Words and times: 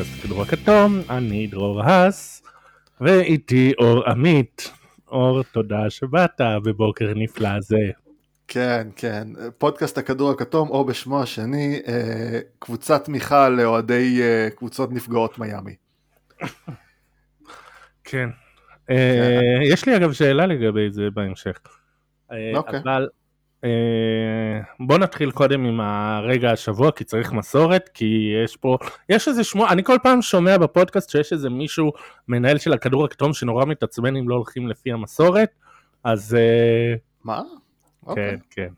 פודקאסט 0.00 0.24
הכדור 0.24 0.42
הכתום, 0.42 1.00
אני 1.10 1.46
דרור 1.46 1.82
האס, 1.82 2.42
ואיתי 3.00 3.72
אור 3.78 4.08
עמית. 4.10 4.72
אור, 5.08 5.42
תודה 5.42 5.90
שבאת 5.90 6.40
בבוקר 6.64 7.12
נפלא 7.16 7.60
זה. 7.60 7.90
כן, 8.48 8.88
כן, 8.96 9.28
פודקאסט 9.58 9.98
הכדור 9.98 10.30
הכתום, 10.30 10.68
או 10.68 10.84
בשמו 10.84 11.22
השני, 11.22 11.80
אה, 11.88 12.40
קבוצת 12.58 13.04
תמיכה 13.04 13.48
לאוהדי 13.48 14.22
אה, 14.22 14.48
קבוצות 14.56 14.92
נפגעות 14.92 15.38
מיאמי. 15.38 15.74
כן. 18.04 18.28
אה, 18.90 19.58
יש 19.72 19.86
לי 19.86 19.96
אגב 19.96 20.12
שאלה 20.12 20.46
לגבי 20.46 20.90
זה 20.90 21.10
בהמשך. 21.14 21.58
אה, 22.32 22.52
אוקיי. 22.54 22.80
אבל 22.80 23.08
בוא 24.80 24.98
נתחיל 24.98 25.30
קודם 25.30 25.64
עם 25.64 25.80
הרגע 25.80 26.52
השבוע 26.52 26.90
כי 26.92 27.04
צריך 27.04 27.32
מסורת 27.32 27.90
כי 27.94 28.32
יש 28.44 28.56
פה 28.56 28.78
יש 29.08 29.28
איזה 29.28 29.44
שמוע 29.44 29.68
אני 29.70 29.84
כל 29.84 29.96
פעם 30.02 30.22
שומע 30.22 30.58
בפודקאסט 30.58 31.10
שיש 31.10 31.32
איזה 31.32 31.50
מישהו 31.50 31.92
מנהל 32.28 32.58
של 32.58 32.72
הכדור 32.72 33.04
הכתום 33.04 33.32
שנורא 33.32 33.64
מתעצבן 33.64 34.16
אם 34.16 34.28
לא 34.28 34.34
הולכים 34.34 34.68
לפי 34.68 34.92
המסורת 34.92 35.48
אז 36.04 36.34
אה, 36.34 36.94
מה? 37.24 37.42
אוקיי. 38.06 38.30
כן 38.30 38.36
כן. 38.50 38.68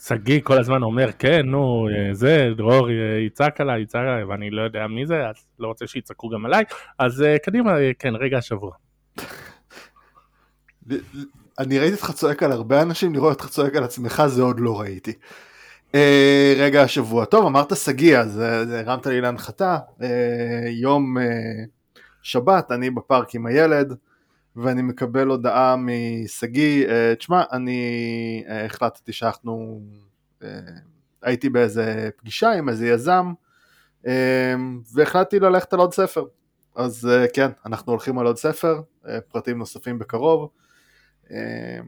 שגיא 0.00 0.40
כל 0.44 0.58
הזמן 0.58 0.82
אומר 0.82 1.12
כן 1.12 1.46
נו 1.46 1.88
אה, 1.88 2.14
זה 2.14 2.48
דרור 2.56 2.90
אה, 2.90 2.94
יצעק 3.26 3.60
עליי 3.60 3.82
יצעק 3.82 4.00
עליי 4.00 4.24
ואני 4.24 4.50
לא 4.50 4.62
יודע 4.62 4.86
מי 4.86 5.06
זה 5.06 5.28
אז 5.28 5.46
לא 5.58 5.68
רוצה 5.68 5.86
שיצעקו 5.86 6.28
גם 6.28 6.46
עליי 6.46 6.64
אז 6.98 7.22
אה, 7.22 7.38
קדימה 7.38 7.78
אה, 7.78 7.90
כן 7.98 8.14
רגע 8.16 8.38
השבוע. 8.38 8.72
אני 11.58 11.78
ראיתי 11.78 11.94
אותך 11.94 12.10
צועק 12.10 12.42
על 12.42 12.52
הרבה 12.52 12.82
אנשים, 12.82 13.14
לראות 13.14 13.32
אותך 13.32 13.48
צועק 13.48 13.74
על 13.74 13.84
עצמך 13.84 14.22
זה 14.26 14.42
עוד 14.42 14.60
לא 14.60 14.80
ראיתי. 14.80 15.12
אה, 15.94 16.54
רגע 16.58 16.82
השבוע, 16.82 17.24
טוב 17.24 17.46
אמרת 17.46 17.76
שגיא 17.76 18.18
אז 18.18 18.40
אה, 18.40 18.80
הרמת 18.80 19.06
לי 19.06 19.20
להנחתה, 19.20 19.78
אה, 20.02 20.68
יום 20.70 21.18
אה, 21.18 21.24
שבת 22.22 22.72
אני 22.72 22.90
בפארק 22.90 23.34
עם 23.34 23.46
הילד 23.46 23.94
ואני 24.56 24.82
מקבל 24.82 25.28
הודעה 25.28 25.76
משגיא, 25.78 26.88
אה, 26.88 27.14
תשמע 27.14 27.42
אני 27.52 28.44
אה, 28.48 28.64
החלטתי 28.64 29.12
שאנחנו, 29.12 29.80
אה, 30.42 30.48
הייתי 31.22 31.48
באיזה 31.48 32.08
פגישה 32.16 32.52
עם 32.52 32.68
איזה 32.68 32.88
יזם 32.88 33.32
אה, 34.06 34.54
והחלטתי 34.94 35.40
ללכת 35.40 35.72
על 35.72 35.78
עוד 35.78 35.94
ספר, 35.94 36.24
אז 36.76 37.08
אה, 37.10 37.26
כן 37.34 37.50
אנחנו 37.66 37.92
הולכים 37.92 38.18
על 38.18 38.26
עוד 38.26 38.36
ספר, 38.36 38.80
אה, 39.08 39.20
פרטים 39.20 39.58
נוספים 39.58 39.98
בקרוב. 39.98 40.48
אה, 41.30 41.78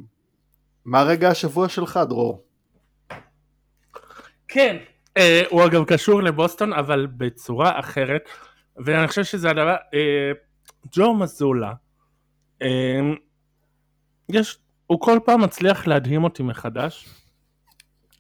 מה 0.85 1.03
רגע 1.03 1.29
השבוע 1.29 1.69
שלך 1.69 2.01
דרור? 2.09 2.45
כן, 4.49 4.77
אה, 5.17 5.43
הוא 5.51 5.65
אגב 5.65 5.85
קשור 5.85 6.23
לבוסטון 6.23 6.73
אבל 6.73 7.07
בצורה 7.07 7.81
אחרת 7.81 8.29
ואני 8.77 9.09
חושב 9.09 9.25
שזה 9.25 9.51
הדבר, 9.51 9.77
אה, 9.95 10.33
ג'ו 10.93 11.15
מזולה, 11.15 11.73
אה, 12.63 13.01
יש, 14.29 14.59
הוא 14.87 15.01
כל 15.01 15.19
פעם 15.25 15.41
מצליח 15.41 15.87
להדהים 15.87 16.25
אותי 16.25 16.43
מחדש. 16.43 17.09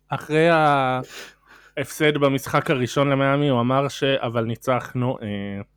אחרי 0.08 0.48
ההפסד 0.48 2.16
במשחק 2.16 2.70
הראשון 2.70 3.10
למיאמי 3.10 3.48
הוא 3.48 3.60
אמר 3.60 3.88
שאבל 3.88 4.44
ניצחנו 4.44 5.18
אה, 5.22 5.26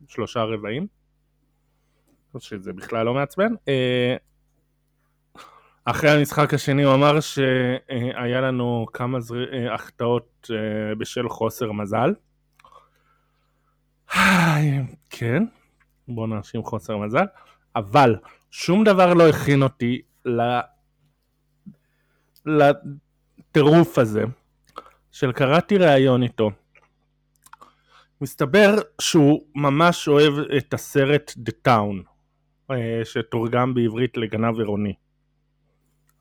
שלושה 0.07 0.43
רבעים, 0.43 0.87
שזה 2.39 2.73
בכלל 2.73 3.05
לא 3.05 3.13
מעצבן. 3.13 3.53
אה, 3.67 4.15
אחרי 5.85 6.09
המשחק 6.09 6.53
השני 6.53 6.83
הוא 6.83 6.93
אמר 6.93 7.19
שהיה 7.19 8.41
לנו 8.41 8.85
כמה 8.93 9.19
זר... 9.19 9.53
אה, 9.53 9.73
החטאות 9.73 10.49
אה, 10.51 10.95
בשל 10.95 11.29
חוסר 11.29 11.71
מזל. 11.71 12.13
כן, 15.09 15.43
בוא 16.07 16.27
נאשים 16.27 16.63
חוסר 16.63 16.97
מזל, 16.97 17.25
אבל 17.75 18.15
שום 18.51 18.83
דבר 18.83 19.13
לא 19.13 19.29
הכין 19.29 19.63
אותי 19.63 20.01
ל... 20.25 20.41
לטירוף 22.45 23.97
הזה 23.97 24.23
של 25.11 25.31
קראתי 25.31 25.77
ראיון 25.77 26.23
איתו. 26.23 26.51
מסתבר 28.21 28.75
שהוא 29.01 29.45
ממש 29.55 30.07
אוהב 30.07 30.33
את 30.57 30.73
הסרט 30.73 31.31
The 31.31 31.67
Town, 31.67 32.03
אה, 32.71 33.01
שתורגם 33.03 33.73
בעברית 33.73 34.17
לגנב 34.17 34.57
עירוני. 34.57 34.93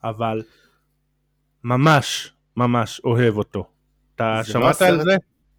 אבל 0.04 0.42
ממש 1.64 2.32
ממש 2.56 3.00
אוהב 3.04 3.36
אותו. 3.36 3.64
אתה 4.14 4.34
לא 4.38 4.42
שמעת 4.44 4.82
על 4.82 4.94
הסרט- 4.94 5.04
זה? 5.04 5.16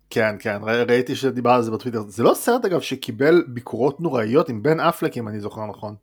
כן 0.09 0.36
כן 0.40 0.58
ראיתי 0.88 1.16
שדיבר 1.16 1.50
על 1.52 1.62
זה 1.62 1.72
בטוויטר 1.72 2.02
זה 2.02 2.24
לא 2.24 2.34
סרט 2.34 2.66
אגב 2.66 2.82
שקיבל 2.82 3.44
ביקורות 3.48 4.00
נוראיות 4.02 4.50
עם 4.50 4.64
בן 4.64 4.80
אפלק 4.80 5.18
אם 5.18 5.28
אני 5.28 5.40
זוכר 5.40 5.66
נכון. 5.66 5.96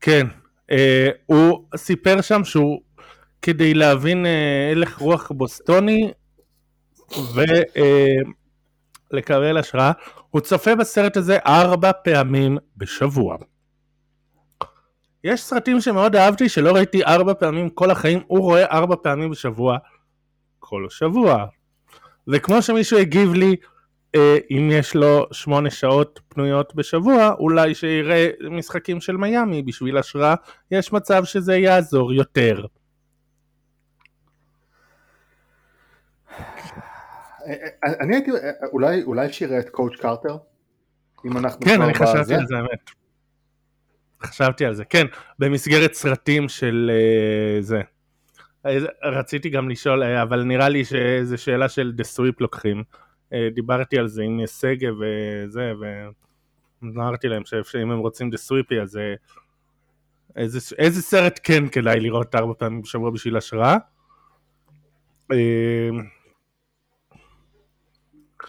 כן. 0.00 0.26
אה, 0.70 1.08
הוא 1.26 1.64
סיפר 1.76 2.20
שם 2.20 2.44
שהוא 2.44 2.80
כדי 3.42 3.74
להבין 3.74 4.26
אה, 4.26 4.70
הלך 4.72 4.98
רוח 4.98 5.32
בוסטוני 5.32 6.12
ולקבל 9.12 9.56
השראה, 9.58 9.92
הוא 10.30 10.40
צופה 10.40 10.74
בסרט 10.76 11.16
הזה 11.16 11.38
ארבע 11.46 11.90
פעמים 12.04 12.58
בשבוע. 12.76 13.36
יש 15.24 15.42
סרטים 15.42 15.80
שמאוד 15.80 16.16
אהבתי 16.16 16.48
שלא 16.48 16.72
ראיתי 16.72 17.04
ארבע 17.04 17.34
פעמים 17.34 17.70
כל 17.70 17.90
החיים, 17.90 18.20
הוא 18.26 18.40
רואה 18.40 18.64
ארבע 18.64 18.96
פעמים 19.02 19.30
בשבוע 19.30 19.78
כל 20.58 20.86
שבוע. 20.90 21.46
וכמו 22.28 22.62
שמישהו 22.62 22.98
הגיב 22.98 23.34
לי, 23.34 23.56
אה, 24.14 24.38
אם 24.50 24.68
יש 24.72 24.94
לו 24.94 25.26
שמונה 25.32 25.70
שעות 25.70 26.20
פנויות 26.28 26.74
בשבוע, 26.74 27.34
אולי 27.38 27.74
שיראה 27.74 28.30
משחקים 28.50 29.00
של 29.00 29.16
מיאמי 29.16 29.62
בשביל 29.62 29.98
השראה, 29.98 30.34
יש 30.70 30.92
מצב 30.92 31.24
שזה 31.24 31.56
יעזור 31.56 32.12
יותר. 32.12 32.64
אה, 37.46 37.54
אה, 37.84 37.92
אני 38.00 38.16
הייתי 38.16 38.30
אה, 38.30 38.36
אולי 38.72 39.02
אולי 39.02 39.32
שיראה 39.32 39.58
את 39.58 39.68
קואץ' 39.68 39.96
קרטר. 39.96 40.36
אם 41.26 41.36
אנחנו 41.36 41.60
כן, 41.60 41.82
אני 41.82 41.94
חשבתי. 41.94 42.34
על 42.34 42.46
זה, 42.46 42.56
האמת. 42.56 42.99
חשבתי 44.22 44.64
על 44.64 44.74
זה, 44.74 44.84
כן, 44.84 45.06
במסגרת 45.38 45.94
סרטים 45.94 46.48
של 46.48 46.90
אה, 46.94 47.62
זה. 47.62 47.80
רציתי 49.02 49.50
גם 49.50 49.68
לשאול, 49.68 50.02
אה, 50.02 50.22
אבל 50.22 50.42
נראה 50.42 50.68
לי 50.68 50.84
שזו 50.84 51.38
שאלה 51.38 51.68
של 51.68 51.92
the 51.92 52.04
sweep 52.04 52.40
לוקחים. 52.40 52.82
דיברתי 53.54 53.98
על 53.98 54.08
זה 54.08 54.22
עם 54.22 54.40
שגב 54.46 54.94
וזה, 55.00 55.72
ואמרתי 56.82 57.28
להם 57.28 57.42
שאם 57.44 57.90
הם 57.90 57.98
רוצים 57.98 58.30
the 58.30 58.36
sweep, 58.36 58.80
אז 58.80 58.98
איזה, 60.36 60.58
איזה 60.78 61.02
סרט 61.02 61.40
כן 61.42 61.68
כדאי 61.68 62.00
לראות 62.00 62.34
ארבע 62.34 62.52
פעמים 62.58 62.82
בשבוע 62.82 63.10
בשביל 63.10 63.36
השראה. 63.36 63.76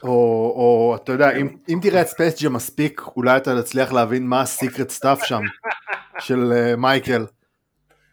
או, 0.04 0.10
או 0.56 0.98
אתה 1.04 1.12
יודע 1.12 1.32
אם, 1.38 1.48
אם 1.70 1.80
תראה 1.82 2.02
את 2.02 2.08
ספייס 2.08 2.44
ג'ם 2.44 2.54
מספיק 2.54 3.02
אולי 3.16 3.38
אתה 3.38 3.62
תצליח 3.62 3.92
להבין 3.94 4.28
מה 4.28 4.42
ה 4.42 4.49
secret 4.49 4.90
stuff 4.90 5.26
שם 5.26 5.42
של 6.20 6.54
אה, 6.56 6.76
מייקל. 6.76 7.26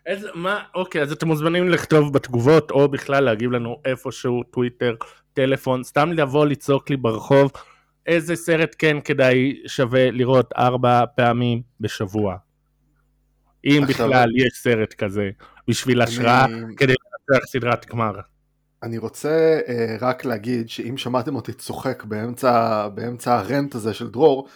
איזה, 0.06 0.28
מה, 0.34 0.62
אוקיי, 0.74 1.02
אז 1.02 1.12
אתם 1.12 1.26
מוזמנים 1.26 1.68
לכתוב 1.68 2.12
בתגובות, 2.12 2.70
או 2.70 2.88
בכלל 2.88 3.24
להגיב 3.24 3.50
לנו 3.52 3.80
איפשהו, 3.84 4.42
טוויטר, 4.42 4.94
טלפון, 5.34 5.84
סתם 5.84 6.12
לבוא 6.12 6.46
לצעוק 6.46 6.90
לי 6.90 6.96
ברחוב, 6.96 7.50
איזה 8.06 8.36
סרט 8.36 8.76
כן 8.78 8.96
כדאי 9.04 9.62
שווה 9.66 10.10
לראות 10.10 10.52
ארבע 10.56 11.04
פעמים 11.16 11.62
בשבוע. 11.80 12.36
אם 13.64 13.80
עכשיו- 13.88 14.06
בכלל 14.06 14.28
יש 14.36 14.52
סרט 14.62 14.92
כזה, 14.94 15.30
בשביל 15.68 16.02
השראה, 16.02 16.44
אני- 16.44 16.76
כדי 16.76 16.94
לנצח 17.30 17.46
סדרת 17.46 17.86
גמר. 17.86 18.12
אני 18.82 18.98
רוצה 18.98 19.60
אה, 19.68 19.96
רק 20.00 20.24
להגיד 20.24 20.68
שאם 20.68 20.96
שמעתם 20.96 21.36
אותי 21.36 21.52
צוחק 21.52 22.04
באמצע, 22.04 22.88
באמצע 22.88 23.38
הרנט 23.38 23.74
הזה 23.74 23.94
של 23.94 24.10
דרור, 24.10 24.48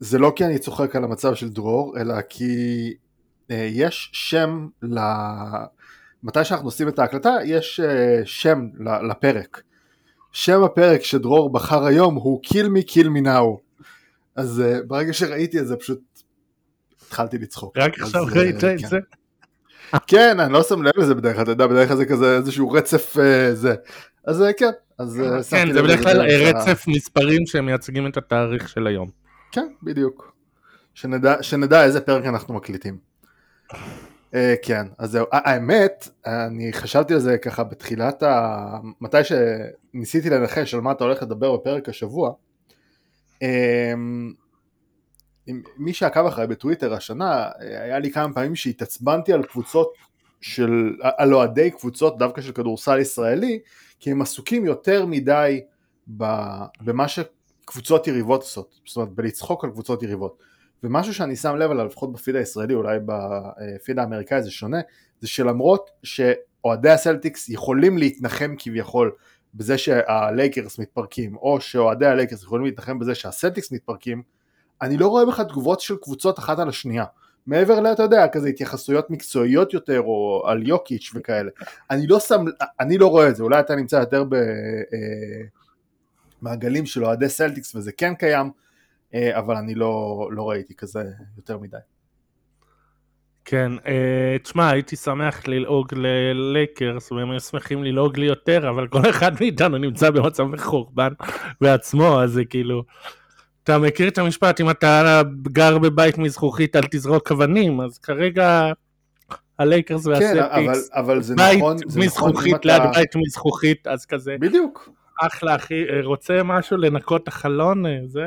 זה 0.00 0.18
לא 0.18 0.32
כי 0.36 0.44
אני 0.44 0.58
צוחק 0.58 0.96
על 0.96 1.04
המצב 1.04 1.34
של 1.34 1.48
דרור, 1.48 1.98
אלא 1.98 2.14
כי 2.28 2.94
אה, 3.50 3.68
יש 3.70 4.10
שם 4.12 4.68
ל... 4.82 5.00
מתי 6.22 6.44
שאנחנו 6.44 6.66
עושים 6.66 6.88
את 6.88 6.98
ההקלטה, 6.98 7.36
יש 7.44 7.80
אה, 7.80 8.20
שם 8.24 8.68
ל- 8.78 9.10
לפרק. 9.10 9.62
שם 10.32 10.62
הפרק 10.62 11.02
שדרור 11.04 11.52
בחר 11.52 11.84
היום 11.84 12.14
הוא 12.14 12.40
Kill 12.46 12.66
me 12.66 12.90
kill 12.90 13.06
me 13.06 13.26
now. 13.26 13.60
אז 14.36 14.60
אה, 14.60 14.82
ברגע 14.86 15.12
שראיתי 15.12 15.60
את 15.60 15.66
זה 15.66 15.76
פשוט 15.76 16.00
התחלתי 17.06 17.38
לצחוק. 17.38 17.76
רק 17.76 18.00
עכשיו 18.00 18.24
ראית 18.34 18.56
את 18.56 18.60
כן. 18.60 18.88
זה? 18.88 18.98
כן, 20.06 20.40
אני 20.40 20.52
לא 20.52 20.62
שם 20.62 20.82
לב 20.82 20.92
לזה 20.96 21.14
בדרך 21.14 21.34
כלל, 21.34 21.42
אתה 21.42 21.50
יודע, 21.50 21.66
בדרך 21.66 21.88
כלל 21.88 21.96
זה 21.96 22.06
כזה 22.06 22.36
איזשהו 22.36 22.70
רצף 22.70 23.16
אה, 23.18 23.54
זה. 23.54 23.74
אז 24.24 24.42
אה, 24.42 24.52
כן, 24.52 24.70
אז 24.98 25.20
אה, 25.20 25.42
כן, 25.50 25.72
זה 25.72 25.82
בדרך 25.82 26.02
כלל 26.02 26.20
רצף 26.20 26.84
מספרים 26.88 27.46
שמייצגים 27.46 28.06
את 28.06 28.16
התאריך 28.16 28.68
של 28.68 28.86
היום. 28.86 29.08
כן, 29.52 29.66
בדיוק. 29.82 30.32
שנדע, 30.94 31.42
שנדע 31.42 31.84
איזה 31.84 32.00
פרק 32.00 32.24
אנחנו 32.24 32.54
מקליטים. 32.54 32.98
כן, 34.62 34.86
אז 34.98 35.10
זהו, 35.10 35.26
האמת, 35.32 36.08
אני 36.26 36.72
חשבתי 36.72 37.14
על 37.14 37.20
זה 37.20 37.38
ככה 37.38 37.64
בתחילת 37.64 38.22
ה... 38.22 38.56
מתי 39.00 39.18
שניסיתי 39.24 40.30
לנחש 40.30 40.74
על 40.74 40.80
מה 40.80 40.92
אתה 40.92 41.04
הולך 41.04 41.22
לדבר 41.22 41.56
בפרק 41.56 41.88
השבוע, 41.88 42.32
אמ, 43.42 44.32
מי 45.76 45.92
שעקב 45.92 46.26
אחריי 46.26 46.46
בטוויטר 46.46 46.94
השנה, 46.94 47.48
היה 47.58 47.98
לי 47.98 48.12
כמה 48.12 48.34
פעמים 48.34 48.56
שהתעצבנתי 48.56 49.32
על 49.32 49.42
קבוצות 49.42 49.94
של, 50.40 50.96
על 51.02 51.34
אוהדי 51.34 51.70
קבוצות 51.70 52.18
דווקא 52.18 52.40
של 52.40 52.52
כדורסל 52.52 52.98
ישראלי, 52.98 53.60
כי 54.00 54.10
הם 54.10 54.22
עסוקים 54.22 54.64
יותר 54.64 55.06
מדי 55.06 55.60
במה 56.80 57.06
שקבוצות 57.08 58.06
יריבות 58.06 58.40
עושות, 58.42 58.80
זאת 58.86 58.96
אומרת 58.96 59.10
בלצחוק 59.10 59.64
על 59.64 59.70
קבוצות 59.70 60.02
יריבות. 60.02 60.42
ומשהו 60.82 61.14
שאני 61.14 61.36
שם 61.36 61.56
לב 61.56 61.70
עליו, 61.70 61.86
לפחות 61.86 62.12
בפיד 62.12 62.36
הישראלי, 62.36 62.74
אולי 62.74 62.98
בפיד 63.06 63.98
האמריקאי 63.98 64.42
זה 64.42 64.50
שונה, 64.50 64.80
זה 65.20 65.28
שלמרות 65.28 65.90
שאוהדי 66.02 66.90
הסלטיקס 66.90 67.48
יכולים 67.48 67.98
להתנחם 67.98 68.54
כביכול 68.58 69.12
בזה 69.54 69.78
שהלייקרס 69.78 70.78
מתפרקים, 70.78 71.36
או 71.36 71.60
שאוהדי 71.60 72.06
הלייקרס 72.06 72.42
יכולים 72.42 72.64
להתנחם 72.64 72.98
בזה 72.98 73.14
שהסלטיקס 73.14 73.72
מתפרקים, 73.72 74.22
אני 74.82 74.96
לא 74.96 75.08
רואה 75.08 75.26
בכלל 75.26 75.44
תגובות 75.44 75.80
של 75.80 75.96
קבוצות 75.96 76.38
אחת 76.38 76.58
על 76.58 76.68
השנייה. 76.68 77.04
מעבר 77.46 77.80
לאתה 77.80 78.02
יודע, 78.02 78.28
כזה 78.28 78.48
התייחסויות 78.48 79.10
מקצועיות 79.10 79.74
יותר, 79.74 80.00
או 80.00 80.42
על 80.46 80.68
יוקיץ' 80.68 81.12
וכאלה. 81.14 81.50
אני 81.90 82.06
לא 82.06 82.20
שם, 82.20 82.44
אני 82.80 82.98
לא 82.98 83.06
רואה 83.06 83.28
את 83.28 83.36
זה, 83.36 83.42
אולי 83.42 83.60
אתה 83.60 83.76
נמצא 83.76 83.96
יותר 83.96 84.24
במעגלים 86.42 86.82
אה, 86.82 86.88
של 86.88 87.04
אוהדי 87.04 87.28
סלטיקס 87.28 87.74
וזה 87.74 87.92
כן 87.92 88.14
קיים, 88.14 88.50
אה, 89.14 89.38
אבל 89.38 89.56
אני 89.56 89.74
לא, 89.74 90.28
לא 90.32 90.50
ראיתי 90.50 90.74
כזה 90.74 91.04
יותר 91.36 91.58
מדי. 91.58 91.76
כן, 93.44 93.72
אה, 93.86 94.36
תשמע, 94.42 94.70
הייתי 94.70 94.96
שמח 94.96 95.48
ללעוג 95.48 95.94
ללייקרס, 95.94 97.12
והם 97.12 97.30
היו 97.30 97.40
שמחים 97.40 97.84
ללעוג 97.84 98.18
לי 98.18 98.26
יותר, 98.26 98.70
אבל 98.70 98.88
כל 98.88 99.10
אחד 99.10 99.32
מאיתנו 99.40 99.78
נמצא 99.78 100.10
במצב 100.10 100.42
מחורבן 100.42 101.12
בעצמו, 101.60 102.22
אז 102.22 102.32
זה 102.32 102.44
כאילו... 102.44 102.84
אתה 103.70 103.78
מכיר 103.78 104.08
את 104.08 104.18
המשפט, 104.18 104.60
אם 104.60 104.70
אתה 104.70 105.22
גר 105.42 105.78
בבית 105.78 106.18
מזכוכית 106.18 106.76
אל 106.76 106.82
תזרוק 106.90 107.32
אבנים, 107.32 107.80
אז 107.80 107.98
כרגע 107.98 108.72
הלייקרס 109.58 110.06
והסלטיקס, 110.06 110.48
כן, 110.54 110.64
אבל, 110.64 110.78
אבל 110.92 111.22
זה 111.22 111.34
בית 111.34 111.58
נכון, 111.58 111.76
זה 111.86 112.00
מזכוכית 112.00 112.54
נכון 112.54 112.60
ליד 112.64 112.80
אתה... 112.80 112.90
בית 112.94 113.16
מזכוכית, 113.16 113.86
אז 113.86 114.06
כזה, 114.06 114.36
בדיוק. 114.40 114.88
אחלה 115.20 115.56
אחי, 115.56 115.84
רוצה 116.02 116.42
משהו 116.42 116.76
לנקות 116.76 117.22
את 117.22 117.28
החלון, 117.28 117.86
אה, 117.86 117.98
זה? 118.06 118.26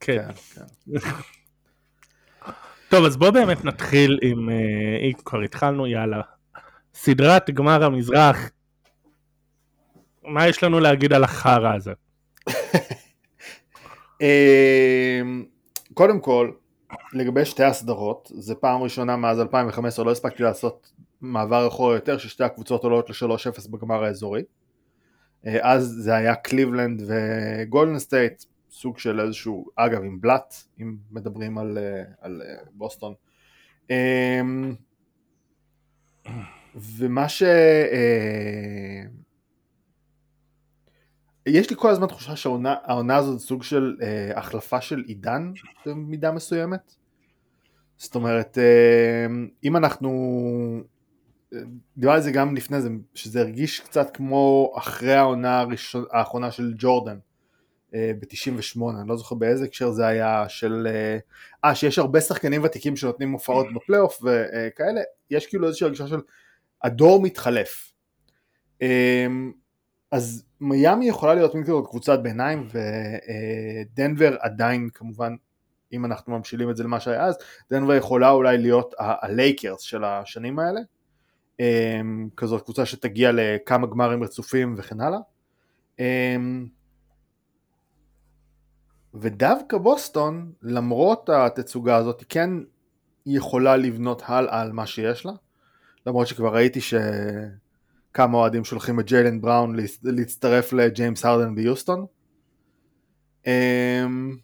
כן. 0.00 0.28
כן, 0.54 0.60
כן. 0.92 0.98
טוב, 2.90 3.04
אז 3.04 3.16
בוא 3.16 3.30
באמת 3.30 3.64
נתחיל 3.64 4.18
עם, 4.22 4.50
אה, 4.50 4.54
אם 5.02 5.12
כבר 5.24 5.40
התחלנו, 5.40 5.86
יאללה. 5.86 6.20
סדרת 6.94 7.50
גמר 7.50 7.84
המזרח, 7.84 8.50
מה 10.22 10.48
יש 10.48 10.62
לנו 10.62 10.80
להגיד 10.80 11.12
על 11.12 11.24
החרא 11.24 11.74
הזה? 11.74 11.92
אמ, 14.20 15.44
קודם 15.94 16.20
כל, 16.20 16.50
לגבי 17.12 17.44
שתי 17.44 17.64
הסדרות, 17.64 18.30
זה 18.34 18.54
פעם 18.54 18.82
ראשונה 18.82 19.16
מאז 19.16 19.40
2015, 19.40 20.04
לא 20.04 20.10
הספקתי 20.10 20.42
לעשות 20.42 20.92
מעבר 21.20 21.68
אחורה 21.68 21.94
יותר, 21.94 22.18
ששתי 22.18 22.44
הקבוצות 22.44 22.84
עולות 22.84 23.10
ל-3-0 23.10 23.70
בגמר 23.70 24.04
האזורי. 24.04 24.42
אה, 25.46 25.72
אז 25.72 25.96
זה 25.98 26.14
היה 26.14 26.34
קליבלנד 26.34 27.02
וגולדן 27.06 27.98
סטייט, 27.98 28.44
סוג 28.70 28.98
של 28.98 29.20
איזשהו, 29.20 29.66
אגב 29.76 30.02
עם 30.02 30.20
בלאט, 30.20 30.54
אם 30.80 30.96
מדברים 31.10 31.58
על, 31.58 31.78
אה, 31.78 32.02
על 32.20 32.42
אה, 32.46 32.54
בוסטון. 32.72 33.14
אמ, 33.90 34.74
ומה 36.76 37.28
ש... 37.28 37.42
יש 41.46 41.70
לי 41.70 41.76
כל 41.78 41.90
הזמן 41.90 42.06
תחושה 42.06 42.36
שהעונה 42.36 43.16
הזאת 43.16 43.40
סוג 43.40 43.62
של 43.62 43.96
אה, 44.02 44.38
החלפה 44.38 44.80
של 44.80 45.02
עידן 45.06 45.52
במידה 45.86 46.32
מסוימת. 46.32 46.94
זאת 47.96 48.14
אומרת, 48.14 48.58
אה, 48.58 49.26
אם 49.64 49.76
אנחנו, 49.76 50.10
אה, 51.54 51.58
דיברתי 51.96 52.16
על 52.16 52.22
זה 52.22 52.32
גם 52.32 52.56
לפני 52.56 52.80
זה, 52.80 52.88
שזה 53.14 53.40
הרגיש 53.40 53.80
קצת 53.80 54.16
כמו 54.16 54.72
אחרי 54.76 55.14
העונה 55.14 55.60
הראשון, 55.60 56.04
האחרונה 56.10 56.50
של 56.50 56.74
ג'ורדן 56.78 57.18
אה, 57.94 58.12
ב-98, 58.20 59.00
אני 59.00 59.08
לא 59.08 59.16
זוכר 59.16 59.34
באיזה 59.34 59.64
הקשר 59.64 59.90
זה 59.90 60.06
היה, 60.06 60.44
של, 60.48 60.86
אה, 60.90 61.18
אה 61.64 61.74
שיש 61.74 61.98
הרבה 61.98 62.20
שחקנים 62.20 62.64
ותיקים 62.64 62.96
שנותנים 62.96 63.32
הופעות 63.32 63.66
בפלייאוף 63.74 64.22
וכאלה, 64.22 65.00
יש 65.30 65.46
כאילו 65.46 65.66
איזושהי 65.66 65.84
הרגישה 65.84 66.06
של 66.06 66.20
הדור 66.82 67.22
מתחלף. 67.22 67.92
אה, 68.82 69.26
אז 70.10 70.44
מיאמי 70.64 71.08
יכולה 71.08 71.34
להיות 71.34 71.54
מין 71.54 71.64
כזאת 71.64 71.86
קבוצת 71.86 72.20
ביניים 72.20 72.68
ודנבר 72.72 74.36
עדיין 74.40 74.88
כמובן 74.94 75.34
אם 75.92 76.04
אנחנו 76.04 76.38
ממשילים 76.38 76.70
את 76.70 76.76
זה 76.76 76.84
למה 76.84 77.00
שהיה 77.00 77.24
אז 77.24 77.38
דנבר 77.70 77.94
יכולה 77.94 78.30
אולי 78.30 78.58
להיות 78.58 78.94
הלייקרס 78.98 79.80
של 79.80 80.04
השנים 80.04 80.58
האלה. 80.58 80.80
אמ, 81.60 82.28
כזאת 82.36 82.62
קבוצה 82.62 82.86
שתגיע 82.86 83.30
לכמה 83.32 83.86
גמרים 83.86 84.22
רצופים 84.22 84.74
וכן 84.78 85.00
הלאה. 85.00 85.18
אמ, 85.98 86.66
ודווקא 89.14 89.78
בוסטון 89.78 90.52
למרות 90.62 91.28
התצוגה 91.28 91.96
הזאת 91.96 92.24
כן 92.28 92.50
יכולה 93.26 93.76
לבנות 93.76 94.22
הלאה 94.26 94.60
על 94.60 94.72
מה 94.72 94.86
שיש 94.86 95.26
לה 95.26 95.32
למרות 96.06 96.26
שכבר 96.26 96.54
ראיתי 96.54 96.80
ש... 96.80 96.94
כמה 98.14 98.38
אוהדים 98.38 98.64
שולחים 98.64 99.00
את 99.00 99.06
ג'יילן 99.06 99.40
בראון 99.40 99.76
להצטרף 100.02 100.72
לג'יימס 100.72 101.24
הרדן 101.24 101.54
ביוסטון. 101.54 102.06
אמ, 103.46 104.36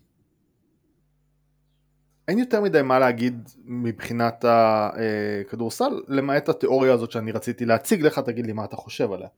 אין 2.29 2.39
יותר 2.39 2.61
מדי 2.61 2.83
מה 2.83 2.99
להגיד 2.99 3.49
מבחינת 3.65 4.45
הכדורסל, 4.49 6.03
למעט 6.09 6.49
התיאוריה 6.49 6.93
הזאת 6.93 7.11
שאני 7.11 7.33
רציתי 7.33 7.65
להציג 7.65 8.03
לך, 8.03 8.19
תגיד 8.19 8.47
לי 8.47 8.53
מה 8.53 8.65
אתה 8.65 8.77
חושב 8.77 9.13
עליה. 9.13 9.29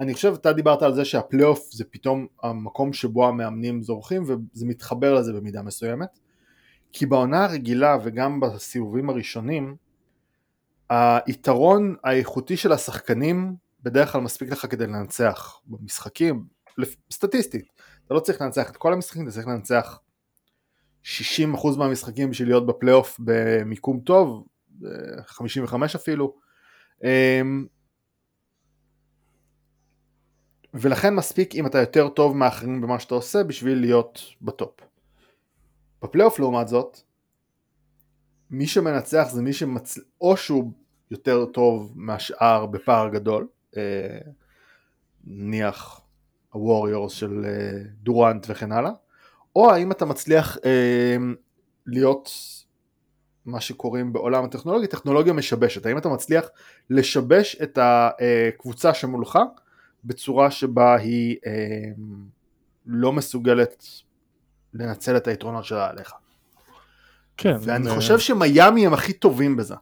אני 0.00 0.14
חושב, 0.14 0.32
אתה 0.32 0.52
דיברת 0.52 0.82
על 0.82 0.94
זה 0.94 1.04
שהפלייאוף 1.04 1.68
זה 1.72 1.84
פתאום 1.90 2.26
המקום 2.42 2.92
שבו 2.92 3.28
המאמנים 3.28 3.82
זורחים, 3.82 4.22
וזה 4.22 4.66
מתחבר 4.66 5.14
לזה 5.14 5.32
במידה 5.32 5.62
מסוימת. 5.62 6.18
כי 6.92 7.06
בעונה 7.06 7.44
הרגילה 7.44 7.96
וגם 8.04 8.40
בסיבובים 8.40 9.10
הראשונים, 9.10 9.76
היתרון 10.90 11.96
האיכותי 12.04 12.56
של 12.56 12.72
השחקנים 12.72 13.54
בדרך 13.82 14.12
כלל 14.12 14.20
מספיק 14.20 14.52
לך 14.52 14.66
כדי 14.70 14.86
לנצח 14.86 15.60
במשחקים, 15.66 16.46
סטטיסטית, 17.12 17.64
אתה 18.06 18.14
לא 18.14 18.20
צריך 18.20 18.40
לנצח 18.40 18.70
את 18.70 18.76
כל 18.76 18.92
המשחקים, 18.92 19.22
אתה 19.24 19.32
צריך 19.32 19.46
לנצח 19.46 19.98
60% 21.04 21.08
מהמשחקים 21.78 22.30
בשביל 22.30 22.48
להיות 22.48 22.66
בפלייאוף 22.66 23.20
במיקום 23.24 24.00
טוב, 24.00 24.46
55 25.26 25.94
אפילו, 25.94 26.34
אמ, 27.04 27.66
ולכן 30.74 31.14
מספיק 31.14 31.54
אם 31.54 31.66
אתה 31.66 31.78
יותר 31.78 32.08
טוב 32.08 32.36
מאחרים 32.36 32.80
במה 32.80 32.98
שאתה 32.98 33.14
עושה 33.14 33.44
בשביל 33.44 33.80
להיות 33.80 34.20
בטופ. 34.42 34.80
בפלייאוף 36.02 36.38
לעומת 36.38 36.68
זאת, 36.68 36.98
מי 38.50 38.66
שמנצח 38.66 39.28
זה 39.30 39.42
מי 39.42 39.52
שמצ... 39.52 39.98
או 40.20 40.36
שהוא 40.36 40.72
יותר 41.10 41.44
טוב 41.44 41.92
מהשאר 41.94 42.66
בפער 42.66 43.08
גדול, 43.08 43.46
נניח 45.24 46.00
הווריורס 46.50 47.12
של 47.12 47.44
אה, 47.44 47.82
דורנט 48.02 48.46
וכן 48.48 48.72
הלאה, 48.72 48.90
או 49.56 49.70
האם 49.70 49.92
אתה 49.92 50.04
מצליח 50.04 50.58
אה, 50.64 51.16
להיות 51.86 52.30
מה 53.46 53.60
שקוראים 53.60 54.12
בעולם 54.12 54.44
הטכנולוגיה, 54.44 54.88
טכנולוגיה 54.88 55.32
משבשת, 55.32 55.86
האם 55.86 55.98
אתה 55.98 56.08
מצליח 56.08 56.48
לשבש 56.90 57.56
את 57.62 57.78
הקבוצה 57.82 58.94
שמולך 58.94 59.38
בצורה 60.04 60.50
שבה 60.50 60.96
היא 60.96 61.36
לא 62.86 63.12
מסוגלת 63.12 63.84
לנצל 64.74 65.16
את 65.16 65.26
היתרונות 65.26 65.64
שלה 65.64 65.90
עליך. 65.90 66.12
כן. 67.36 67.56
ואני 67.60 67.90
חושב 67.90 68.18
שמיאמי 68.18 68.86
הם 68.86 68.94
הכי 68.94 69.12
טובים 69.12 69.56
בזה. 69.56 69.74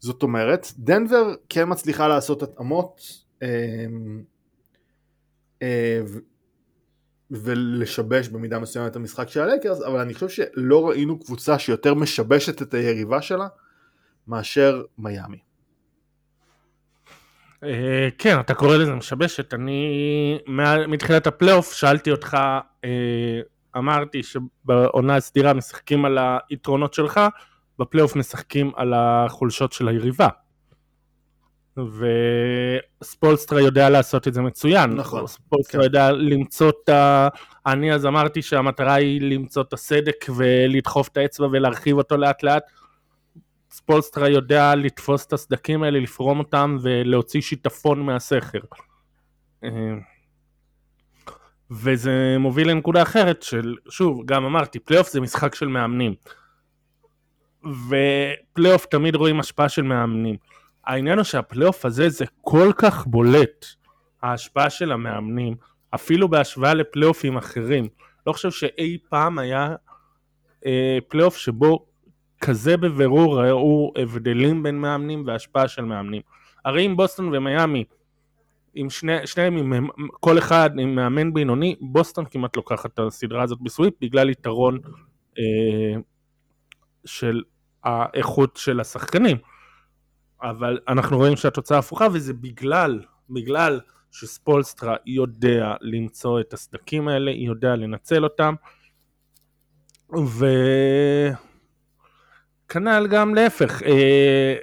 זאת 0.00 0.22
אומרת, 0.22 0.66
דנבר 0.78 1.34
כן 1.48 1.64
מצליחה 1.68 2.08
לעשות 2.08 2.42
התאמות 2.42 3.00
אה, 3.42 3.48
אה, 5.62 6.00
ולשבש 7.30 8.28
במידה 8.28 8.58
מסוימת 8.58 8.90
את 8.90 8.96
המשחק 8.96 9.28
של 9.28 9.40
הלייקרס, 9.40 9.82
אבל 9.82 10.00
אני 10.00 10.14
חושב 10.14 10.28
שלא 10.28 10.88
ראינו 10.88 11.18
קבוצה 11.18 11.58
שיותר 11.58 11.94
משבשת 11.94 12.62
את 12.62 12.74
היריבה 12.74 13.22
שלה 13.22 13.48
מאשר 14.26 14.82
מיאמי. 14.98 15.38
אה, 17.64 18.08
כן, 18.18 18.40
אתה 18.40 18.54
קורא 18.54 18.76
לזה 18.76 18.94
משבשת. 18.94 19.54
אני 19.54 20.38
מתחילת 20.88 21.26
הפלייאוף 21.26 21.72
שאלתי 21.72 22.10
אותך, 22.10 22.36
אמרתי 23.76 24.22
שבעונה 24.22 25.16
הסדירה 25.16 25.52
משחקים 25.52 26.04
על 26.04 26.18
היתרונות 26.50 26.94
שלך, 26.94 27.20
בפלייאוף 27.78 28.16
משחקים 28.16 28.72
על 28.76 28.94
החולשות 28.94 29.72
של 29.72 29.88
היריבה. 29.88 30.28
וספולסטרה 33.00 33.60
יודע 33.60 33.90
לעשות 33.90 34.28
את 34.28 34.34
זה 34.34 34.42
מצוין. 34.42 34.90
נכון, 34.90 35.26
ספולסטרה 35.26 35.80
כן. 35.80 35.84
יודע 35.84 36.12
למצוא 36.12 36.70
את 36.70 36.88
ה... 36.88 37.28
אני 37.66 37.94
אז 37.94 38.06
אמרתי 38.06 38.42
שהמטרה 38.42 38.94
היא 38.94 39.20
למצוא 39.20 39.62
את 39.62 39.72
הסדק 39.72 40.26
ולדחוף 40.36 41.08
את 41.08 41.16
האצבע 41.16 41.46
ולהרחיב 41.52 41.96
אותו 41.96 42.16
לאט 42.16 42.42
לאט. 42.42 42.62
ספולסטרה 43.70 44.28
יודע 44.28 44.74
לתפוס 44.74 45.26
את 45.26 45.32
הסדקים 45.32 45.82
האלה, 45.82 46.00
לפרום 46.00 46.38
אותם 46.38 46.76
ולהוציא 46.82 47.40
שיטפון 47.40 48.00
מהסכר. 48.00 48.58
אה, 49.64 49.70
וזה 51.70 52.36
מוביל 52.38 52.70
לנקודה 52.70 53.02
אחרת 53.02 53.42
של, 53.42 53.76
שוב, 53.88 54.22
גם 54.26 54.44
אמרתי, 54.44 54.78
פלייאוף 54.78 55.10
זה 55.10 55.20
משחק 55.20 55.54
של 55.54 55.68
מאמנים. 55.68 56.14
ופלייאוף 57.64 58.86
תמיד 58.86 59.14
רואים 59.14 59.40
השפעה 59.40 59.68
של 59.68 59.82
מאמנים. 59.82 60.36
העניין 60.86 61.18
הוא 61.18 61.24
שהפלייאוף 61.24 61.84
הזה 61.84 62.08
זה 62.08 62.24
כל 62.40 62.72
כך 62.78 63.06
בולט, 63.06 63.66
ההשפעה 64.22 64.70
של 64.70 64.92
המאמנים, 64.92 65.54
אפילו 65.94 66.28
בהשוואה 66.28 66.74
לפלייאופים 66.74 67.36
אחרים. 67.36 67.88
לא 68.26 68.32
חושב 68.32 68.50
שאי 68.50 68.98
פעם 69.08 69.38
היה 69.38 69.74
אה, 70.66 70.98
פלייאוף 71.08 71.36
שבו 71.36 71.86
כזה 72.40 72.76
בבירור 72.76 73.42
ראו 73.42 73.92
הבדלים 73.96 74.62
בין 74.62 74.78
מאמנים 74.78 75.24
והשפעה 75.26 75.68
של 75.68 75.82
מאמנים. 75.82 76.22
הרי 76.64 76.86
אם 76.86 76.96
בוסטון 76.96 77.34
ומיאמי, 77.34 77.84
עם 78.74 78.90
שני, 78.90 79.26
שניהם, 79.26 79.56
עם, 79.56 79.88
כל 80.20 80.38
אחד 80.38 80.70
עם 80.78 80.94
מאמן 80.94 81.34
בינוני, 81.34 81.76
בוסטון 81.80 82.24
כמעט 82.30 82.56
לוקחת 82.56 82.94
את 82.94 82.98
הסדרה 82.98 83.42
הזאת 83.42 83.58
ב 83.62 83.67
sweep 83.67 83.94
בגלל 84.00 84.30
יתרון 84.30 84.78
אה, 85.38 86.00
של 87.08 87.42
האיכות 87.84 88.56
של 88.56 88.80
השחקנים. 88.80 89.36
אבל 90.42 90.78
אנחנו 90.88 91.16
רואים 91.16 91.36
שהתוצאה 91.36 91.78
הפוכה 91.78 92.06
וזה 92.12 92.34
בגלל, 92.34 93.00
בגלל 93.30 93.80
שספולסטרה 94.10 94.96
יודע 95.06 95.74
למצוא 95.80 96.40
את 96.40 96.52
הסדקים 96.52 97.08
האלה, 97.08 97.30
יודע 97.30 97.76
לנצל 97.76 98.24
אותם. 98.24 98.54
וכנ"ל 102.68 103.06
גם 103.10 103.34
להפך, 103.34 103.82
אה, 103.82 104.56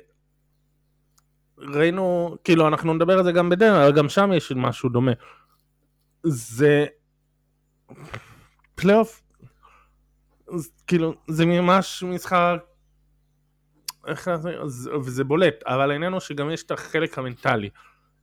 ראינו, 1.57 2.35
כאילו 2.43 2.67
אנחנו 2.67 2.93
נדבר 2.93 3.17
על 3.17 3.23
זה 3.23 3.31
גם 3.31 3.49
בדנבר, 3.49 3.87
אבל 3.87 3.95
גם 3.97 4.09
שם 4.09 4.31
יש 4.33 4.51
משהו 4.51 4.89
דומה. 4.89 5.11
זה 6.23 6.85
פלייאוף, 8.75 9.21
כאילו 10.87 11.13
זה 11.27 11.45
ממש 11.45 12.03
משחק, 12.03 12.57
איך 14.07 14.29
זה, 14.35 14.51
וזה 15.03 15.23
בולט, 15.23 15.63
אבל 15.65 15.91
העניין 15.91 16.11
הוא 16.13 16.19
שגם 16.19 16.51
יש 16.51 16.63
את 16.63 16.71
החלק 16.71 17.17
המנטלי, 17.17 17.69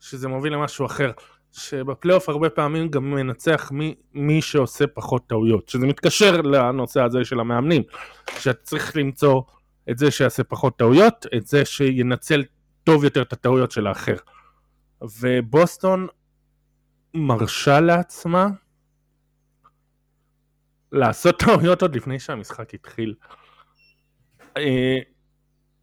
שזה 0.01 0.29
מוביל 0.29 0.53
למשהו 0.53 0.87
אחר, 0.87 1.11
שבפלייאוף 1.53 2.29
הרבה 2.29 2.51
פעמים 2.51 2.89
גם 2.89 3.11
מנצח 3.11 3.71
מי, 3.73 3.95
מי 4.15 4.43
שעושה 4.43 4.87
פחות 4.87 5.27
טעויות, 5.27 5.69
שזה 5.69 5.87
מתקשר 5.87 6.41
לנושא 6.41 7.03
הזה 7.03 7.25
של 7.25 7.41
המאמנים, 7.41 7.83
שאתה 8.39 8.63
צריך 8.63 8.97
למצוא 8.97 9.43
את 9.91 9.99
זה 9.99 10.11
שיעשה 10.11 10.45
פחות 10.45 10.79
טעויות, 10.79 11.27
את 11.37 11.47
זה 11.47 11.65
שינצל 11.65 12.43
טוב 12.85 13.05
יותר 13.05 13.23
את 13.23 13.33
הטעויות 13.33 13.71
של 13.71 13.87
האחר. 13.87 14.17
ובוסטון 15.21 16.07
מרשה 17.15 17.81
לעצמה 17.81 18.47
לעשות 20.93 21.39
טעויות 21.39 21.83
עוד 21.83 21.97
לפני 21.97 22.21
שהמשחק 22.21 22.75
התחיל. 22.75 23.15
אה, 24.57 24.99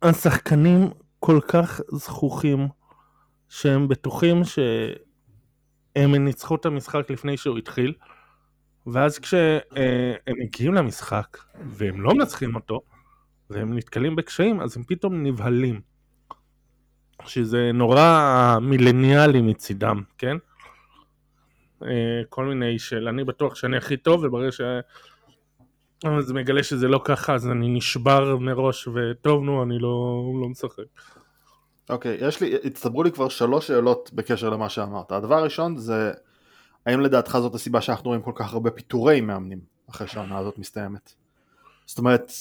השחקנים 0.02 0.90
כל 1.20 1.40
כך 1.48 1.82
זכוכים 1.92 2.68
שהם 3.50 3.88
בטוחים 3.88 4.42
שהם 4.44 6.16
ניצחו 6.16 6.56
את 6.56 6.66
המשחק 6.66 7.12
לפני 7.12 7.38
שהוא 7.38 7.58
התחיל 7.58 7.94
ואז 8.88 9.20
כשהם 9.20 10.36
מגיעים 10.44 10.74
למשחק 10.74 11.38
והם 11.66 12.02
לא 12.02 12.14
מנצחים 12.14 12.56
אותו 12.56 12.82
והם 13.50 13.78
נתקלים 13.78 14.16
בקשיים 14.16 14.62
אז 14.62 14.78
הם 14.78 14.84
פתאום 14.84 15.24
נבהלים. 15.24 15.82
שזה 17.26 17.72
נורא 17.74 18.58
מילניאלי 18.62 19.42
מצידם, 19.42 20.02
כן? 20.18 20.38
אה, 21.84 22.22
כל 22.30 22.46
מיני 22.46 22.80
של 22.80 23.08
אני 23.08 23.24
בטוח 23.24 23.56
שאני 23.56 23.78
הכי 23.78 23.98
טוב 23.98 24.24
וברגע 24.24 24.52
ש... 24.52 24.62
זה 26.20 26.34
מגלה 26.34 26.64
שזה 26.64 26.88
לא 26.88 27.02
ככה 27.04 27.34
אז 27.34 27.48
אני 27.48 27.68
נשבר 27.70 28.38
מראש 28.38 28.88
וטוב 28.88 29.44
נו 29.44 29.64
אני 29.64 29.80
לא, 29.80 30.24
לא 30.42 30.50
משחק. 30.50 30.84
אוקיי, 31.90 32.18
יש 32.22 32.42
לי, 32.42 32.56
הצטברו 32.64 33.04
לי 33.04 33.12
כבר 33.12 33.30
שלוש 33.30 33.68
שאלות 33.68 34.10
בקשר 34.14 34.50
למה 34.50 34.70
שאמרת. 34.70 35.12
הדבר 35.12 35.36
הראשון 35.36 35.78
זה, 35.78 36.12
האם 36.86 37.00
לדעתך 37.00 37.38
זאת 37.42 37.56
הסיבה 37.56 37.82
שאנחנו 37.82 38.08
רואים 38.08 38.22
כל 38.22 38.32
כך 38.36 38.54
הרבה 38.54 38.72
פיטורי 38.72 39.22
מאמנים 39.22 39.60
אחרי 39.90 40.08
שהעונה 40.08 40.38
הזאת 40.38 40.58
מסתיימת? 40.58 41.14
זאת 41.86 41.98
אומרת, 41.98 42.32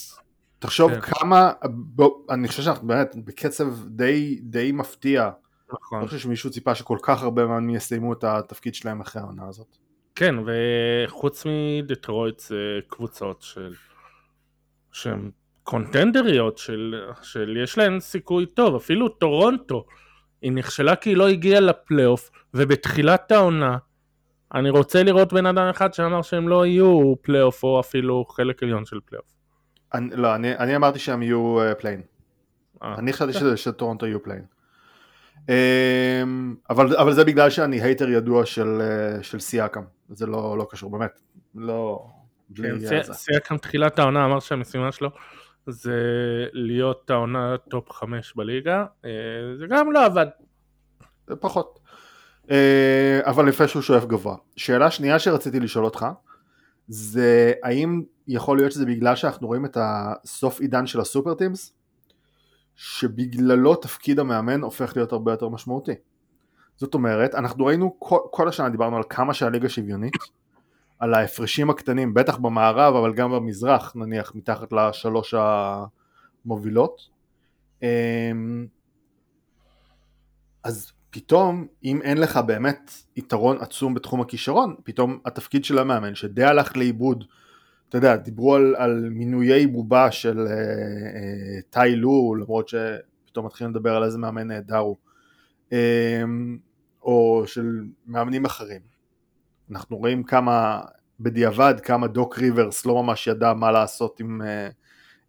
תחשוב 0.58 0.94
כן. 0.94 1.00
כמה, 1.00 1.52
בוא, 1.70 2.10
אני 2.30 2.48
חושב 2.48 2.62
שאנחנו 2.62 2.88
באמת 2.88 3.16
בקצב 3.24 3.86
די, 3.86 4.38
די 4.42 4.72
מפתיע. 4.72 5.30
אני 5.70 5.78
נכון. 5.82 6.00
לא 6.00 6.06
חושב 6.06 6.18
שמישהו 6.18 6.50
ציפה 6.50 6.74
שכל 6.74 6.98
כך 7.02 7.22
הרבה 7.22 7.46
מאמנים 7.46 7.76
יסיימו 7.76 8.12
את 8.12 8.24
התפקיד 8.24 8.74
שלהם 8.74 9.00
אחרי 9.00 9.22
העונה 9.22 9.48
הזאת. 9.48 9.76
כן 10.14 10.34
וחוץ 10.46 11.46
מדטרויט 11.46 12.38
זה 12.38 12.78
קבוצות 12.88 13.42
של 13.42 13.74
שהן 14.92 15.30
קונטנדריות 15.62 16.58
של, 16.58 17.02
של 17.22 17.58
יש 17.62 17.78
להן 17.78 18.00
סיכוי 18.00 18.46
טוב 18.46 18.74
אפילו 18.74 19.08
טורונטו 19.08 19.84
היא 20.42 20.52
נכשלה 20.52 20.96
כי 20.96 21.10
היא 21.10 21.16
לא 21.16 21.28
הגיעה 21.28 21.60
לפלייאוף 21.60 22.30
ובתחילת 22.54 23.32
העונה 23.32 23.78
אני 24.54 24.70
רוצה 24.70 25.02
לראות 25.02 25.32
בן 25.32 25.46
אדם 25.46 25.68
אחד 25.68 25.94
שאמר 25.94 26.22
שהם 26.22 26.48
לא 26.48 26.66
יהיו 26.66 27.14
פלייאוף 27.22 27.62
או 27.62 27.80
אפילו 27.80 28.24
חלק 28.24 28.62
עליון 28.62 28.84
של 28.84 29.00
פלייאוף. 29.04 29.26
אני, 29.94 30.16
לא, 30.16 30.34
אני, 30.34 30.58
אני 30.58 30.76
אמרתי 30.76 30.98
שהם 30.98 31.22
יהיו 31.22 31.58
אה, 31.60 31.74
play-in. 31.74 32.02
אה, 32.82 32.94
אני 32.98 33.12
חשבתי 33.12 33.56
שטורונטו 33.64 34.06
יהיו 34.06 34.22
play-in. 34.22 34.44
אמ, 35.46 35.50
אבל, 36.70 36.96
אבל 36.96 37.12
זה 37.12 37.24
בגלל 37.24 37.50
שאני 37.50 37.80
hater 37.80 38.08
ידוע 38.08 38.46
של, 38.46 38.80
אה, 39.20 39.22
של 39.22 39.40
סיאקם, 39.40 39.82
זה 40.08 40.26
לא, 40.26 40.58
לא 40.58 40.66
קשור, 40.70 40.90
באמת, 40.90 41.20
לא... 41.54 42.06
כן, 42.54 42.78
זה. 42.78 43.02
סי- 43.02 43.14
סיאקם 43.14 43.56
תחילת 43.56 43.98
העונה 43.98 44.24
אמר 44.24 44.40
שהמשימה 44.40 44.92
שלו 44.92 45.10
זה 45.66 46.00
להיות 46.52 47.10
העונה 47.10 47.56
top 47.70 47.92
5 47.92 48.32
בליגה 48.36 48.84
אה, 49.04 49.10
זה 49.58 49.66
גם 49.68 49.92
לא 49.92 50.04
עבד. 50.04 50.26
זה 51.26 51.36
פחות. 51.36 51.78
אה, 52.44 52.50
אבל 53.22 53.48
יפה 53.48 53.68
שהוא 53.68 53.82
שואף 53.82 54.04
גבוה. 54.04 54.36
שאלה 54.56 54.90
שנייה 54.90 55.18
שרציתי 55.18 55.60
לשאול 55.60 55.84
אותך, 55.84 56.06
זה 56.88 57.52
האם 57.62 58.02
יכול 58.28 58.56
להיות 58.56 58.72
שזה 58.72 58.86
בגלל 58.86 59.16
שאנחנו 59.16 59.46
רואים 59.46 59.64
את 59.64 59.76
הסוף 59.80 60.60
עידן 60.60 60.86
של 60.86 61.00
ה 61.00 61.06
super 61.06 61.34
teams, 61.34 61.72
שבגללו 62.78 63.74
תפקיד 63.74 64.18
המאמן 64.18 64.60
הופך 64.60 64.92
להיות 64.96 65.12
הרבה 65.12 65.32
יותר 65.32 65.48
משמעותי. 65.48 65.92
זאת 66.76 66.94
אומרת, 66.94 67.34
אנחנו 67.34 67.64
ראינו 67.64 67.96
כל, 67.98 68.18
כל 68.30 68.48
השנה 68.48 68.68
דיברנו 68.68 68.96
על 68.96 69.02
כמה 69.08 69.34
שהליגה 69.34 69.68
שוויונית, 69.68 70.12
על 70.98 71.14
ההפרשים 71.14 71.70
הקטנים, 71.70 72.14
בטח 72.14 72.36
במערב 72.36 72.94
אבל 72.94 73.14
גם 73.14 73.32
במזרח 73.32 73.92
נניח 73.96 74.34
מתחת 74.34 74.72
לשלוש 74.72 75.34
המובילות. 76.44 77.08
אמ, 77.82 78.66
אז 80.64 80.92
פתאום 81.10 81.66
אם 81.84 82.02
אין 82.02 82.18
לך 82.18 82.36
באמת 82.36 82.92
יתרון 83.16 83.56
עצום 83.60 83.94
בתחום 83.94 84.20
הכישרון, 84.20 84.76
פתאום 84.84 85.18
התפקיד 85.24 85.64
של 85.64 85.78
המאמן 85.78 86.14
שדי 86.14 86.44
הלך 86.44 86.76
לאיבוד, 86.76 87.24
אתה 87.88 87.98
יודע, 87.98 88.16
דיברו 88.16 88.54
על, 88.54 88.74
על 88.78 89.08
מינויי 89.10 89.66
בובה 89.66 90.10
של 90.10 90.46
אה, 90.46 90.52
אה, 90.52 91.60
טאי 91.70 91.96
לו, 91.96 92.34
למרות 92.34 92.68
שפתאום 92.68 93.46
מתחילים 93.46 93.74
לדבר 93.74 93.96
על 93.96 94.04
איזה 94.04 94.18
מאמן 94.18 94.48
נהדר 94.48 94.76
הוא, 94.76 94.96
אה, 95.72 96.22
או 97.02 97.42
של 97.46 97.84
מאמנים 98.06 98.44
אחרים. 98.44 98.80
אנחנו 99.70 99.96
רואים 99.96 100.22
כמה, 100.22 100.80
בדיעבד, 101.20 101.74
כמה 101.82 102.06
דוק 102.06 102.38
ריברס 102.38 102.86
לא 102.86 103.02
ממש 103.02 103.26
ידע 103.26 103.54
מה 103.54 103.70
לעשות 103.70 104.20
עם, 104.20 104.42
אה, 104.42 104.68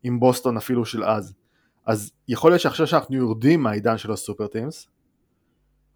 עם 0.03 0.19
בוסטון 0.19 0.57
אפילו 0.57 0.85
של 0.85 1.03
אז. 1.03 1.33
אז 1.85 2.11
יכול 2.27 2.51
להיות 2.51 2.61
שעכשיו 2.61 2.87
שאנחנו 2.87 3.15
יורדים 3.15 3.63
מהעידן 3.63 3.97
של 3.97 4.11
הסופר 4.11 4.47
טימס, 4.47 4.87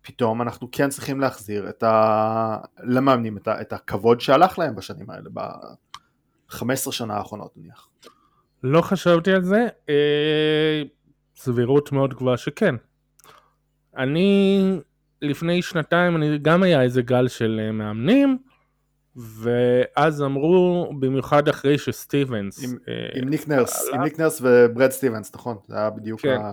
פתאום 0.02 0.42
אנחנו 0.42 0.68
כן 0.72 0.90
צריכים 0.90 1.20
להחזיר 1.20 1.70
את 1.70 1.84
ה... 1.84 2.58
למאמנים 2.84 3.38
את, 3.38 3.48
ה... 3.48 3.62
את 3.62 3.74
הכבוד 3.74 4.22
שהלך 4.22 4.60
להם 4.60 4.76
בשנים 4.76 5.10
האלה, 5.10 5.30
ב-15 6.54 6.92
שנה 6.92 7.14
האחרונות 7.18 7.52
נניח. 7.58 7.88
לא 8.64 8.82
חשבתי 8.82 9.32
על 9.32 9.44
זה, 9.44 9.68
אה, 9.90 10.84
סבירות 11.36 11.92
מאוד 11.92 12.14
גבוהה 12.14 12.38
שכן. 12.38 12.76
אני 13.98 14.60
לפני 15.22 15.62
שנתיים 15.62 16.16
אני 16.16 16.38
גם 16.42 16.64
היה 16.64 16.82
איזה 16.82 17.02
גל 17.02 17.28
של 17.28 17.62
אה, 17.64 17.72
מאמנים 17.72 18.38
ואז 19.16 20.22
אמרו 20.22 20.92
במיוחד 21.00 21.48
אחרי 21.48 21.78
שסטיבנס 21.78 22.64
עם- 22.64 22.78
אה, 22.88 22.94
עם 23.22 23.30
ניק 23.30 23.48
נרס, 23.48 23.88
עלה. 23.88 23.96
עם 23.98 24.04
ניק 24.04 24.20
נרס 24.20 24.42
וברד 24.44 24.92
סטיבנס, 24.92 25.36
נכון? 25.36 25.58
זה 25.68 25.78
היה 25.78 25.90
בדיוק 25.90 26.22
כן. 26.22 26.38
ה... 26.42 26.52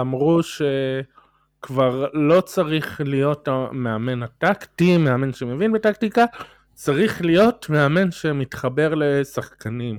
אמרו 0.00 0.40
שכבר 0.42 2.06
לא 2.12 2.40
צריך 2.40 3.00
להיות 3.04 3.48
המאמן 3.48 4.22
הטקטי, 4.22 4.96
מאמן 4.96 5.32
שמבין 5.32 5.72
בטקטיקה, 5.72 6.24
צריך 6.82 7.22
להיות 7.22 7.70
מאמן 7.70 8.10
שמתחבר 8.10 8.94
לשחקנים, 8.94 9.98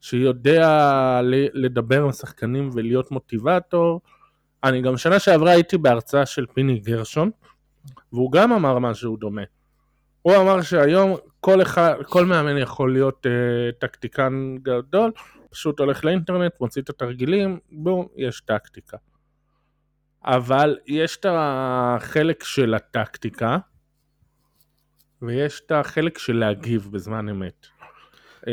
שיודע 0.00 1.20
לדבר 1.52 2.04
עם 2.04 2.12
שחקנים 2.12 2.70
ולהיות 2.74 3.10
מוטיבטור. 3.10 4.00
אני 4.64 4.82
גם 4.82 4.96
שנה 4.96 5.18
שעברה 5.18 5.50
הייתי 5.50 5.78
בהרצאה 5.78 6.26
של 6.26 6.46
פיני 6.54 6.78
גרשון, 6.78 7.30
והוא 8.12 8.32
גם 8.32 8.52
אמר 8.52 8.78
משהו 8.78 9.16
דומה. 9.16 9.42
הוא 10.22 10.36
אמר 10.36 10.62
שהיום 10.62 11.16
כל, 11.40 11.62
אחד, 11.62 11.94
כל 12.04 12.26
מאמן 12.26 12.58
יכול 12.58 12.92
להיות 12.92 13.26
uh, 13.26 13.78
טקטיקן 13.78 14.54
גדול, 14.62 15.12
פשוט 15.50 15.80
הולך 15.80 16.04
לאינטרנט, 16.04 16.52
מוציא 16.60 16.82
את 16.82 16.88
התרגילים, 16.88 17.58
בום, 17.72 18.06
יש 18.16 18.40
טקטיקה. 18.40 18.96
אבל 20.24 20.78
יש 20.86 21.16
את 21.16 21.26
החלק 21.28 22.44
של 22.44 22.74
הטקטיקה, 22.74 23.58
ויש 25.22 25.62
את 25.66 25.72
החלק 25.72 26.18
של 26.18 26.36
להגיב 26.36 26.88
בזמן 26.90 27.28
אמת. 27.28 27.66
Uh, 28.40 28.46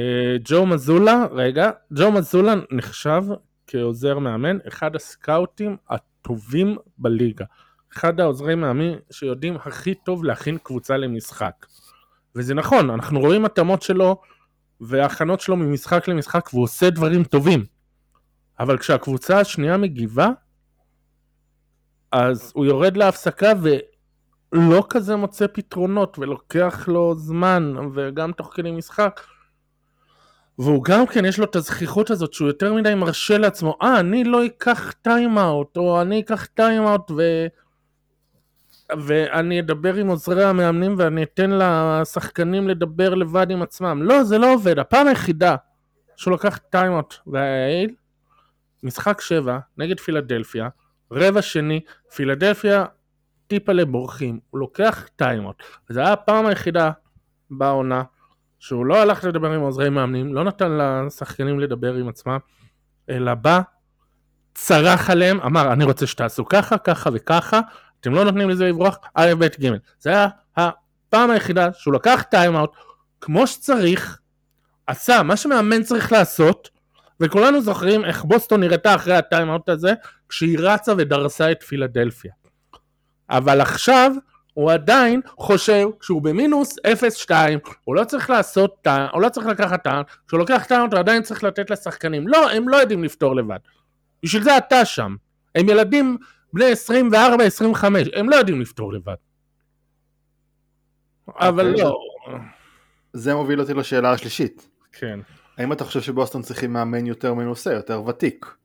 ג'ו 0.43 0.65
מזולה, 0.65 1.25
רגע, 1.31 1.71
ג'ו 1.93 2.11
מזולה 2.11 2.53
נחשב 2.71 3.23
כעוזר 3.67 4.19
מאמן, 4.19 4.57
אחד 4.67 4.95
הסקאוטים 4.95 5.77
הטובים 5.89 6.77
בליגה. 6.97 7.45
אחד 7.93 8.19
העוזרי 8.19 8.55
מאמין 8.55 8.99
שיודעים 9.11 9.55
הכי 9.55 9.93
טוב 9.93 10.23
להכין 10.23 10.57
קבוצה 10.63 10.97
למשחק. 10.97 11.65
וזה 12.35 12.53
נכון, 12.53 12.89
אנחנו 12.89 13.19
רואים 13.19 13.45
התאמות 13.45 13.81
שלו 13.81 14.21
והכנות 14.81 15.41
שלו 15.41 15.55
ממשחק 15.55 16.07
למשחק 16.07 16.49
והוא 16.53 16.63
עושה 16.63 16.89
דברים 16.89 17.23
טובים. 17.23 17.65
אבל 18.59 18.77
כשהקבוצה 18.77 19.39
השנייה 19.39 19.77
מגיבה, 19.77 20.29
אז 22.11 22.51
הוא 22.55 22.65
יורד 22.65 22.97
להפסקה 22.97 23.51
ולא 24.57 24.83
כזה 24.89 25.15
מוצא 25.15 25.45
פתרונות 25.53 26.19
ולוקח 26.19 26.87
לו 26.87 27.15
זמן 27.15 27.73
וגם 27.93 28.31
תוך 28.31 28.51
כדי 28.53 28.71
משחק. 28.71 29.21
והוא 30.59 30.83
גם 30.83 31.07
כן 31.07 31.25
יש 31.25 31.39
לו 31.39 31.45
את 31.45 31.55
הזחיחות 31.55 32.11
הזאת 32.11 32.33
שהוא 32.33 32.47
יותר 32.47 32.73
מדי 32.73 32.95
מרשה 32.95 33.37
לעצמו, 33.37 33.77
אה 33.81 33.99
אני 33.99 34.23
לא 34.23 34.45
אקח 34.45 34.91
טיים-אאוט 34.91 35.77
או 35.77 36.01
אני 36.01 36.19
אקח 36.19 36.45
טיים-אאוט 36.45 37.11
ו... 37.11 37.47
ואני 38.97 39.59
אדבר 39.59 39.93
עם 39.93 40.07
עוזרי 40.07 40.45
המאמנים 40.45 40.95
ואני 40.97 41.23
אתן 41.23 41.51
לשחקנים 41.51 42.67
לדבר 42.67 43.13
לבד 43.13 43.51
עם 43.51 43.61
עצמם. 43.61 44.03
לא, 44.03 44.23
זה 44.23 44.37
לא 44.37 44.53
עובד. 44.53 44.79
הפעם 44.79 45.07
היחידה 45.07 45.55
שהוא 46.15 46.33
לקח 46.33 46.57
טיימאוט 46.57 47.13
והיעיל, 47.27 47.95
משחק 48.83 49.21
שבע 49.21 49.59
נגד 49.77 49.99
פילדלפיה, 49.99 50.69
רבע 51.11 51.41
שני, 51.41 51.79
פילדלפיה 52.15 52.85
טיפה 53.47 53.71
לבורחים, 53.71 54.39
הוא 54.49 54.59
לוקח 54.59 55.07
טיימאוט. 55.15 55.63
וזו 55.89 55.99
הייתה 55.99 56.13
הפעם 56.13 56.45
היחידה 56.45 56.91
בעונה 57.49 58.03
שהוא 58.59 58.85
לא 58.85 59.01
הלך 59.01 59.23
לדבר 59.23 59.51
עם 59.51 59.61
עוזרי 59.61 59.89
מאמנים, 59.89 60.33
לא 60.33 60.43
נתן 60.43 60.71
לשחקנים 61.05 61.59
לדבר 61.59 61.93
עם 61.93 62.07
עצמם, 62.07 62.37
אלא 63.09 63.33
בא, 63.33 63.61
צרח 64.53 65.09
עליהם, 65.09 65.41
אמר 65.41 65.73
אני 65.73 65.83
רוצה 65.83 66.07
שתעשו 66.07 66.45
ככה, 66.45 66.77
ככה 66.77 67.09
וככה, 67.13 67.59
אתם 67.99 68.13
לא 68.13 68.23
נותנים 68.23 68.49
לזה 68.49 68.65
לברוח, 68.65 68.97
א', 69.13 69.33
ב', 69.39 69.43
ג'. 69.43 69.71
זה 69.99 70.09
היה 70.09 70.27
הפעם 70.57 71.31
היחידה 71.31 71.73
שהוא 71.73 71.93
לקח 71.93 72.23
טיימאוט 72.31 72.71
כמו 73.21 73.47
שצריך, 73.47 74.19
עשה 74.87 75.23
מה 75.23 75.37
שמאמן 75.37 75.83
צריך 75.83 76.11
לעשות, 76.11 76.69
וכולנו 77.19 77.61
זוכרים 77.61 78.05
איך 78.05 78.23
בוסטון 78.23 78.59
נראתה 78.59 78.95
אחרי 78.95 79.15
הטיימאוט 79.15 79.69
הזה, 79.69 79.93
כשהיא 80.29 80.59
רצה 80.59 80.93
ודרסה 80.97 81.51
את 81.51 81.63
פילדלפיה. 81.63 82.31
אבל 83.29 83.61
עכשיו 83.61 84.11
הוא 84.53 84.71
עדיין 84.71 85.21
חושב 85.37 85.87
שהוא 86.01 86.21
במינוס 86.21 86.75
0-2, 87.27 87.31
הוא 87.83 87.95
לא 87.95 88.03
צריך 88.03 88.29
לעשות 88.29 88.75
טעם, 88.81 89.07
הוא 89.13 89.21
לא 89.21 89.29
צריך 89.29 89.47
לקחת 89.47 89.83
טעם, 89.83 90.03
כשהוא 90.27 90.39
לוקח 90.39 90.65
טעם 90.67 90.89
הוא 90.91 90.99
עדיין 90.99 91.23
צריך 91.23 91.43
לתת 91.43 91.69
לשחקנים. 91.69 92.27
לא, 92.27 92.51
הם 92.51 92.69
לא 92.69 92.77
יודעים 92.77 93.03
לפתור 93.03 93.35
לבד. 93.35 93.57
בשביל 94.23 94.43
זה 94.43 94.57
אתה 94.57 94.85
שם. 94.85 95.15
הם 95.55 95.69
ילדים 95.69 96.17
בני 96.53 96.65
24-25, 97.73 97.85
הם 98.15 98.29
לא 98.29 98.35
יודעים 98.35 98.61
לפתור 98.61 98.93
לבד. 98.93 99.15
אבל 101.27 101.69
אוקיי, 101.69 101.83
לא. 101.83 101.97
זה 103.13 103.35
מוביל 103.35 103.61
אותי 103.61 103.73
לשאלה 103.73 104.11
השלישית. 104.11 104.69
כן. 104.91 105.19
האם 105.57 105.73
אתה 105.73 105.83
חושב 105.83 106.01
שבוסטון 106.01 106.41
צריכים 106.41 106.73
מאמן 106.73 107.05
יותר 107.05 107.33
מנוסה, 107.33 107.73
יותר 107.73 108.03
ותיק? 108.03 108.55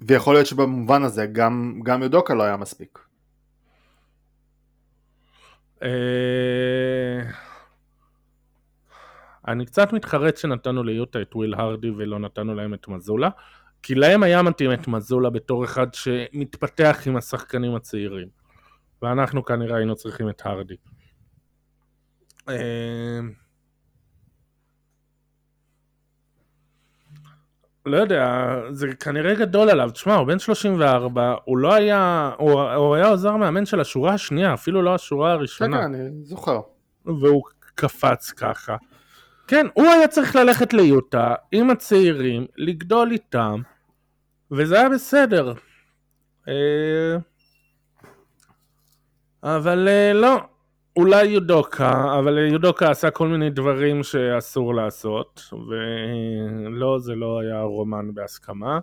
ויכול 0.00 0.34
להיות 0.34 0.46
שבמובן 0.46 1.02
הזה 1.02 1.26
גם, 1.26 1.80
גם 1.84 2.02
יודוקה 2.02 2.34
לא 2.34 2.42
היה 2.42 2.56
מספיק. 2.56 3.07
אה, 5.82 7.22
אני 9.48 9.66
קצת 9.66 9.92
מתחרט 9.92 10.36
שנתנו 10.36 10.82
ליוטה 10.82 11.22
את 11.22 11.34
וויל 11.34 11.54
הרדי 11.54 11.90
ולא 11.90 12.18
נתנו 12.18 12.54
להם 12.54 12.74
את 12.74 12.88
מזולה. 12.88 13.28
כי 13.82 13.94
להם 13.94 14.22
היה 14.22 14.42
מתאים 14.42 14.72
את 14.72 14.88
מזולה 14.88 15.30
בתור 15.30 15.64
אחד 15.64 15.94
שמתפתח 15.94 17.02
עם 17.06 17.16
השחקנים 17.16 17.74
הצעירים. 17.74 18.28
ואנחנו 19.02 19.44
כנראה 19.44 19.76
היינו 19.76 19.96
צריכים 19.96 20.28
את 20.28 20.42
הרדי. 20.44 20.76
לא 27.88 27.96
יודע, 27.96 28.54
זה 28.70 28.88
כנראה 28.94 29.34
גדול 29.34 29.70
עליו. 29.70 29.90
תשמע, 29.90 30.14
הוא 30.14 30.26
בן 30.26 30.38
34, 30.38 31.34
הוא 31.44 31.58
לא 31.58 31.74
היה, 31.74 32.30
הוא, 32.38 32.62
הוא 32.62 32.94
היה 32.94 33.08
עוזר 33.08 33.36
מאמן 33.36 33.66
של 33.66 33.80
השורה 33.80 34.14
השנייה, 34.14 34.54
אפילו 34.54 34.82
לא 34.82 34.94
השורה 34.94 35.32
הראשונה. 35.32 35.76
כן, 35.76 35.82
כן, 35.82 35.94
אני 35.94 36.24
זוכר. 36.24 36.60
והוא 37.04 37.42
קפץ 37.74 38.30
ככה. 38.30 38.76
כן, 39.48 39.66
הוא 39.74 39.86
היה 39.86 40.08
צריך 40.08 40.36
ללכת 40.36 40.72
ליוטה 40.72 41.34
עם 41.52 41.70
הצעירים, 41.70 42.46
לגדול 42.56 43.10
איתם, 43.10 43.60
וזה 44.50 44.80
היה 44.80 44.88
בסדר. 44.88 45.54
אה, 46.48 47.16
אבל 49.42 49.88
אה, 49.88 50.12
לא, 50.12 50.40
אולי 50.98 51.24
יודוקה, 51.24 52.18
אבל 52.18 52.38
יודוקה 52.38 52.90
עשה 52.90 53.10
כל 53.10 53.28
מיני 53.28 53.50
דברים 53.50 54.02
שאסור 54.02 54.74
לעשות, 54.74 55.42
ולא, 55.52 56.98
זה 56.98 57.14
לא 57.14 57.40
היה 57.40 57.62
רומן 57.62 58.14
בהסכמה. 58.14 58.78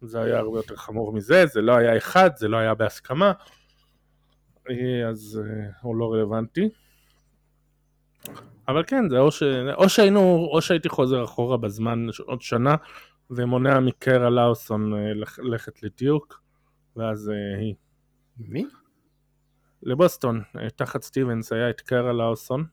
זה 0.00 0.20
היה 0.20 0.38
הרבה 0.38 0.58
יותר 0.58 0.76
חמור 0.76 1.12
מזה, 1.12 1.46
זה 1.46 1.60
לא 1.60 1.76
היה 1.76 1.96
אחד, 1.96 2.30
זה 2.36 2.48
לא 2.48 2.56
היה 2.56 2.74
בהסכמה, 2.74 3.32
אה, 4.70 5.08
אז 5.08 5.40
הוא 5.82 5.96
לא 5.96 6.12
רלוונטי. 6.12 6.68
אבל 8.68 8.84
כן, 8.86 9.08
זה 9.08 9.18
או, 9.18 9.30
ש... 9.30 9.42
או 9.74 9.88
שהיינו, 9.88 10.48
או 10.52 10.62
שהייתי 10.62 10.88
חוזר 10.88 11.24
אחורה 11.24 11.56
בזמן 11.56 12.06
עוד 12.26 12.42
שנה 12.42 12.74
ומונע 13.30 13.80
מקרה 13.80 14.30
לאוסון 14.30 14.94
אה, 14.94 15.12
ללכת 15.38 15.82
לדיוק, 15.82 16.42
ואז 16.96 17.30
אה, 17.30 17.58
היא. 17.60 17.74
מי? 18.38 18.64
לבוסטון, 19.82 20.42
אה, 20.58 20.70
תחת 20.70 21.02
סטיבנס 21.02 21.52
היה 21.52 21.70
את 21.70 21.80
קרה 21.80 22.12
לאוסון, 22.12 22.64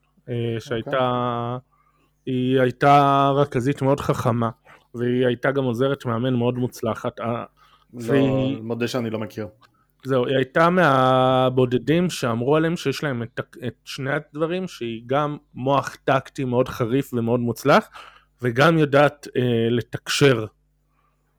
שהייתה, 0.60 0.90
okay. 0.92 1.56
אוקיי. 1.56 1.70
היא 2.26 2.62
הייתה 2.62 3.30
רכזית 3.36 3.82
מאוד 3.82 4.00
חכמה, 4.00 4.50
והיא 4.96 5.26
הייתה 5.26 5.52
גם 5.52 5.64
עוזרת 5.64 6.06
מאמן 6.06 6.34
מאוד 6.34 6.56
מוצלחת. 6.56 7.20
לא, 7.20 7.26
והיא... 7.94 8.62
מודה 8.62 8.88
שאני 8.88 9.10
לא 9.10 9.20
מכיר. 9.20 9.48
זהו, 10.04 10.28
היא 10.28 10.36
הייתה 10.36 10.70
מהבודדים 10.70 12.10
שאמרו 12.10 12.56
עליהם 12.56 12.78
שיש 12.78 13.04
להם 13.04 13.24
את, 13.24 13.40
את 13.68 13.76
שני 13.86 14.12
הדברים, 14.12 14.68
שהיא 14.68 15.04
גם 15.06 15.38
מוח 15.54 15.96
טקטי 16.04 16.44
מאוד 16.44 16.68
חריף 16.68 17.14
ומאוד 17.14 17.40
מוצלח, 17.40 17.90
וגם 18.42 18.78
יודעת 18.78 19.28
אה, 19.38 19.68
לתקשר 19.70 20.46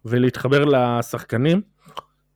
ולהתחבר 0.05 0.65
לשחקנים. 0.65 1.63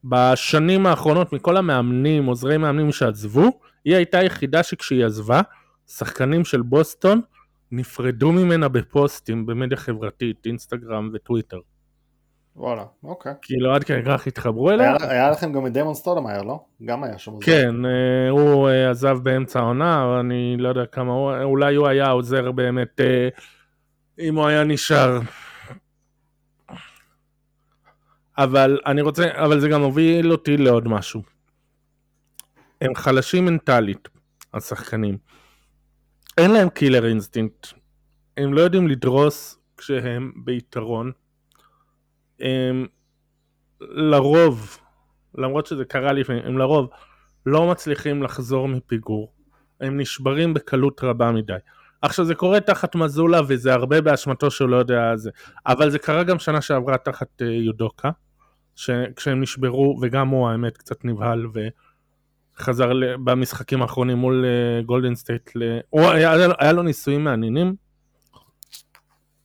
בשנים 0.05 0.87
האחרונות 0.87 1.33
מכל 1.33 1.57
המאמנים, 1.57 2.27
עוזרי 2.27 2.57
מאמנים 2.57 2.93
שעזבו, 2.93 3.51
היא 3.85 3.97
הייתה 3.97 4.19
היחידה 4.19 4.63
שכשהיא 4.63 5.05
עזבה, 5.05 5.41
שחקנים 5.87 6.45
של 6.45 6.63
בוסטון 6.63 7.21
נפרדו 7.73 8.33
ממנה 8.33 8.69
בפוסטים 8.69 9.47
במדיה 9.47 9.77
חברתית, 9.77 10.47
אינסטגרם 10.47 11.11
וטוויטר. 11.15 11.59
וואלה, 12.57 12.85
אוקיי. 13.05 13.33
כאילו 13.43 13.75
עד 13.75 13.85
כדי 13.85 14.03
כך 14.07 14.27
התחברו 14.27 14.71
אליה. 14.71 14.97
היה, 14.97 15.11
היה 15.11 15.31
לכם 15.31 15.53
גם 15.53 15.67
את 15.67 15.73
דיימון 15.73 15.95
סטודמאייר, 15.95 16.43
לא? 16.43 16.65
גם 16.85 17.05
היה 17.05 17.19
שם. 17.19 17.33
כן, 17.41 17.85
אה, 17.85 18.31
הוא 18.31 18.69
אה, 18.69 18.91
עזב 18.91 19.19
באמצע 19.23 19.61
העונה, 19.61 20.21
אני 20.21 20.57
לא 20.59 20.69
יודע 20.69 20.87
כמה 20.87 21.43
אולי 21.43 21.75
הוא 21.75 21.89
היה 21.89 22.11
עוזר 22.11 22.53
באמת, 22.53 23.01
אה, 23.01 23.29
אם 24.21 24.37
הוא 24.37 24.47
היה 24.47 24.65
נשאר. 24.65 25.19
אבל 28.39 28.79
אני 28.87 29.03
רוצה, 29.03 29.29
אבל 29.35 29.61
זה 29.61 29.69
גם 29.69 29.83
הוביל 29.83 30.33
אותי 30.33 30.57
לעוד 30.57 30.89
משהו. 30.89 31.23
הם 32.81 32.95
חלשים 32.95 33.45
מנטלית, 33.45 34.09
השחקנים. 34.55 35.19
אין 36.39 36.51
להם 36.51 36.69
killer 36.69 37.07
instinct. 37.07 37.67
הם 38.37 38.55
לא 38.55 38.61
יודעים 38.61 38.89
לדרוס 38.89 39.59
כשהם 39.77 40.33
ביתרון. 40.45 41.13
הם 42.41 42.87
לרוב, 43.81 44.79
למרות 45.35 45.67
שזה 45.67 45.85
קרה 45.85 46.13
לפעמים, 46.13 46.43
הם 46.45 46.59
לרוב 46.59 46.89
לא 47.47 47.71
מצליחים 47.71 48.23
לחזור 48.23 48.69
מפיגור. 48.69 49.33
הם 49.81 50.01
נשברים 50.01 50.55
בקלות 50.55 51.05
רבה 51.05 51.33
מדי. 51.33 51.57
עכשיו 52.03 52.25
זה 52.25 52.35
קורה 52.35 52.61
תחת 52.61 52.95
מזולה 52.95 53.41
וזה 53.49 53.73
הרבה 53.73 54.01
באשמתו 54.01 54.51
שהוא 54.51 54.69
לא 54.69 54.77
יודע 54.77 55.17
זה, 55.17 55.31
אבל 55.67 55.91
זה 55.91 55.99
קרה 55.99 56.25
גם 56.25 56.39
שנה 56.39 56.61
שעברה 56.61 56.99
תחת 56.99 57.43
אה, 57.43 57.45
יודוקה, 57.45 58.11
כשהם 59.17 59.41
נשברו 59.41 59.99
וגם 60.03 60.29
הוא 60.29 60.49
האמת 60.49 60.77
קצת 60.77 61.05
נבהל 61.05 61.47
וחזר 62.57 62.93
במשחקים 63.25 63.83
האחרונים 63.83 64.17
מול 64.17 64.45
גולדן 64.87 65.13
אה, 65.13 65.17
סטייט. 65.17 65.51
הוא 65.91 66.03
היה, 66.03 66.33
היה 66.59 66.73
לו 66.73 66.83
ניסויים 66.83 67.25
מעניינים 67.25 67.75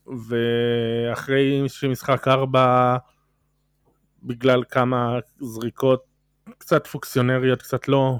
ואחרי 0.08 1.64
שמשחק 1.70 2.28
ארבע 2.28 2.98
בגלל 4.24 4.64
כמה 4.70 5.20
זריקות 5.40 6.04
קצת 6.58 6.88
פוקסיונריות 6.88 7.62
קצת 7.62 7.88
לא 7.88 8.18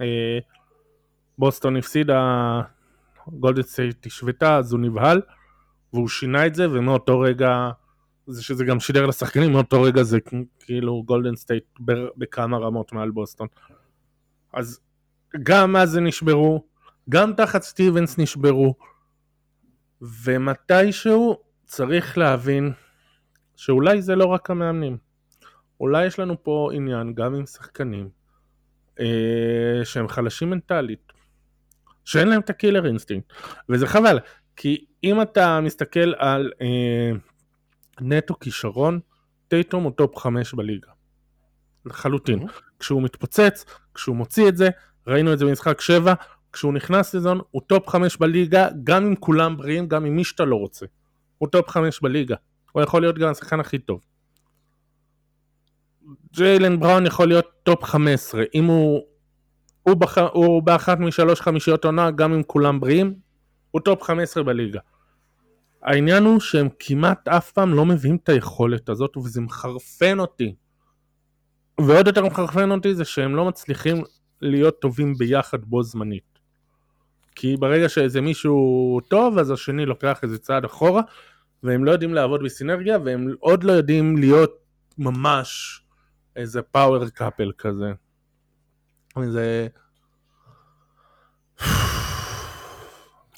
אה, 0.00 0.38
בוסטון 1.38 1.76
הפסידה 1.76 2.60
גולדן 3.28 3.62
סטייט 3.62 4.06
השוותה 4.06 4.56
אז 4.56 4.72
הוא 4.72 4.80
נבהל 4.80 5.20
והוא 5.92 6.08
שינה 6.08 6.46
את 6.46 6.54
זה 6.54 6.70
ומאותו 6.70 7.20
רגע 7.20 7.70
זה 8.26 8.42
שזה 8.42 8.64
גם 8.64 8.80
שידר 8.80 9.06
לשחקנים 9.06 9.52
מאותו 9.52 9.82
רגע 9.82 10.02
זה 10.02 10.18
כאילו 10.60 11.02
גולדן 11.02 11.36
סטייט 11.36 11.64
בכמה 12.16 12.58
רמות 12.58 12.92
מעל 12.92 13.10
בוסטון. 13.10 13.48
אז 14.52 14.80
גם 15.42 15.76
אז 15.76 15.96
הם 15.96 16.06
נשברו 16.06 16.64
גם 17.08 17.32
תחת 17.32 17.62
סטיבנס 17.62 18.18
נשברו 18.18 18.74
ומתישהו 20.00 21.38
צריך 21.64 22.18
להבין 22.18 22.72
שאולי 23.56 24.02
זה 24.02 24.16
לא 24.16 24.24
רק 24.24 24.50
המאמנים. 24.50 24.96
אולי 25.80 26.06
יש 26.06 26.18
לנו 26.18 26.42
פה 26.42 26.70
עניין 26.72 27.14
גם 27.14 27.34
עם 27.34 27.46
שחקנים 27.46 28.08
אה, 29.00 29.84
שהם 29.84 30.08
חלשים 30.08 30.50
מנטלית 30.50 31.12
שאין 32.04 32.28
להם 32.28 32.40
את 32.40 32.50
ה 32.50 32.55
killer 32.55 32.86
instinct. 32.86 33.32
וזה 33.68 33.86
חבל 33.86 34.18
כי 34.56 34.84
אם 35.04 35.22
אתה 35.22 35.60
מסתכל 35.60 36.14
על 36.18 36.52
אה, 36.60 37.12
נטו 38.00 38.38
כישרון 38.38 39.00
טייטום 39.48 39.84
הוא 39.84 39.92
top 39.92 40.18
5 40.18 40.54
בליגה. 40.54 40.90
לחלוטין. 41.86 42.42
mm-hmm. 42.42 42.62
כשהוא 42.78 43.02
מתפוצץ 43.02 43.64
כשהוא 43.94 44.16
מוציא 44.16 44.48
את 44.48 44.56
זה 44.56 44.68
ראינו 45.06 45.32
את 45.32 45.38
זה 45.38 45.44
במשחק 45.44 45.80
7 45.80 46.14
כשהוא 46.52 46.72
נכנס 46.72 47.14
ל 47.14 47.19
zone 47.19 47.40
הוא 47.50 47.62
top 47.66 47.88
5 47.88 48.16
בליגה 48.16 48.68
גם 48.84 49.06
אם 49.06 49.14
כולם 49.16 49.56
בריאים 49.56 49.88
גם 49.88 50.04
עם 50.04 50.16
מי 50.16 50.24
שאתה 50.24 50.44
לא 50.44 50.56
רוצה. 50.56 50.86
הוא 51.38 51.48
top 51.48 51.68
5 51.68 52.00
בליגה. 52.00 52.36
הוא 52.72 52.82
יכול 52.82 53.02
להיות 53.02 53.18
גם 53.18 53.30
השחקן 53.30 53.60
הכי 53.60 53.78
טוב. 53.78 54.00
ג'יילן 56.32 56.80
בראון 56.80 57.06
יכול 57.06 57.28
להיות 57.28 57.46
top 57.62 57.84
15 57.84 58.44
אם 58.54 58.64
הוא 58.64 59.02
הוא, 59.82 59.96
בח... 59.96 60.18
הוא 60.18 60.62
באחת 60.62 60.98
משלוש 60.98 61.40
חמישיות 61.40 61.84
עונה 61.84 62.10
גם 62.10 62.32
אם 62.32 62.42
כולם 62.42 62.80
בריאים 62.80 63.14
הוא 63.70 63.80
top 63.80 64.02
15 64.02 64.42
בליגה 64.42 64.80
העניין 65.84 66.24
הוא 66.24 66.40
שהם 66.40 66.68
כמעט 66.78 67.28
אף 67.28 67.52
פעם 67.52 67.74
לא 67.74 67.86
מביאים 67.86 68.16
את 68.16 68.28
היכולת 68.28 68.88
הזאת 68.88 69.16
וזה 69.16 69.40
מחרפן 69.40 70.18
אותי 70.18 70.54
ועוד 71.80 72.06
יותר 72.06 72.26
מחרפן 72.26 72.70
אותי 72.70 72.94
זה 72.94 73.04
שהם 73.04 73.36
לא 73.36 73.44
מצליחים 73.44 74.02
להיות 74.40 74.80
טובים 74.80 75.14
ביחד 75.14 75.64
בו 75.64 75.82
זמנית 75.82 76.38
כי 77.34 77.56
ברגע 77.56 77.88
שאיזה 77.88 78.20
מישהו 78.20 79.00
טוב 79.08 79.38
אז 79.38 79.50
השני 79.50 79.86
לוקח 79.86 80.18
איזה 80.22 80.38
צעד 80.38 80.64
אחורה 80.64 81.02
והם 81.62 81.84
לא 81.84 81.90
יודעים 81.90 82.14
לעבוד 82.14 82.42
בסינרגיה 82.44 82.98
והם 83.04 83.34
עוד 83.40 83.64
לא 83.64 83.72
יודעים 83.72 84.16
להיות 84.16 84.50
ממש 84.98 85.80
איזה 86.36 86.62
פאוור 86.62 87.08
קאפל 87.08 87.52
כזה. 87.58 87.92
זה... 89.24 89.68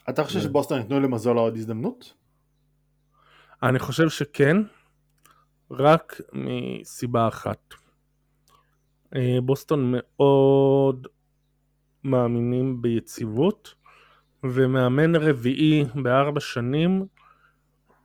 אתה 0.08 0.24
חושב 0.24 0.40
שבוסטון 0.40 0.78
ייתנו 0.78 1.00
למזולה 1.00 1.40
עוד 1.40 1.56
הזדמנות? 1.56 2.14
אני 3.62 3.78
חושב 3.78 4.08
שכן, 4.08 4.56
רק 5.70 6.20
מסיבה 6.32 7.28
אחת. 7.28 7.74
אה, 9.16 9.38
בוסטון 9.42 9.94
מאוד 9.96 11.06
מאמינים 12.04 12.82
ביציבות, 12.82 13.74
ומאמן 14.44 15.16
רביעי 15.16 15.84
בארבע 16.02 16.40
שנים 16.40 17.06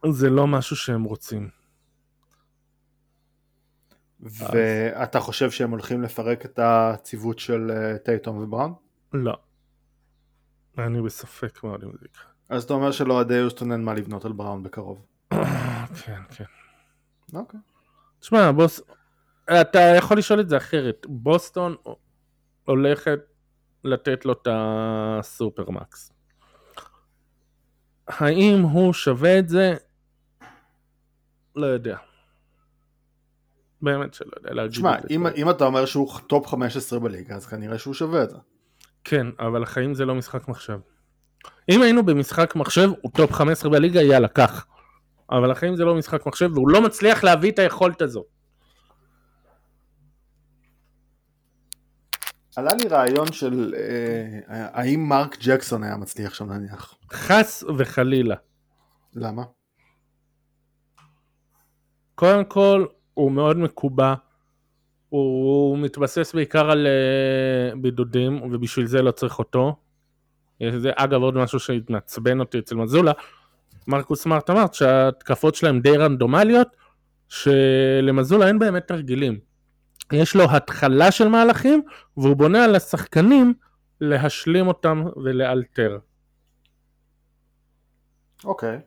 זה 0.09 0.29
לא 0.29 0.47
משהו 0.47 0.75
שהם 0.75 1.03
רוצים. 1.03 1.49
ואתה 4.19 5.19
חושב 5.19 5.51
שהם 5.51 5.71
הולכים 5.71 6.01
לפרק 6.01 6.45
את 6.45 6.59
הציוות 6.63 7.39
של 7.39 7.71
אה, 7.71 7.97
טייטום 7.97 8.37
ובראון? 8.37 8.73
לא. 9.13 9.37
אני 10.77 11.01
בספק 11.01 11.63
מאוד 11.63 11.83
אם 11.83 11.91
זה 11.91 12.05
יקרה. 12.05 12.23
אז 12.49 12.63
אתה 12.63 12.73
אומר 12.73 12.91
שלאוהדי 12.91 13.33
יוסטון 13.33 13.71
אין 13.71 13.83
מה 13.83 13.93
לבנות 13.93 14.25
על 14.25 14.31
בראון 14.31 14.63
בקרוב. 14.63 15.05
כן, 16.05 16.21
כן. 16.35 16.43
אוקיי. 17.33 17.59
תשמע, 18.19 18.51
בוס... 18.51 18.81
אתה 19.61 19.79
יכול 19.79 20.17
לשאול 20.17 20.39
את 20.39 20.49
זה 20.49 20.57
אחרת. 20.57 21.05
בוסטון 21.09 21.75
הולכת 22.65 23.19
לתת 23.83 24.25
לו 24.25 24.33
את 24.33 24.47
ה 24.51 24.67
supermax. 24.67 26.13
האם 28.07 28.61
הוא 28.61 28.93
שווה 28.93 29.39
את 29.39 29.49
זה? 29.49 29.75
לא 31.55 31.65
יודע. 31.65 31.97
באמת 33.81 34.13
שלא 34.13 34.31
יודע 34.37 34.53
להגיד 34.53 34.73
שמה, 34.73 34.97
את 34.97 35.01
זה. 35.01 35.07
תשמע, 35.07 35.29
אם 35.35 35.49
אתה 35.49 35.65
אומר 35.65 35.85
שהוא 35.85 36.19
top 36.27 36.47
15 36.47 36.99
בליגה, 36.99 37.35
אז 37.35 37.45
כנראה 37.45 37.77
שהוא 37.77 37.93
שווה 37.93 38.23
את 38.23 38.29
זה. 38.29 38.37
כן, 39.03 39.27
אבל 39.39 39.63
החיים 39.63 39.93
זה 39.93 40.05
לא 40.05 40.15
משחק 40.15 40.47
מחשב. 40.47 40.79
אם 41.69 41.81
היינו 41.81 42.05
במשחק 42.05 42.55
מחשב, 42.55 42.89
הוא 43.01 43.11
top 43.11 43.31
15 43.31 43.71
בליגה, 43.71 44.01
יאללה, 44.01 44.27
קח. 44.27 44.65
אבל 45.31 45.51
החיים 45.51 45.75
זה 45.75 45.85
לא 45.85 45.95
משחק 45.95 46.25
מחשב, 46.25 46.49
והוא 46.53 46.69
לא 46.69 46.81
מצליח 46.81 47.23
להביא 47.23 47.51
את 47.51 47.59
היכולת 47.59 48.01
הזו. 48.01 48.23
עלה 52.55 52.73
לי 52.73 52.87
רעיון 52.87 53.31
של 53.31 53.73
אה, 53.77 54.67
האם 54.73 54.99
מרק 55.09 55.37
ג'קסון 55.41 55.83
היה 55.83 55.97
מצליח 55.97 56.33
שם 56.33 56.51
נניח. 56.51 56.95
חס 57.13 57.63
וחלילה. 57.77 58.35
למה? 59.15 59.43
קודם 62.15 62.45
כל, 62.45 62.85
הוא 63.13 63.31
מאוד 63.31 63.57
מקובע, 63.57 64.13
הוא 65.09 65.77
מתבסס 65.77 66.33
בעיקר 66.33 66.71
על 66.71 66.87
uh, 66.87 67.75
בידודים, 67.79 68.41
ובשביל 68.41 68.85
זה 68.85 69.01
לא 69.01 69.11
צריך 69.11 69.39
אותו. 69.39 69.75
זה 70.77 70.91
אגב 70.95 71.21
עוד 71.21 71.33
משהו 71.33 71.59
שהתנצבן 71.59 72.39
אותי 72.39 72.59
אצל 72.59 72.75
מזולה, 72.75 73.11
מרקוס 73.87 74.23
סמארט 74.23 74.49
אמר 74.49 74.65
שההתקפות 74.71 75.55
שלהם 75.55 75.79
די 75.79 75.97
רנדומליות, 75.97 76.67
שלמזולה 77.29 78.47
אין 78.47 78.59
באמת 78.59 78.87
תרגילים. 78.87 79.39
יש 80.11 80.35
לו 80.35 80.43
התחלה 80.51 81.11
של 81.11 81.27
מהלכים, 81.27 81.81
והוא 82.17 82.35
בונה 82.35 82.63
על 82.63 82.75
השחקנים 82.75 83.53
להשלים 84.01 84.67
אותם 84.67 85.03
ולאלתר. 85.23 85.97
אוקיי. 88.45 88.77
Okay. 88.77 88.81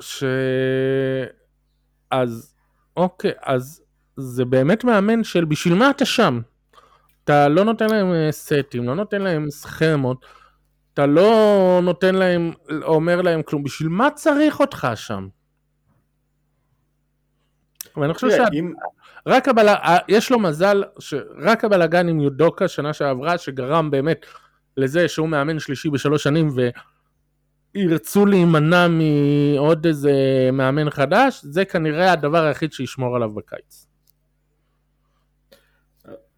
ש... 0.00 0.24
אז 2.10 2.54
אוקיי, 2.96 3.32
אז 3.42 3.82
זה 4.16 4.44
באמת 4.44 4.84
מאמן 4.84 5.24
של 5.24 5.44
בשביל 5.44 5.74
מה 5.74 5.90
אתה 5.90 6.04
שם? 6.04 6.40
אתה 7.24 7.48
לא 7.48 7.64
נותן 7.64 7.90
להם 7.90 8.12
אה, 8.12 8.28
סטים, 8.32 8.84
לא 8.84 8.94
נותן 8.94 9.22
להם 9.22 9.50
סכמות, 9.50 10.26
אתה 10.94 11.06
לא 11.06 11.80
נותן 11.82 12.14
להם, 12.14 12.52
אומר 12.82 13.22
להם 13.22 13.42
כלום, 13.42 13.62
בשביל 13.62 13.88
מה 13.88 14.10
צריך 14.10 14.60
אותך 14.60 14.88
שם? 14.94 15.28
ואני 17.96 18.14
חושב 18.14 18.28
שרק 19.26 19.48
הבלאגן, 19.48 19.96
יש 20.08 20.30
לו 20.30 20.38
מזל 20.38 20.82
שרק 20.98 21.64
הבלאגן 21.64 22.08
עם 22.08 22.20
יודוקה 22.20 22.68
שנה 22.68 22.92
שעברה 22.92 23.38
שגרם 23.38 23.90
באמת 23.90 24.26
לזה 24.76 25.08
שהוא 25.08 25.28
מאמן 25.28 25.58
שלישי 25.58 25.90
בשלוש 25.90 26.22
שנים 26.22 26.48
ו... 26.56 26.68
ירצו 27.74 28.26
להימנע 28.26 28.86
מעוד 28.88 29.86
איזה 29.86 30.12
מאמן 30.52 30.90
חדש, 30.90 31.40
זה 31.42 31.64
כנראה 31.64 32.12
הדבר 32.12 32.44
היחיד 32.44 32.72
שישמור 32.72 33.16
עליו 33.16 33.30
בקיץ. 33.34 33.86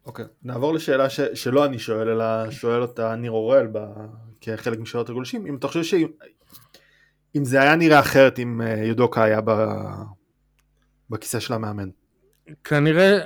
אוקיי, 0.05 0.25
okay. 0.25 0.27
נעבור 0.43 0.73
לשאלה 0.73 1.09
ש... 1.09 1.19
שלא 1.33 1.65
אני 1.65 1.79
שואל, 1.79 2.09
אלא 2.09 2.51
שואל 2.51 2.81
אותה 2.81 3.15
ניר 3.15 3.31
אורל 3.31 3.67
ב... 3.71 3.79
כחלק 4.45 4.79
משאלות 4.79 5.09
הגולשים, 5.09 5.47
אם 5.47 5.55
אתה 5.55 5.67
חושב 5.67 5.83
שאם 5.83 7.45
זה 7.45 7.61
היה 7.61 7.75
נראה 7.75 7.99
אחרת 7.99 8.39
אם 8.39 8.61
אה, 8.61 8.83
יודוקה 8.83 9.23
היה 9.23 9.41
ב... 9.41 9.51
בכיסא 11.09 11.39
של 11.39 11.53
המאמן. 11.53 11.89
כנראה, 12.63 13.17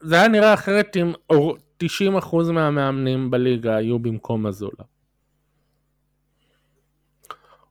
זה 0.00 0.14
היה 0.14 0.28
נראה 0.28 0.54
אחרת 0.54 0.96
אם 0.96 1.12
90% 1.84 1.86
מהמאמנים 2.52 3.30
בליגה 3.30 3.76
היו 3.76 3.98
במקום 3.98 4.46
אזולה. 4.46 4.84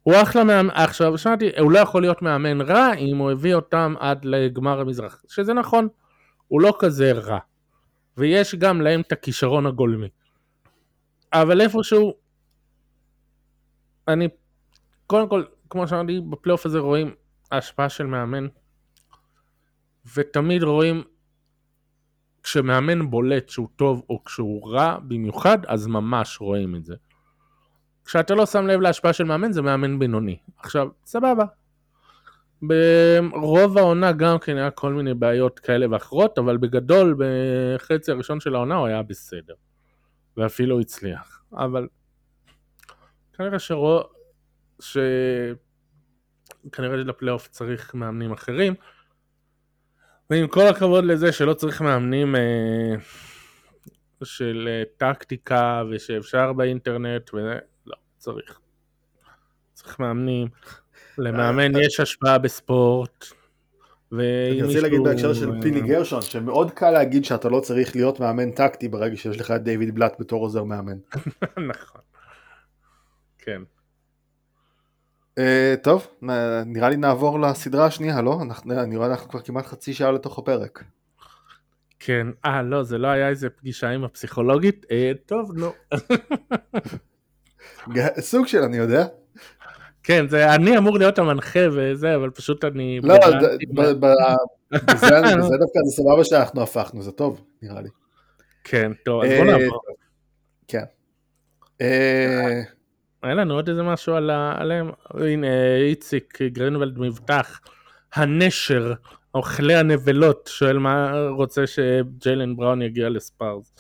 הוא 0.04 0.16
אחלה 0.22 0.44
מאמן, 0.44 0.70
עכשיו 0.74 1.18
שמעתי, 1.18 1.50
הוא 1.60 1.72
לא 1.72 1.80
יכול 1.80 2.02
להיות 2.02 2.22
מאמן 2.22 2.62
רע 2.62 2.94
אם 2.94 3.18
הוא 3.18 3.32
הביא 3.32 3.56
אותם 3.56 3.94
עד 4.00 4.26
לגמר 4.26 4.80
המזרח, 4.80 5.24
שזה 5.28 5.54
נכון, 5.54 5.88
הוא 6.48 6.62
לא 6.62 6.76
כזה 6.80 7.12
רע, 7.12 7.40
ויש 8.18 8.56
גם 8.56 8.82
להם 8.82 9.02
את 9.02 9.12
הכישרון 9.12 9.66
הגולמי. 9.66 10.08
אבל 11.34 11.62
איפשהו, 11.62 12.14
אני, 14.08 14.28
קודם 15.08 15.30
כל, 15.30 15.44
כמו 15.70 15.88
שאמרתי, 15.88 16.20
בפלייאוף 16.30 16.66
הזה 16.66 16.80
רואים 16.80 17.16
ההשפעה 17.52 17.90
של 17.90 18.06
מאמן, 18.06 18.48
ותמיד 20.16 20.64
רואים 20.64 21.04
כשמאמן 22.44 23.10
בולט 23.10 23.50
שהוא 23.50 23.68
טוב 23.76 24.06
או 24.10 24.24
כשהוא 24.24 24.72
רע 24.72 24.98
במיוחד, 25.08 25.66
אז 25.66 25.88
ממש 25.88 26.42
רואים 26.42 26.76
את 26.76 26.86
זה. 26.86 26.96
כשאתה 28.06 28.36
לא 28.36 28.46
שם 28.46 28.68
לב 28.68 28.82
להשפעה 28.82 29.14
של 29.14 29.24
מאמן 29.24 29.52
זה 29.52 29.62
מאמן 29.62 30.00
בינוני. 30.00 30.38
עכשיו, 30.58 30.88
סבבה. 31.06 31.46
ברוב 32.62 33.78
העונה 33.78 34.12
גם 34.12 34.40
כן 34.40 34.58
היה 34.58 34.72
כל 34.72 34.94
מיני 34.94 35.14
בעיות 35.14 35.60
כאלה 35.60 35.86
ואחרות, 35.92 36.38
אבל 36.38 36.58
בגדול 36.58 37.16
בחצי 37.18 38.12
הראשון 38.12 38.40
של 38.40 38.56
העונה 38.56 38.76
הוא 38.76 38.88
היה 38.88 39.04
בסדר. 39.04 39.54
ואפילו 40.38 40.80
הצליח. 40.80 41.42
אבל 41.54 41.88
כנראה 43.38 43.60
שרוב... 43.60 44.04
ש... 44.80 44.98
כנראה 46.72 46.98
שלפלייאוף 46.98 47.48
צריך 47.48 47.96
מאמנים 47.96 48.32
אחרים. 48.32 48.74
ועם 50.30 50.48
כל 50.48 50.68
הכבוד 50.68 51.04
לזה 51.04 51.32
שלא 51.32 51.54
צריך 51.54 51.82
מאמנים 51.82 52.36
אה, 52.36 52.96
של 54.24 54.70
אה, 54.72 54.84
טקטיקה 54.98 55.84
ושאפשר 55.92 56.54
באינטרנט 56.54 57.34
וזה, 57.34 57.60
לא, 57.86 57.96
צריך. 58.18 58.60
צריך 59.74 60.00
מאמנים. 60.00 60.48
למאמן 61.18 61.76
אה, 61.76 61.82
יש 61.82 62.00
השפעה 62.00 62.38
בספורט. 62.38 63.26
אני 64.12 64.64
רוצה 64.64 64.82
להגיד 64.82 65.00
בהקשר 65.04 65.34
של 65.34 65.50
פיני 65.62 65.82
גרשון 65.82 66.22
שמאוד 66.22 66.72
קל 66.72 66.92
להגיד 66.92 67.26
שאתה 67.26 67.50
לא 67.50 67.60
צריך 67.60 67.96
להיות 67.96 68.20
מאמן 68.20 68.52
טקטי 68.52 68.88
ברגע 68.88 69.18
שיש 69.18 69.40
לך 69.40 69.52
את 69.52 69.64
דיוויד 69.64 69.96
בלאט 69.96 70.16
בתור 70.20 70.42
עוזר 70.42 70.64
מאמן. 70.64 70.98
נכון. 71.72 72.02
כן. 73.48 73.62
Uh, 75.40 75.78
טוב, 75.84 76.08
נראה 76.66 76.90
לי 76.90 76.98
נעבור 76.98 77.40
לסדרה 77.40 77.86
השנייה, 77.86 78.22
לא? 78.22 78.40
אנחנו, 78.42 78.84
אני 78.84 78.98
רואה 78.98 79.08
אנחנו 79.08 79.30
כבר 79.30 79.40
כמעט 79.40 79.66
חצי 79.66 79.94
שעה 79.94 80.12
לתוך 80.12 80.40
הפרק. 80.40 80.84
כן, 82.00 82.28
אה 82.46 82.62
לא, 82.62 82.84
זה 82.84 82.98
לא 82.98 83.08
היה 83.08 83.30
איזה 83.30 83.50
פגישה 83.50 83.90
עם 83.90 84.04
הפסיכולוגית? 84.04 84.86
אה, 84.92 85.12
טוב, 85.26 85.52
נו. 85.56 85.72
סוג 88.20 88.48
של 88.48 88.64
אני 88.64 88.78
יודע. 88.78 89.06
כן, 90.04 90.28
זה 90.28 90.56
אני 90.56 90.78
אמור 90.78 90.98
להיות 90.98 91.20
המנחה 91.20 91.60
וזה, 91.72 92.16
אבל 92.16 92.30
פשוט 92.30 92.66
אני... 92.66 93.00
לא, 93.04 93.16
בזה 94.72 95.58
דווקא 95.60 95.80
זה 95.86 95.92
סבבה 95.96 96.24
שאנחנו 96.24 96.62
הפכנו, 96.62 97.02
זה 97.02 97.12
טוב, 97.12 97.42
נראה 97.62 97.82
לי. 97.82 97.90
כן, 98.64 98.92
טוב, 99.06 99.24
אז 99.24 99.30
בוא 99.30 99.46
אה, 99.46 99.58
נעבור. 99.58 99.82
כן. 100.68 100.84
היה 103.24 103.34
לנו 103.34 103.54
עוד 103.54 103.70
איזה 103.70 103.84
משהו 103.84 104.16
עליהם, 104.56 104.92
הנה 105.10 105.76
איציק 105.78 106.42
גרינוולד 106.42 107.00
מבטח, 107.00 107.60
הנשר, 108.14 108.94
אוכלי 109.36 109.76
הנבלות, 109.76 110.50
שואל 110.54 110.78
מה 110.78 111.28
רוצה 111.30 111.68
שג'יילן 111.68 112.56
בראון 112.56 112.82
יגיע 112.82 113.10
לספארס. 113.10 113.74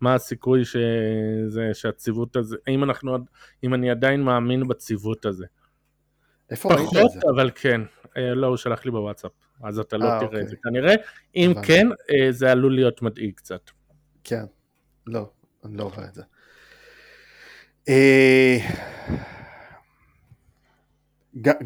מה 0.00 0.14
הסיכוי 0.14 0.64
שזה, 0.64 1.70
שהציוות 1.72 2.36
הזה, 2.36 2.56
אם 2.68 2.84
אנחנו, 2.84 3.16
אם 3.64 3.74
אני 3.74 3.90
עדיין 3.90 4.22
מאמין 4.22 4.68
בציוות 4.68 5.26
הזה. 5.26 5.46
איפה 6.50 6.68
ראית 6.74 6.86
את 6.86 6.92
זה? 6.92 7.00
פחות, 7.00 7.34
אבל 7.34 7.50
כן. 7.54 7.80
אה, 8.16 8.34
לא, 8.34 8.46
הוא 8.46 8.56
שלח 8.56 8.84
לי 8.84 8.90
בוואטסאפ, 8.90 9.32
אז 9.62 9.78
אתה 9.78 9.96
לא 9.96 10.04
아, 10.04 10.08
אה, 10.08 10.18
תראה 10.18 10.26
אוקיי. 10.26 10.40
את 10.40 10.48
זה 10.48 10.56
כנראה. 10.62 10.94
אם 11.36 11.52
כן, 11.62 11.86
אה, 12.10 12.32
זה 12.32 12.52
עלול 12.52 12.74
להיות 12.74 13.02
מדאיג 13.02 13.34
קצת. 13.34 13.70
כן, 14.24 14.44
לא, 15.06 15.30
אני 15.64 15.76
לא 15.76 15.82
רואה 15.82 16.08
את 16.08 16.14
זה. 16.14 16.22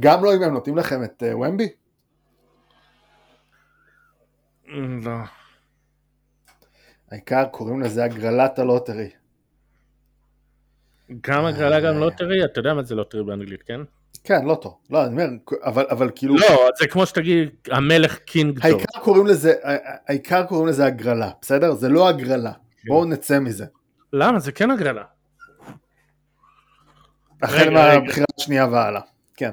גם 0.00 0.24
לא 0.24 0.34
אם 0.34 0.42
הם 0.42 0.52
נותנים 0.52 0.76
לכם 0.76 1.04
את 1.04 1.22
ומבי? 1.22 1.68
לא. 5.04 5.18
העיקר 7.10 7.44
קוראים 7.44 7.80
לזה 7.80 8.04
הגרלת 8.04 8.58
ה 8.58 8.64
lottery. 8.64 9.10
גם 11.20 11.44
הגרלה 11.44 11.80
גם 11.80 11.94
lottery, 11.94 12.44
אתה 12.44 12.60
יודע 12.60 12.74
מה 12.74 12.82
זה 12.82 12.94
lottery 12.94 13.24
באנגלית, 13.24 13.62
כן? 13.62 13.80
כן, 14.24 14.44
לוטו. 14.44 14.78
לא, 14.90 15.04
אני 15.04 15.12
אומר, 15.12 15.26
אבל, 15.64 15.86
אבל 15.90 16.10
כאילו... 16.14 16.36
לא, 16.36 16.68
זה 16.78 16.86
כמו 16.86 17.06
שתגיד, 17.06 17.48
המלך 17.70 18.18
king. 18.18 18.60
העיקר 18.62 19.00
קוראים 19.02 19.26
לזה, 19.26 19.54
העיקר 20.08 20.46
קוראים 20.46 20.66
לזה 20.66 20.86
הגרלה, 20.86 21.30
בסדר? 21.40 21.72
זה 21.74 21.88
לא 21.88 22.08
הגרלה. 22.08 22.52
כן. 22.52 22.88
בואו 22.88 23.04
נצא 23.04 23.38
מזה. 23.38 23.66
למה? 24.12 24.38
זה 24.38 24.52
כן 24.52 24.70
הגרלה. 24.70 25.04
החל 27.42 27.70
מהבחירה 27.70 28.26
השנייה 28.38 28.66
והלאה, 28.66 29.00
כן. 29.36 29.50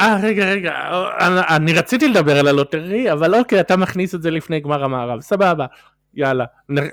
אה, 0.00 0.18
רגע, 0.22 0.44
רגע, 0.44 0.72
אני, 1.20 1.40
אני 1.56 1.72
רציתי 1.72 2.08
לדבר 2.08 2.38
על 2.38 2.48
ה 2.48 2.55
lottery, 2.55 3.12
אבל 3.12 3.34
אוקיי, 3.34 3.60
אתה 3.60 3.76
מכניס 3.76 4.14
את 4.14 4.22
זה 4.22 4.30
לפני 4.30 4.60
גמר 4.60 4.84
המערב, 4.84 5.20
סבבה, 5.20 5.66
יאללה, 6.14 6.44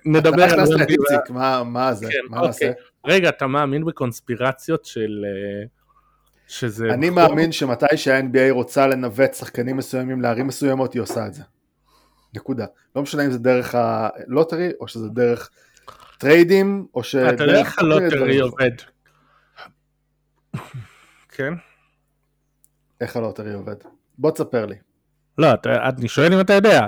נדבר 0.05 0.43
על... 0.43 0.49
אתה 0.49 0.55
נכנס 0.55 0.69
לאיציק, 0.69 1.29
מה 1.65 1.93
זה? 1.93 2.05
כן, 2.05 2.13
מה 2.29 2.39
אוקיי. 2.39 2.73
רגע, 3.05 3.29
אתה 3.29 3.47
מאמין 3.47 3.85
בקונספירציות 3.85 4.85
של... 4.85 5.25
Uh, 5.65 5.79
שזה... 6.49 6.89
אני. 6.93 7.09
מאמין 7.09 7.51
שמתי 7.51 7.97
שה-NBA 7.97 8.51
רוצה 8.51 8.87
לנווט 8.87 9.33
שחקנים 9.33 9.77
מסוימים 9.77 10.21
לערים 10.21 10.47
מסוימות, 10.47 10.93
היא 10.93 11.01
עושה 11.01 11.27
את 11.27 11.33
זה. 11.33 11.43
נקודה. 12.35 12.65
לא 12.95 13.01
משנה 13.01 13.25
אם 13.25 13.31
זה 13.31 13.39
דרך 13.39 13.75
ה 13.75 13.86
lottery, 13.86 14.71
או 14.79 14.87
שזה 14.87 15.09
דרך 15.09 15.49
טריידים, 16.17 16.85
או 16.95 17.03
ש... 17.03 17.15
אתה 17.15 17.43
יודע 17.43 17.59
איך 17.59 17.79
ה 17.79 17.87
lottery 17.87 18.39
עובד. 18.39 18.71
כן? 21.29 21.53
איך 23.01 23.15
הלוטרי 23.15 23.53
עובד? 23.53 23.75
בוא 24.17 24.31
תספר 24.31 24.65
לי. 24.65 24.75
לא, 25.37 25.47
אני 25.65 26.07
שואל 26.07 26.33
אם 26.33 26.39
אתה 26.39 26.53
יודע. 26.53 26.87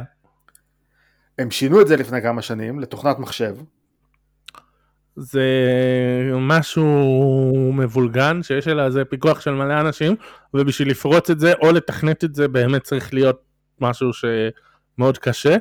הם 1.39 1.51
שינו 1.51 1.81
את 1.81 1.87
זה 1.87 1.95
לפני 1.95 2.21
כמה 2.21 2.41
שנים 2.41 2.79
לתוכנת 2.79 3.19
מחשב. 3.19 3.55
זה 5.15 5.45
משהו 6.39 7.73
מבולגן 7.73 8.43
שיש 8.43 8.67
עליה 8.67 8.91
זה 8.91 9.05
פיקוח 9.05 9.41
של 9.41 9.51
מלא 9.51 9.81
אנשים 9.81 10.15
ובשביל 10.53 10.89
לפרוץ 10.89 11.29
את 11.29 11.39
זה 11.39 11.53
או 11.53 11.71
לתכנת 11.71 12.23
את 12.23 12.35
זה 12.35 12.47
באמת 12.47 12.83
צריך 12.83 13.13
להיות 13.13 13.41
משהו 13.79 14.09
שמאוד 14.13 15.17
קשה. 15.17 15.57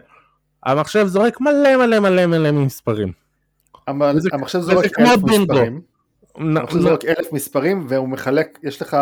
המחשב 0.63 1.07
זורק 1.07 1.41
מלא 1.41 1.77
מלא 1.77 2.01
מלא 2.01 2.27
מלא 2.27 2.53
מספרים. 2.53 3.13
המחשב 4.33 4.61
זורק 4.61 4.99
אלף 4.99 5.23
מספרים. 5.23 5.81
המחשב 6.35 6.79
זורק 6.79 7.05
אלף 7.05 7.33
מספרים 7.33 7.87
והוא 7.89 8.09
מחלק 8.09 8.59
יש 8.63 8.83
לך 8.83 8.97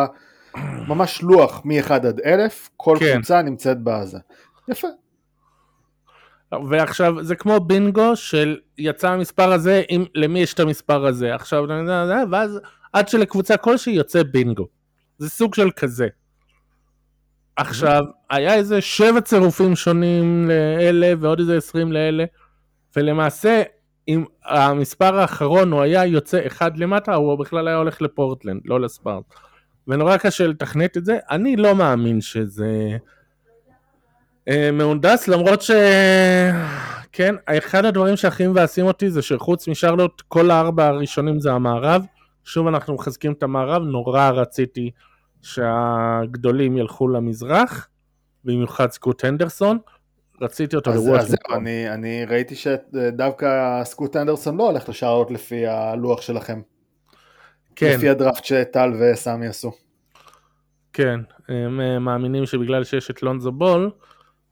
ממש 0.89 1.23
לוח 1.23 1.63
מ-1 1.65 1.93
עד 1.93 2.21
אלף 2.21 2.71
כל 2.77 2.97
כן. 3.01 3.15
קבוצה 3.15 3.43
נמצאת 3.43 3.79
בזה. 3.83 4.19
יפה. 4.69 4.89
ועכשיו 6.71 7.25
זה 7.25 7.37
כמו 7.37 7.61
בינגו 7.61 8.17
של 8.17 8.57
יצא 8.79 9.11
המספר 9.11 9.53
הזה, 9.53 9.83
עם, 9.89 10.05
למי 10.15 10.41
יש 10.41 10.55
את 10.55 10.61
המספר 10.61 11.07
הזה, 11.07 11.35
עכשיו, 11.35 11.65
ואז 12.31 12.61
עד 12.93 13.09
שלקבוצה 13.09 13.57
כלשהי 13.57 13.93
יוצא 13.93 14.23
בינגו. 14.23 14.67
זה 15.19 15.29
סוג 15.29 15.55
של 15.55 15.71
כזה. 15.71 16.09
עכשיו, 17.57 18.03
היה 18.31 18.55
איזה 18.55 18.81
שבע 18.81 19.21
צירופים 19.21 19.77
שונים 19.77 20.49
לאלה 20.49 21.13
ועוד 21.21 21.39
איזה 21.39 21.57
עשרים 21.57 21.93
לאלה, 21.93 22.25
ולמעשה, 22.97 23.63
אם 24.09 24.25
המספר 24.45 25.19
האחרון 25.19 25.73
הוא 25.73 25.81
היה 25.81 26.07
יוצא 26.07 26.47
אחד 26.47 26.77
למטה, 26.77 27.15
הוא 27.15 27.39
בכלל 27.39 27.69
היה 27.69 27.77
הולך 27.77 28.03
לפורטלנד, 28.03 28.61
לא 28.65 28.81
לספארט. 28.81 29.25
ונורא 29.89 30.17
קשה 30.17 30.47
לתכנת 30.47 30.97
את 30.97 31.05
זה, 31.05 31.19
אני 31.31 31.57
לא 31.57 31.75
מאמין 31.75 32.21
שזה... 32.21 32.97
אה, 34.49 34.71
מהונדס 34.73 35.29
למרות 35.29 35.63
ש... 35.63 35.71
כן, 37.13 37.35
אחד 37.47 37.85
הדברים 37.85 38.17
שהכי 38.17 38.47
מבאסים 38.47 38.87
אותי 38.87 39.11
זה 39.11 39.23
שחוץ 39.23 39.69
משרלוט 39.69 40.23
כל 40.29 40.51
הארבע 40.51 40.87
הראשונים 40.87 41.41
זה 41.41 41.53
המערב, 41.53 42.05
שוב 42.45 42.67
אנחנו 42.67 42.95
מחזקים 42.95 43.33
את 43.33 43.43
המערב, 43.43 43.83
נורא 43.83 44.31
רציתי 44.31 44.91
שהגדולים 45.43 46.77
ילכו 46.77 47.09
למזרח, 47.09 47.89
במיוחד 48.45 48.91
סקוט 48.91 49.25
הנדרסון, 49.25 49.79
רציתי 50.41 50.77
אותו 50.77 50.91
לוושינגטון. 50.91 51.21
אז 51.21 51.29
זהו, 51.29 51.57
אני, 51.57 51.91
אני 51.91 52.25
ראיתי 52.25 52.55
שדווקא 52.55 53.81
סקוט 53.85 54.17
הנדרסון 54.17 54.57
לא 54.57 54.71
הולך 54.71 54.89
לשרלוט 54.89 55.31
לפי 55.31 55.67
הלוח 55.67 56.21
שלכם. 56.21 56.61
כן. 57.77 57.95
לפי 57.97 58.09
הדראפט 58.09 58.45
שטל 58.45 58.93
וסמי 59.01 59.47
עשו. 59.47 59.73
כן, 60.93 61.21
הם 61.49 61.81
אה, 61.81 61.99
מאמינים 61.99 62.47
שבגלל 62.47 62.85
שיש 62.85 63.11
את 63.11 63.23
לונזו 63.23 63.53
בול, 63.53 63.91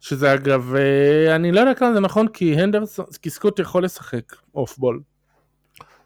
שזה 0.01 0.35
אגב, 0.35 0.75
אה, 0.75 1.37
אני 1.37 1.53
לא 1.53 1.61
יודע 1.61 1.75
כמה 1.75 1.95
זה 1.95 2.01
נכון, 2.01 2.29
כי 2.29 2.55
הנדרסון, 2.55 3.07
כי 3.23 3.31
סקוט 3.31 3.59
יכול 3.59 3.85
לשחק 3.85 4.37
off 4.55 4.79
ball. 4.79 5.01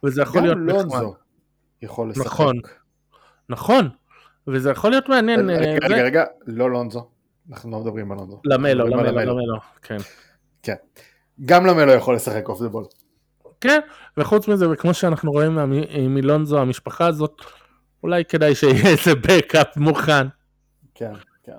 וזה 0.05 0.23
יכול 0.23 0.43
להיות 0.43 0.59
נחמד. 0.59 0.69
גם 0.69 0.77
לונזו 0.79 1.15
יכול 1.83 2.11
לשחק. 2.11 2.27
נכון, 2.27 2.57
נכון, 3.49 3.89
וזה 4.47 4.71
יכול 4.71 4.91
להיות 4.91 5.09
מעניין. 5.09 5.51
אה, 5.51 5.57
רגע, 5.57 5.87
רגע, 5.87 6.05
רגע, 6.05 6.25
לא 6.47 6.71
לונזו. 6.71 7.11
אנחנו 7.51 7.71
לא 7.71 7.81
מדברים 7.81 8.13
על 8.13 8.19
לונזו. 8.19 8.41
למלו, 8.45 8.87
למלו, 8.87 9.23
למלו, 9.23 9.57
כן. 9.83 9.97
כן. 10.63 10.75
גם 11.45 11.67
למלו 11.67 11.93
יכול 11.93 12.15
לשחק 12.15 12.49
אוף 12.49 12.63
דה 12.63 12.69
בול. 12.69 12.85
כן, 13.61 13.81
וחוץ 14.17 14.49
מזה, 14.49 14.71
וכמו 14.71 14.95
שאנחנו 14.95 15.33
רואים 15.33 15.59
מלונזו, 16.15 16.61
המשפחה 16.61 17.07
הזאת, 17.07 17.43
אולי 18.03 18.25
כדאי 18.25 18.55
שיהיה 18.55 18.87
איזה 18.87 19.15
בקאפ 19.15 19.77
מוכן. 19.77 20.27
כן, 20.95 21.13
כן. 21.43 21.53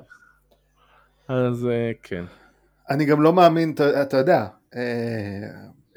אז 1.27 1.65
אה, 1.65 1.91
כן. 2.03 2.23
אני 2.89 3.05
גם 3.05 3.21
לא 3.21 3.33
מאמין, 3.33 3.71
אתה, 3.71 4.01
אתה 4.01 4.17
יודע, 4.17 4.47
אה, 4.75 4.81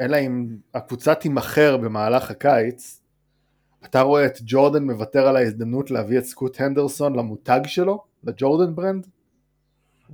אלא 0.00 0.16
אם 0.16 0.46
הקבוצה 0.74 1.14
תימכר 1.14 1.76
במהלך 1.76 2.30
הקיץ, 2.30 3.02
אתה 3.85 4.00
רואה 4.00 4.26
את 4.26 4.38
ג'ורדן 4.44 4.85
מוותר 4.85 5.28
על 5.28 5.37
ההזדמנות 5.37 5.90
להביא 5.90 6.18
את 6.18 6.24
סקוט 6.24 6.61
הנדרסון 6.61 7.16
למותג 7.16 7.61
שלו, 7.66 8.04
לג'ורדן 8.24 8.74
ברנד? 8.74 9.07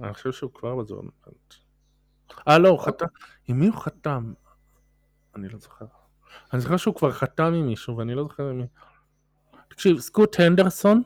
אני 0.02 0.14
חושב 0.14 0.32
שהוא 0.32 0.50
כבר 0.54 0.76
בזון. 0.76 1.08
אה, 2.48 2.58
לא, 2.58 2.68
הוא 2.68 2.78
חתם. 2.78 3.06
עם 3.48 3.60
מי 3.60 3.66
הוא 3.66 3.76
חתם? 3.76 4.32
אני 5.36 5.48
לא 5.48 5.58
זוכר. 5.58 5.84
אני 6.52 6.60
זוכר 6.60 6.76
שהוא 6.76 6.94
כבר 6.94 7.12
חתם 7.12 7.52
עם 7.54 7.66
מישהו, 7.66 7.96
ואני 7.96 8.14
לא 8.14 8.22
זוכר 8.22 8.48
עם 8.48 8.58
מי. 8.58 8.66
תקשיב, 9.68 9.98
סקוט 9.98 10.40
הנדרסון, 10.40 11.02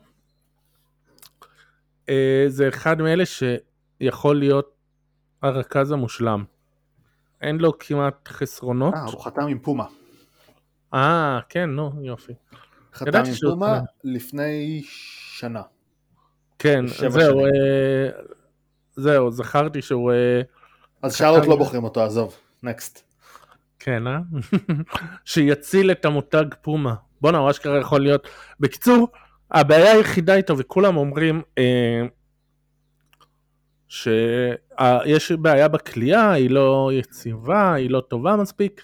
אה, 2.09 2.45
זה 2.49 2.69
אחד 2.69 3.03
מאלה 3.03 3.25
שיכול 3.27 4.39
להיות 4.39 4.75
הרכז 5.43 5.93
המושלם. 5.93 6.45
אין 7.41 7.59
לו 7.59 7.79
כמעט 7.79 8.29
חסרונות. 8.29 8.95
אה, 8.95 9.05
הוא 9.05 9.25
חתם 9.25 9.47
עם 9.47 9.59
פומה. 9.59 9.87
אה, 10.95 11.41
כן, 11.49 11.71
נו, 11.71 11.93
יופי. 12.03 12.33
חתם 12.95 13.23
עם 13.27 13.35
פומה. 13.51 13.81
לפני 14.05 14.83
שנה. 14.85 15.63
כן, 16.59 16.87
זהו. 16.87 17.45
אה, 17.45 18.11
זהו, 18.97 19.31
זכרתי 19.31 19.83
שהוא... 19.83 20.13
אה, 20.13 20.41
אז 21.03 21.17
שרלוט 21.17 21.41
חתם- 21.43 21.51
לא 21.51 21.57
בוחרים 21.57 21.85
אותו, 21.85 22.03
עזוב. 22.03 22.37
נקסט. 22.63 23.03
כן, 23.79 24.07
אה? 24.07 24.19
שיציל 25.25 25.91
את 25.91 26.05
המותג 26.05 26.45
פומה. 26.63 26.95
בואנה, 27.21 27.39
הוא 27.39 27.51
אשכרה 27.51 27.81
יכול 27.81 28.01
להיות... 28.01 28.29
בקיצור, 28.61 29.09
הבעיה 29.51 29.93
היחידה 29.93 30.35
איתו, 30.35 30.59
וכולם 30.59 30.97
אומרים 30.97 31.43
אה, 31.59 32.03
שיש 33.89 35.33
בעיה 35.33 35.69
בכלייה, 35.69 36.31
היא 36.33 36.51
לא 36.51 36.91
יציבה, 36.93 37.75
היא 37.75 37.91
לא 37.91 38.01
טובה 38.09 38.37
מספיק. 38.37 38.83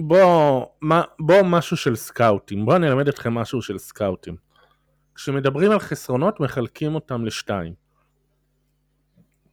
בוא, 0.00 0.66
מה, 0.80 1.02
בוא 1.20 1.42
משהו 1.42 1.76
של 1.76 1.96
סקאוטים, 1.96 2.64
בוא 2.66 2.76
אני 2.76 2.88
אלמד 2.88 3.08
אתכם 3.08 3.34
משהו 3.34 3.62
של 3.62 3.78
סקאוטים. 3.78 4.36
כשמדברים 5.14 5.70
על 5.70 5.78
חסרונות, 5.78 6.40
מחלקים 6.40 6.94
אותם 6.94 7.24
לשתיים. 7.24 7.85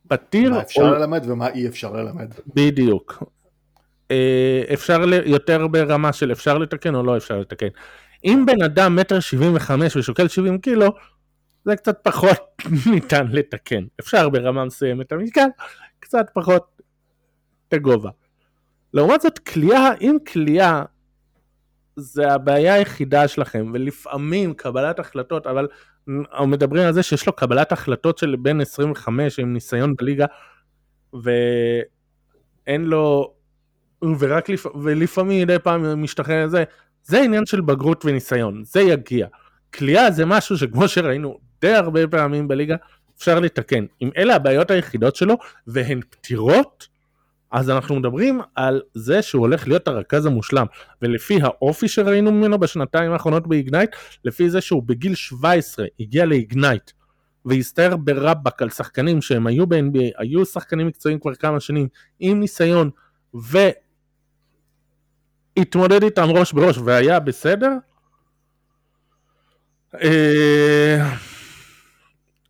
פתיר 0.08 0.50
מה 0.50 0.56
או 0.56 0.62
אפשר 0.62 0.94
ללמד 0.98 1.24
ומה 1.28 1.48
אי 1.50 1.68
אפשר 1.68 1.92
ללמד. 1.94 2.34
בדיוק. 2.56 3.24
אה, 4.12 4.64
אפשר 4.74 5.06
ל- 5.06 5.28
יותר 5.28 5.68
ברמה 5.68 6.14
של 6.14 6.32
אפשר 6.32 6.58
לתקן 6.58 6.96
או 6.96 7.04
לא 7.04 7.18
אפשר 7.18 7.40
לתקן. 7.40 7.68
אם 8.26 8.44
בן 8.48 8.64
אדם 8.64 8.96
מטר 8.96 9.20
שבעים 9.20 9.56
וחמש 9.56 9.96
ושוקל 9.96 10.28
70 10.28 10.58
קילו, 10.58 10.88
זה 11.66 11.76
קצת 11.76 12.00
פחות 12.04 12.40
ניתן 12.94 13.28
לתקן. 13.28 13.84
אפשר 14.00 14.30
ברמה 14.30 14.66
מסוימת 14.66 15.12
המשקל, 15.12 15.48
קצת 16.00 16.26
פחות 16.34 16.82
את 17.68 17.74
הגובה. 17.74 18.10
לעומת 18.94 19.22
זאת, 19.22 19.40
כליאה, 19.40 19.90
אם 20.02 20.18
כליאה 20.34 20.84
זה 21.96 22.32
הבעיה 22.32 22.74
היחידה 22.74 23.28
שלכם, 23.28 23.72
ולפעמים 23.74 24.54
קבלת 24.54 25.00
החלטות, 25.00 25.48
אבל 25.48 25.68
מדברים 26.48 26.84
על 26.84 26.94
זה 26.94 27.04
שיש 27.04 27.28
לו 27.28 27.34
קבלת 27.34 27.72
החלטות 27.72 28.18
של 28.18 28.36
בין 28.36 28.62
25 28.62 29.40
עם 29.40 29.54
ניסיון 29.54 29.96
בליגה, 29.96 30.26
ואין 31.14 32.86
לו, 32.86 33.34
ורק 34.20 34.50
לפ... 34.50 34.66
ולפעמים 34.84 35.42
מדי 35.42 35.60
פעם 35.60 36.04
משתחרר 36.04 36.48
זה, 36.48 36.64
זה 37.04 37.22
עניין 37.22 37.46
של 37.46 37.62
בגרות 37.62 38.06
וניסיון, 38.06 38.64
זה 38.64 38.82
יגיע. 38.82 39.28
כליאה 39.74 40.12
זה 40.12 40.26
משהו 40.26 40.58
שכמו 40.58 40.88
שראינו 40.88 41.40
די 41.62 41.74
הרבה 41.74 42.08
פעמים 42.08 42.48
בליגה, 42.48 42.76
אפשר 43.18 43.40
לתקן. 43.40 43.86
אם 44.02 44.10
אלה 44.18 44.36
הבעיות 44.36 44.72
היחידות 44.72 45.16
שלו, 45.16 45.38
והן 45.68 46.00
פתירות, 46.10 46.88
אז 47.54 47.70
אנחנו 47.70 47.96
מדברים 47.96 48.42
על 48.56 48.82
זה 48.94 49.22
שהוא 49.22 49.42
הולך 49.42 49.68
להיות 49.68 49.88
הרכז 49.88 50.26
המושלם, 50.26 50.66
ולפי 51.02 51.40
האופי 51.42 51.88
שראינו 51.88 52.32
ממנו 52.32 52.60
בשנתיים 52.60 53.12
האחרונות 53.12 53.48
באיגנייט, 53.48 53.96
לפי 54.26 54.50
זה 54.50 54.62
שהוא 54.62 54.84
בגיל 54.84 55.16
17 55.16 55.86
הגיע 56.00 56.26
לאיגנייט, 56.26 56.92
והסתער 57.46 57.98
ברבאק 57.98 58.62
על 58.62 58.70
שחקנים 58.70 59.22
שהם 59.22 59.48
היו 59.48 59.68
ב-NBA, 59.68 60.12
היו 60.18 60.46
שחקנים 60.46 60.88
מקצועיים 60.88 61.20
כבר 61.20 61.36
כמה 61.36 61.60
שנים, 61.60 61.88
עם 62.20 62.40
ניסיון, 62.40 62.90
והתמודד 65.58 66.04
איתם 66.04 66.30
ראש 66.30 66.54
בראש 66.54 66.78
והיה 66.78 67.20
בסדר, 67.20 67.72
אה, 70.02 71.14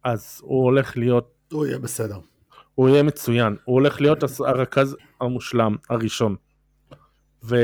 אז 0.04 0.42
הוא 0.44 0.64
הולך 0.64 0.98
להיות 0.98 1.34
הוא 1.52 1.66
יהיה 1.66 1.80
בסדר. 1.80 2.33
הוא 2.76 2.90
יהיה 2.90 3.04
מצוין, 3.04 3.56
הוא 3.66 3.74
הולך 3.74 4.02
להיות 4.02 4.24
הרכז 4.40 4.96
המושלם 5.22 5.76
הראשון. 5.90 6.36
ו... 7.44 7.56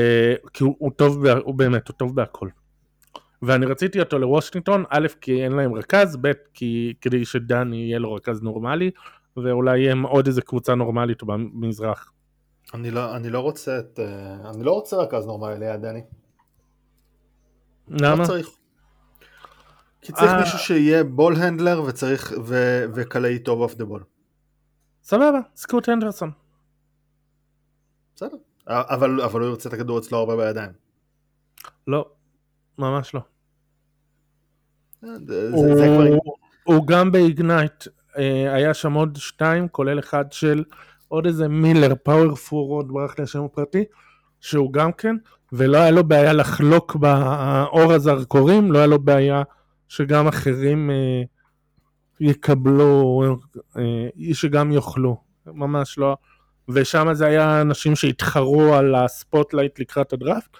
כי 0.52 0.64
הוא, 0.64 0.76
הוא 0.78 0.90
טוב, 0.96 1.22
בה- 1.22 1.38
הוא 1.44 1.54
באמת, 1.54 1.88
הוא 1.88 1.94
טוב 1.94 2.16
בהכל. 2.16 2.48
ואני 3.42 3.66
רציתי 3.66 4.00
אותו 4.00 4.18
לוושינגטון, 4.18 4.84
א', 4.88 5.06
כי 5.20 5.44
אין 5.44 5.52
להם 5.52 5.74
רכז, 5.74 6.16
ב', 6.20 6.32
כי 6.54 6.94
כדי 7.00 7.24
שדני 7.24 7.76
יהיה 7.76 7.98
לו 7.98 8.14
רכז 8.14 8.42
נורמלי, 8.42 8.90
ואולי 9.36 9.78
יהיה 9.78 9.94
עוד 10.02 10.26
איזה 10.26 10.42
קבוצה 10.42 10.74
נורמלית 10.74 11.22
במזרח. 11.22 12.12
אני 12.74 12.90
לא, 12.90 13.16
אני 13.16 13.30
לא 13.30 13.40
רוצה 13.40 13.78
את... 13.78 14.00
אה, 14.02 14.50
אני 14.50 14.64
לא 14.64 14.72
רוצה 14.72 14.96
רכז 14.96 15.26
נורמלי 15.26 15.58
ליד 15.58 15.82
דני. 15.82 16.00
למה? 17.88 18.22
לא 18.22 18.26
צריך. 18.26 18.48
כי 20.00 20.12
צריך 20.12 20.30
אה. 20.30 20.40
מישהו 20.40 20.58
שיהיה 20.58 21.04
ball 21.04 21.36
handler 21.36 21.82
וצריך... 21.82 22.32
ו- 22.44 22.84
וקלעי 22.94 23.38
טוב 23.38 23.60
off 23.60 23.74
the 23.74 23.84
ball. 23.84 24.02
סבבה, 25.10 25.40
סקוט 25.56 25.88
הנדרסון. 25.88 26.30
בסדר. 28.16 28.36
אבל, 28.66 29.20
אבל 29.20 29.40
הוא 29.40 29.48
ירצה 29.48 29.68
את 29.68 29.74
הכדור 29.74 29.98
אצלו 29.98 30.18
הרבה 30.18 30.36
בידיים. 30.36 30.70
לא, 31.86 32.08
ממש 32.78 33.14
לא. 33.14 33.20
אה, 35.04 35.08
זה, 35.26 35.50
הוא, 35.52 35.76
זה 35.76 35.86
כבר... 35.86 36.32
הוא 36.64 36.86
גם 36.86 37.12
באיגנייט, 37.12 37.88
אה, 38.18 38.54
היה 38.54 38.74
שם 38.74 38.92
עוד 38.92 39.16
שתיים, 39.16 39.68
כולל 39.68 39.98
אחד 39.98 40.32
של 40.32 40.64
עוד 41.08 41.26
איזה 41.26 41.48
מילר, 41.48 41.94
power 42.02 42.34
forward, 42.34 42.88
ברח 42.88 43.18
לי 43.18 43.24
השם 43.24 43.44
הפרטי, 43.44 43.84
שהוא 44.40 44.72
גם 44.72 44.92
כן, 44.92 45.16
ולא 45.52 45.78
היה 45.78 45.90
לו 45.90 46.04
בעיה 46.04 46.32
לחלוק 46.32 46.96
באור 46.96 47.92
הזרקורים, 47.92 48.72
לא 48.72 48.78
היה 48.78 48.86
לו 48.86 48.98
בעיה 48.98 49.42
שגם 49.88 50.26
אחרים 50.26 50.90
אה, 50.90 51.22
יקבלו, 52.20 53.22
אה, 53.76 54.08
שגם 54.34 54.72
יאכלו, 54.72 55.16
ממש 55.46 55.98
לא. 55.98 56.16
ושם 56.68 57.08
זה 57.12 57.26
היה 57.26 57.60
אנשים 57.60 57.96
שהתחרו 57.96 58.74
על 58.74 58.94
ה 58.94 59.02
spotlight 59.02 59.78
לקראת 59.78 60.12
הדראפט. 60.12 60.56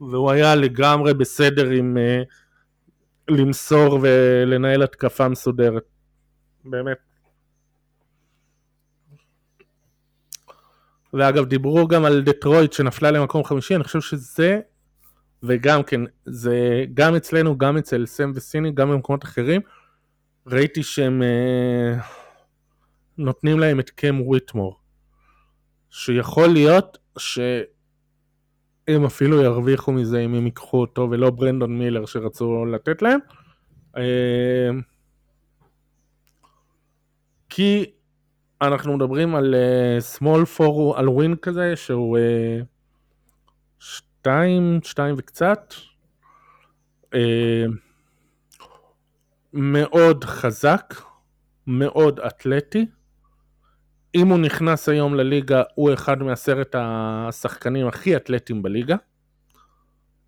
והוא 0.00 0.30
היה 0.30 0.54
לגמרי 0.54 1.14
בסדר 1.14 1.70
עם 1.70 1.98
אה, 1.98 2.22
למסור 3.28 3.98
ולנהל 4.02 4.82
התקפה 4.82 5.28
מסודרת. 5.28 5.82
באמת. 6.64 6.96
ואגב, 11.12 11.44
דיברו 11.44 11.88
גם 11.88 12.04
על 12.04 12.22
דטרויט 12.22 12.72
שנפלה 12.72 13.10
למקום 13.10 13.44
חמישי, 13.44 13.76
אני 13.76 13.84
חושב 13.84 14.00
שזה, 14.00 14.60
וגם 15.42 15.82
כן, 15.82 16.00
זה 16.26 16.84
גם 16.94 17.14
אצלנו, 17.14 17.58
גם 17.58 17.76
אצל 17.76 18.06
סם 18.06 18.32
וסיני, 18.34 18.72
גם 18.72 18.90
במקומות 18.90 19.24
אחרים, 19.24 19.60
ראיתי 20.46 20.82
שהם 20.82 21.22
אה, 21.22 21.98
נותנים 23.18 23.58
להם 23.58 23.80
את 23.80 23.90
קם 23.90 24.20
וויטמור. 24.20 24.80
שיכול 25.90 26.48
להיות 26.48 26.98
שהם 27.18 29.04
אפילו 29.06 29.42
ירוויחו 29.42 29.92
מזה 29.92 30.20
אם 30.20 30.34
הם 30.34 30.44
ייקחו 30.44 30.80
אותו 30.80 31.08
ולא 31.10 31.30
ברנדון 31.30 31.78
מילר 31.78 32.06
שרצו 32.06 32.64
לתת 32.64 33.02
להם. 33.02 33.18
אה, 33.96 34.70
כי 37.48 37.90
אנחנו 38.62 38.96
מדברים 38.96 39.34
על 39.34 39.54
uh, 39.54 40.18
small 40.18 40.58
for, 40.58 40.98
על 40.98 41.08
ווין 41.08 41.36
כזה 41.36 41.76
שהוא 41.76 42.18
שתיים, 44.20 44.80
שתיים 44.82 45.14
וקצת. 45.18 45.74
Uh, 47.14 47.18
מאוד 49.52 50.24
חזק, 50.24 50.94
מאוד 51.66 52.20
אתלטי. 52.20 52.86
אם 54.14 54.28
הוא 54.28 54.38
נכנס 54.38 54.88
היום 54.88 55.14
לליגה, 55.14 55.62
הוא 55.74 55.92
אחד 55.92 56.22
מעשרת 56.22 56.74
השחקנים 56.78 57.86
הכי 57.86 58.16
אתלטיים 58.16 58.62
בליגה. 58.62 58.96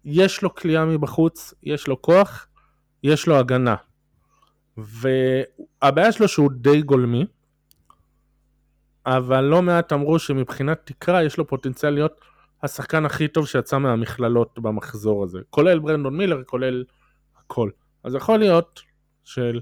יש 0.05 0.43
לו 0.43 0.55
כליאה 0.55 0.85
מבחוץ, 0.85 1.55
יש 1.63 1.87
לו 1.89 2.03
כוח, 2.03 2.47
יש 3.03 3.27
לו 3.27 3.37
הגנה. 3.37 3.77
והבעיה 4.77 6.13
שלו 6.13 6.29
שהוא 6.29 6.51
די 6.53 6.83
גולמי, 6.83 7.27
אבל 9.07 9.41
לא 9.41 9.63
מעט 9.63 9.93
אמרו 9.93 10.19
שמבחינת 10.19 10.81
תקרה 10.85 11.25
יש 11.25 11.37
לו 11.37 11.47
פוטנציאל 11.47 11.93
להיות 11.95 12.32
השחקן 12.63 13.05
הכי 13.05 13.29
טוב 13.29 13.47
שיצא 13.47 13.79
מהמכללות 13.79 14.59
במחזור 14.59 15.25
הזה, 15.25 15.41
כולל 15.51 15.79
ברנדון 15.79 16.17
מילר, 16.17 16.43
כולל 16.47 16.85
הכל. 17.39 17.71
אז 18.05 18.15
יכול 18.15 18.39
להיות 18.39 18.81
של 19.25 19.61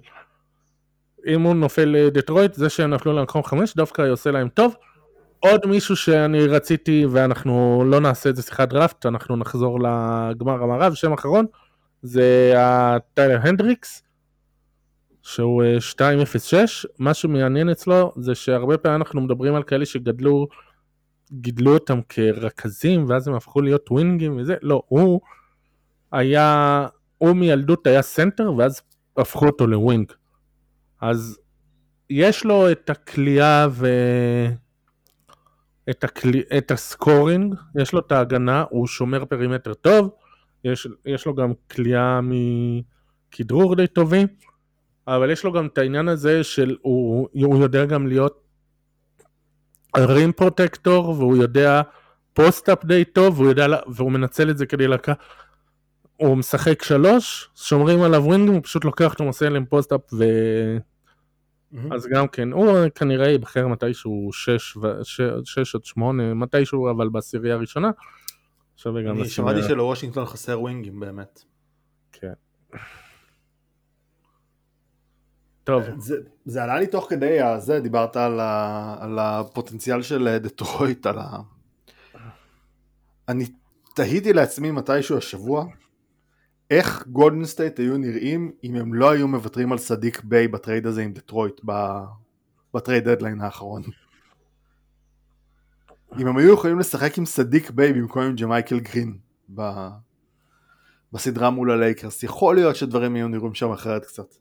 אם 1.26 1.42
הוא 1.42 1.54
נופל 1.54 1.84
לדטרויט, 1.84 2.54
זה 2.54 2.68
שהם 2.68 2.90
נפלו 2.90 3.12
למקום 3.12 3.42
חמש 3.42 3.74
דווקא 3.74 4.02
יעשה 4.02 4.30
להם 4.30 4.48
טוב. 4.48 4.74
עוד 5.38 5.66
מישהו 5.66 5.96
שאני 5.96 6.46
רציתי 6.46 7.06
ואנחנו 7.10 7.84
לא 7.86 8.00
נעשה 8.00 8.30
את 8.30 8.36
זה 8.36 8.42
שיחת 8.42 8.68
דראפט, 8.68 9.06
אנחנו 9.06 9.36
נחזור 9.36 9.78
לגמר 9.80 10.62
המערב, 10.62 10.94
שם 10.94 11.12
אחרון, 11.12 11.46
זה 12.02 12.52
הטיילור 12.56 13.38
הנדריקס, 13.42 14.02
שהוא 15.22 15.62
206, 15.98 16.86
מה 16.98 17.14
שמעניין 17.14 17.68
אצלו 17.68 18.12
זה 18.16 18.34
שהרבה 18.34 18.78
פעמים 18.78 19.00
אנחנו 19.00 19.20
מדברים 19.20 19.54
על 19.54 19.62
כאלה 19.62 19.86
שגדלו, 19.86 20.48
גידלו 21.32 21.74
אותם 21.74 22.00
כרכזים 22.08 23.04
ואז 23.08 23.28
הם 23.28 23.34
הפכו 23.34 23.60
להיות 23.60 23.90
ווינגים 23.90 24.36
וזה, 24.36 24.54
לא, 24.62 24.82
הוא 24.86 25.20
היה, 26.12 26.86
הוא 27.18 27.32
מילדות 27.32 27.86
היה 27.86 28.02
סנטר 28.02 28.52
ואז 28.52 28.82
הפכו 29.16 29.46
אותו 29.46 29.66
ל 29.66 29.74
wing. 29.74 30.12
אז 31.00 31.38
יש 32.10 32.44
לו 32.44 32.70
את 32.70 32.90
הקליעה 32.90 33.68
ו... 33.70 33.86
את, 35.90 36.04
הקלי... 36.04 36.42
את 36.58 36.70
ה 36.70 36.80
scoring, 36.80 37.54
יש 37.78 37.92
לו 37.92 38.00
את 38.00 38.12
ההגנה, 38.12 38.64
הוא 38.70 38.86
שומר 38.86 39.24
perimeter 39.24 39.74
טוב, 39.74 40.10
יש, 40.64 40.88
יש 41.06 41.26
לו 41.26 41.34
גם 41.34 41.52
קליעה 41.70 42.20
מכדרור 42.22 43.76
די 43.76 43.86
טובים, 43.86 44.26
אבל 45.06 45.30
יש 45.30 45.44
לו 45.44 45.52
גם 45.52 45.66
את 45.66 45.78
העניין 45.78 46.08
הזה 46.08 46.44
של 46.44 46.76
הוא, 46.82 47.28
הוא 47.32 47.58
יודע 47.62 47.84
גם 47.84 48.06
להיות 48.06 48.49
rim 49.96 50.32
protector, 50.32 51.08
והוא 51.10 51.36
יודע 51.36 51.82
post-up 52.32 52.84
די 52.84 53.04
טוב, 53.04 53.40
והוא, 53.40 53.48
יודע, 53.48 53.66
והוא 53.86 54.12
מנצל 54.12 54.50
את 54.50 54.58
זה 54.58 54.66
כדי 54.66 54.88
לקחת, 54.88 55.18
הוא 56.16 56.36
משחק 56.36 56.82
שלוש, 56.82 57.50
שומרים 57.54 58.02
עליו 58.02 58.24
ווינגים, 58.24 58.54
הוא 58.54 58.62
פשוט 58.62 58.84
לוקח 58.84 59.12
אותו, 59.12 59.24
עושה 59.24 59.46
עליהם 59.46 59.64
post-up 59.64 60.00
ו... 60.12 60.24
Mm-hmm. 61.74 61.94
אז 61.94 62.06
גם 62.06 62.28
כן, 62.28 62.52
הוא 62.52 62.88
כנראה 62.94 63.28
ייבחר 63.28 63.66
מתישהו 63.66 64.30
6 64.32 64.76
עד 65.74 65.84
8, 65.84 66.34
מתישהו 66.34 66.90
אבל 66.90 67.08
בעשירייה 67.08 67.54
הראשונה. 67.54 67.90
אני 68.86 69.28
שמעתי 69.28 69.62
שלוושינגטון 69.62 70.26
חסר 70.26 70.60
ווינגים 70.60 71.00
באמת. 71.00 71.42
כן. 72.12 72.32
טוב. 75.64 75.82
זה, 75.98 76.16
זה 76.44 76.62
עלה 76.62 76.78
לי 76.78 76.86
תוך 76.86 77.06
כדי 77.08 77.38
זה, 77.58 77.80
דיברת 77.80 78.16
על, 78.16 78.40
ה, 78.40 78.96
על 79.00 79.18
הפוטנציאל 79.18 80.02
של 80.02 80.38
דטרויט, 80.38 81.06
על 81.06 81.18
ה... 81.18 81.38
אני 83.28 83.44
תהיתי 83.94 84.32
לעצמי 84.32 84.70
מתישהו 84.70 85.18
השבוע, 85.18 85.66
איך 86.70 87.06
גולדן 87.06 87.44
סטייט 87.44 87.78
היו 87.78 87.98
נראים 87.98 88.52
אם 88.64 88.76
הם 88.76 88.94
לא 88.94 89.10
היו 89.10 89.28
מוותרים 89.28 89.72
על 89.72 89.78
סדיק 89.78 90.24
ביי 90.24 90.48
בטרייד 90.48 90.86
הזה 90.86 91.02
עם 91.02 91.12
דטרויט 91.12 91.60
ב 92.74 92.80
trade 92.80 93.08
deadline 93.08 93.40
האחרון. 93.40 93.82
אם 96.18 96.26
הם 96.26 96.36
היו 96.36 96.54
יכולים 96.54 96.78
לשחק 96.78 97.18
עם 97.18 97.26
סדיק 97.26 97.70
ביי 97.70 97.92
במקום 97.92 98.22
עם 98.22 98.34
ג'מייקל 98.34 98.80
גרין 98.80 99.18
ב... 99.54 99.88
בסדרה 101.12 101.50
מול 101.50 101.70
הלייקרס, 101.70 102.22
יכול 102.22 102.54
להיות 102.54 102.76
שדברים 102.76 103.14
היו 103.14 103.28
נראים 103.28 103.54
שם 103.54 103.72
אחרת 103.72 104.04
קצת. 104.04 104.34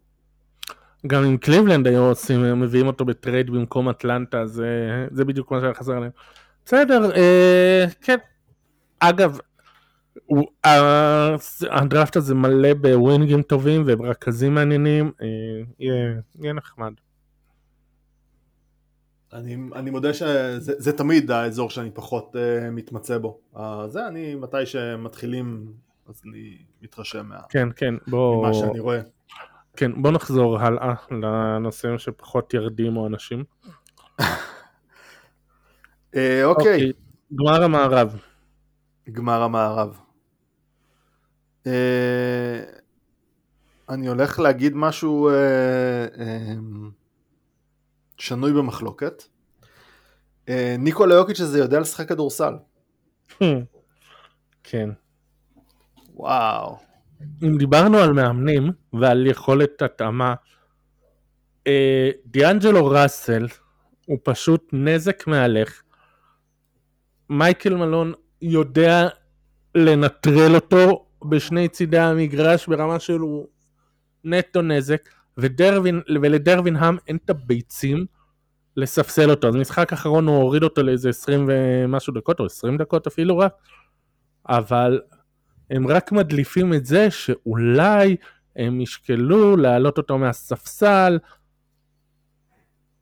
גם 1.07 1.23
אם 1.23 1.37
קליבלנד 1.37 1.87
היו 1.87 2.01
עושים, 2.01 2.61
מביאים 2.61 2.87
אותו 2.87 3.05
ב 3.05 3.13
trade 3.13 3.49
במקום 3.49 3.89
אטלנטה, 3.89 4.45
זה, 4.45 5.07
זה 5.11 5.25
בדיוק 5.25 5.51
מה 5.51 5.59
שהיה 5.59 5.73
חסר 5.73 5.99
להם. 5.99 6.11
בסדר, 6.65 7.11
אה, 7.15 7.85
כן. 8.01 8.17
אגב, 8.99 9.39
הוא, 10.25 10.45
הדראפט 11.71 12.15
הזה 12.15 12.35
מלא 12.35 12.73
בווינגים 12.73 13.41
טובים 13.41 13.83
וברכזים 13.85 14.55
מעניינים, 14.55 15.11
אה, 15.21 15.27
יהיה, 15.79 16.15
יהיה 16.39 16.53
נחמד. 16.53 16.93
אני, 19.33 19.57
אני 19.75 19.89
מודה 19.89 20.13
שזה 20.13 20.97
תמיד 20.97 21.31
האזור 21.31 21.69
שאני 21.69 21.91
פחות 21.91 22.35
uh, 22.35 22.71
מתמצא 22.71 23.17
בו. 23.17 23.39
Uh, 23.55 23.59
זה 23.87 24.07
אני, 24.07 24.35
מתי 24.35 24.65
שמתחילים, 24.65 25.73
אז 26.07 26.21
אני 26.25 26.57
מתרשם 26.81 27.25
מה, 27.25 27.39
כן, 27.49 27.67
כן, 27.75 27.93
בוא... 28.07 28.45
ממה 28.45 28.53
שאני 28.53 28.79
רואה. 28.79 29.01
כן, 29.80 30.01
בוא 30.01 30.11
נחזור 30.11 30.59
הלאה 30.59 30.93
לנושאים 31.11 31.97
שפחות 31.97 32.53
ירדימו 32.53 33.07
אנשים. 33.07 33.43
uh, 34.19 34.23
אוקיי. 36.13 36.43
אוקיי. 36.43 36.91
גמר 37.34 37.63
המערב. 37.63 38.15
גמר 39.11 39.41
המערב. 39.41 39.99
אה, 41.67 42.63
אני 43.89 44.07
הולך 44.07 44.39
להגיד 44.39 44.73
משהו 44.75 45.30
אה, 45.30 46.05
אה, 46.19 46.53
שנוי 48.17 48.53
במחלוקת. 48.53 49.23
ניקולה 50.80 51.15
יוקיץ' 51.15 51.39
הזה 51.39 51.59
יודע 51.59 51.80
לשחק 51.80 52.09
כדורסל. 52.09 52.53
כן. 54.63 54.89
וואו. 56.13 56.88
אם 57.43 57.57
דיברנו 57.57 57.97
על 57.97 58.13
מאמנים 58.13 58.72
ועל 58.93 59.28
יכולת 59.28 59.82
התאמה, 59.82 60.34
דיאנג'לו 62.26 62.86
ראסל 62.86 63.47
הוא 64.05 64.17
פשוט 64.24 64.70
נזק 64.74 65.28
מהלך. 65.28 65.82
מייקל 67.30 67.76
מלון 67.76 68.13
יודע 68.41 69.07
לנטרל 69.76 70.55
אותו 70.55 71.05
בשני 71.26 71.67
צידי 71.67 71.99
המגרש 71.99 72.67
ברמה 72.67 72.99
של 72.99 73.20
הוא 73.20 73.47
נטו 74.24 74.61
נזק, 74.61 75.09
ודרווין, 75.38 76.01
ולדרווינהאם 76.22 76.97
אין 77.07 77.17
את 77.26 77.30
הביצים 77.30 78.05
לספסל 78.78 79.30
אותו. 79.30 79.47
אז 79.47 79.55
משחק 79.55 79.93
אחרון 79.93 80.28
הוא 80.28 80.38
הוריד 80.38 80.63
אותו 80.63 80.84
לאיזה 80.84 81.09
20 81.09 81.45
ומשהו 81.49 82.13
דקות, 82.13 82.39
או 82.39 82.45
20 82.45 82.78
דקות 82.78 83.07
אפילו 83.07 83.38
רק, 83.38 83.53
אבל 84.49 85.01
הם 85.70 85.88
רק 85.88 86.11
מדליפים 86.11 86.74
את 86.74 86.86
זה 86.86 87.11
שאולי 87.11 88.15
הם 88.55 88.82
ישקלו 88.82 89.57
להעלות 89.57 89.97
אותו 89.97 90.17
מהספסל. 90.17 91.20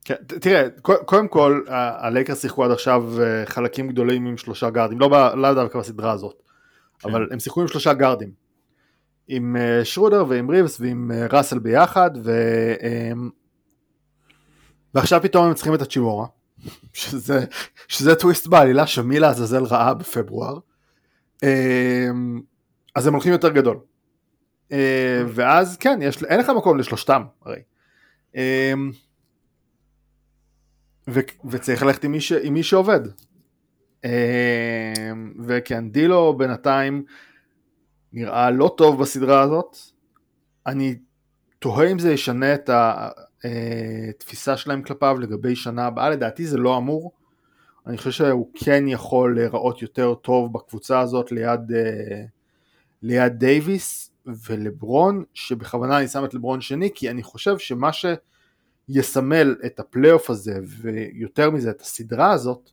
כן, 0.06 0.16
תראה, 0.42 0.68
קודם 0.82 1.28
כל, 1.28 1.62
הלייקרס 1.68 2.42
שיחקו 2.42 2.66
עד 2.66 2.72
עכשיו 2.72 3.22
אה, 3.22 3.46
חלקים 3.46 3.88
גדולים 3.88 4.26
עם 4.26 4.38
שלושה 4.38 4.70
גארדים, 4.70 5.00
לא, 5.00 5.38
לא 5.38 5.54
דווקא 5.54 5.80
בסדרה 5.80 6.12
הזאת. 6.12 6.42
כן. 7.00 7.10
אבל 7.10 7.28
הם 7.32 7.40
שיחקו 7.40 7.62
עם 7.62 7.68
שלושה 7.68 7.94
גארדים. 7.94 8.48
עם 9.28 9.56
uh, 9.56 9.86
שרודר 9.86 10.26
ועם 10.28 10.50
ריבס 10.50 10.82
ועם 10.82 11.12
uh, 11.12 11.36
ראסל 11.36 11.60
ביחד, 11.60 12.12
ו... 12.24 12.32
um, 12.80 13.30
ועכשיו 14.94 15.22
פתאום 15.22 15.46
הם 15.46 15.54
צריכים 15.54 15.74
את 15.74 15.82
הצ'ימורה, 15.82 16.28
שזה, 16.94 17.46
שזה 17.88 18.16
טוויסט 18.16 18.48
בעלילה 18.48 18.88
שמי 18.88 19.20
לעזאזל 19.20 19.64
רעה 19.64 19.94
בפברואר. 19.94 20.58
אז 22.98 23.08
הם 23.08 23.14
הולכים 23.14 23.32
יותר 23.32 23.50
גדול. 23.50 23.80
Uh, 24.70 24.74
ואז 25.28 25.78
כן, 25.78 26.00
יש, 26.02 26.24
אין 26.24 26.40
לך 26.40 26.50
מקום 26.50 26.78
לשלושתם 26.78 27.24
הרי. 27.42 27.62
Um, 28.34 28.38
ו, 31.08 31.20
וצריך 31.50 31.84
ללכת 31.84 32.04
עם 32.04 32.12
מי, 32.12 32.22
ש, 32.22 32.32
עם 32.32 32.54
מי 32.54 32.64
שעובד. 32.64 33.00
אמ, 34.06 35.34
וכן, 35.46 35.90
דילו 35.90 36.38
בינתיים 36.38 37.04
נראה 38.14 38.52
לא 38.52 38.76
טוב 38.78 39.02
בסדרה 39.02 39.42
הזאת. 39.42 39.78
אני 40.66 40.96
תוהה 41.60 41.92
אם 41.92 42.00
זה 42.00 42.14
ישנה 42.14 42.54
את 42.54 42.70
התפיסה 42.74 44.52
אה, 44.52 44.58
שלהם 44.58 44.82
כלפיו 44.82 45.18
לגבי 45.20 45.56
שנה 45.56 45.86
הבאה, 45.86 46.10
לדעתי 46.10 46.48
זה 46.48 46.58
לא 46.58 46.78
אמור. 46.78 47.12
אני 47.88 47.98
חושב 47.98 48.12
שהוא 48.12 48.52
כן 48.56 48.88
יכול 48.88 49.36
להיראות 49.36 49.82
יותר 49.82 50.14
טוב 50.16 50.54
בקבוצה 50.54 51.00
הזאת 51.00 51.32
ליד, 51.32 51.72
אה, 51.76 52.24
ליד 53.02 53.34
דייוויס 53.34 54.12
ולברון, 54.26 55.24
שבכוונה 55.34 56.00
אני 56.00 56.08
שם 56.08 56.26
את 56.26 56.34
לברון 56.34 56.62
שני, 56.62 56.90
כי 56.96 57.10
אני 57.10 57.24
חושב 57.24 57.58
שמה 57.58 57.90
שיסמל 58.90 59.56
את 59.66 59.80
הפלייאוף 59.80 60.30
הזה, 60.30 60.60
ויותר 60.68 61.52
מזה 61.52 61.70
את 61.70 61.82
הסדרה 61.82 62.32
הזאת, 62.32 62.70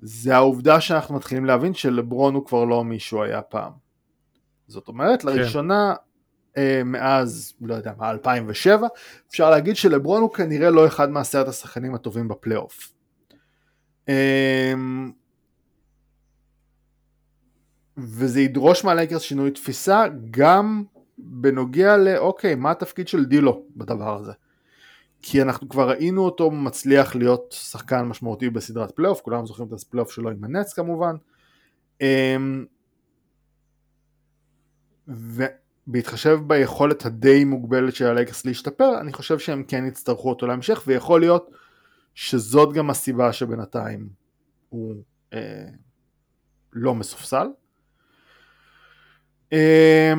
זה 0.00 0.34
העובדה 0.34 0.80
שאנחנו 0.80 1.14
מתחילים 1.14 1.44
להבין 1.44 1.74
שלברון 1.74 2.34
הוא 2.34 2.46
כבר 2.46 2.64
לא 2.64 2.84
מי 2.84 2.98
שהוא 2.98 3.22
היה 3.22 3.42
פעם. 3.42 3.72
זאת 4.66 4.88
אומרת, 4.88 5.22
כן. 5.22 5.28
לראשונה 5.28 5.94
אה, 6.56 6.82
מאז, 6.84 7.54
לא 7.60 7.74
יודע 7.74 7.92
מה, 7.98 8.10
2007, 8.10 8.88
אפשר 9.30 9.50
להגיד 9.50 9.76
שלברון 9.76 10.22
הוא 10.22 10.32
כנראה 10.32 10.70
לא 10.70 10.86
אחד 10.86 11.10
מעשרת 11.10 11.48
השחקנים 11.48 11.94
הטובים 11.94 12.28
בפלייאוף. 12.28 12.92
אה, 14.08 14.72
וזה 17.98 18.40
ידרוש 18.40 18.84
מהלייקרס 18.84 19.22
שינוי 19.22 19.50
תפיסה 19.50 20.04
גם 20.30 20.84
בנוגע 21.18 21.96
לאוקיי, 21.96 22.54
מה 22.54 22.70
התפקיד 22.70 23.08
של 23.08 23.24
דילו 23.24 23.64
בדבר 23.76 24.16
הזה. 24.16 24.32
כי 25.22 25.42
אנחנו 25.42 25.68
כבר 25.68 25.90
ראינו 25.90 26.24
אותו 26.24 26.50
מצליח 26.50 27.16
להיות 27.16 27.54
שחקן 27.58 28.02
משמעותי 28.02 28.50
בסדרת 28.50 28.90
פלייאוף, 28.90 29.20
כולם 29.20 29.46
זוכרים 29.46 29.68
את 29.68 29.72
הפלייאוף 29.72 30.10
שלו 30.10 30.30
עם 30.30 30.44
הנטס 30.44 30.72
כמובן. 30.72 31.16
אמ, 32.00 32.66
ובהתחשב 35.08 36.38
ביכולת 36.46 37.06
הדי 37.06 37.44
מוגבלת 37.44 37.94
של 37.94 38.06
הלייקרס 38.06 38.44
להשתפר, 38.44 39.00
אני 39.00 39.12
חושב 39.12 39.38
שהם 39.38 39.64
כן 39.68 39.84
יצטרכו 39.86 40.28
אותו 40.28 40.46
להמשך, 40.46 40.82
ויכול 40.86 41.20
להיות 41.20 41.50
שזאת 42.14 42.72
גם 42.72 42.90
הסיבה 42.90 43.32
שבינתיים 43.32 44.08
הוא 44.68 44.94
אה, 45.32 45.68
לא 46.72 46.94
מסופסל. 46.94 47.48
אה, 49.52 50.12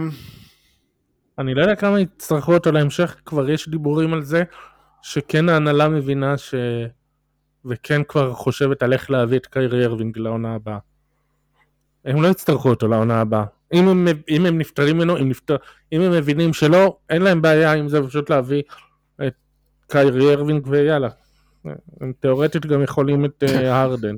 אני 1.39 1.53
לא 1.53 1.61
יודע 1.61 1.75
כמה 1.75 1.99
יצטרכו 1.99 2.53
אותו 2.53 2.71
להמשך, 2.71 3.15
כבר 3.25 3.49
יש 3.49 3.69
דיבורים 3.69 4.13
על 4.13 4.23
זה, 4.23 4.43
שכן 5.01 5.49
ההנהלה 5.49 5.89
מבינה 5.89 6.37
ש... 6.37 6.55
וכן 7.65 8.03
כבר 8.03 8.33
חושבת 8.33 8.83
על 8.83 8.93
איך 8.93 9.11
להביא 9.11 9.37
את 9.37 9.45
קיירי 9.45 9.85
ארווינג 9.85 10.17
לעונה 10.17 10.55
הבאה. 10.55 10.77
הם 12.05 12.21
לא 12.21 12.27
יצטרכו 12.27 12.69
אותו 12.69 12.87
לעונה 12.87 13.21
הבאה. 13.21 13.45
אם 13.73 13.87
הם, 13.87 14.07
אם 14.29 14.45
הם 14.45 14.57
נפטרים 14.57 14.97
ממנו, 14.97 15.17
אם, 15.17 15.29
נפטר, 15.29 15.55
אם 15.93 16.01
הם 16.01 16.11
מבינים 16.11 16.53
שלא, 16.53 16.97
אין 17.09 17.21
להם 17.21 17.41
בעיה 17.41 17.73
עם 17.73 17.87
זה, 17.87 18.07
פשוט 18.07 18.29
להביא 18.29 18.63
את 19.27 19.33
קיירי 19.87 20.33
ארווינג 20.33 20.67
ויאללה. 20.67 21.09
הם 22.01 22.13
תאורטית 22.19 22.65
גם 22.65 22.83
יכולים 22.83 23.25
את 23.25 23.43
אה, 23.43 23.81
הרדן, 23.81 24.15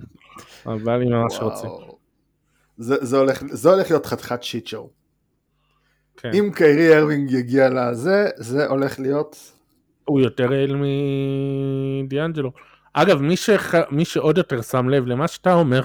אבל 0.65 1.01
אם 1.01 1.11
ממש 1.11 1.39
רוצים. 1.41 1.69
זה, 2.77 2.95
זה, 3.05 3.17
הולך, 3.17 3.43
זה 3.49 3.69
הולך 3.69 3.91
להיות 3.91 4.05
חתיכת 4.05 4.43
שיט 4.43 4.67
שואו. 4.67 5.00
כן. 6.21 6.31
אם 6.33 6.49
קיירי 6.55 6.97
ארווינג 6.97 7.31
יגיע 7.31 7.69
לזה, 7.69 8.29
זה 8.37 8.67
הולך 8.67 8.99
להיות... 8.99 9.53
הוא 10.05 10.19
יותר 10.19 10.53
אל 10.53 10.75
מדיאנג'לו. 12.03 12.51
אגב, 12.93 13.21
מי, 13.21 13.37
שח... 13.37 13.75
מי 13.91 14.05
שעוד 14.05 14.37
יותר 14.37 14.61
שם 14.61 14.89
לב 14.89 15.05
למה 15.05 15.27
שאתה 15.27 15.53
אומר, 15.53 15.81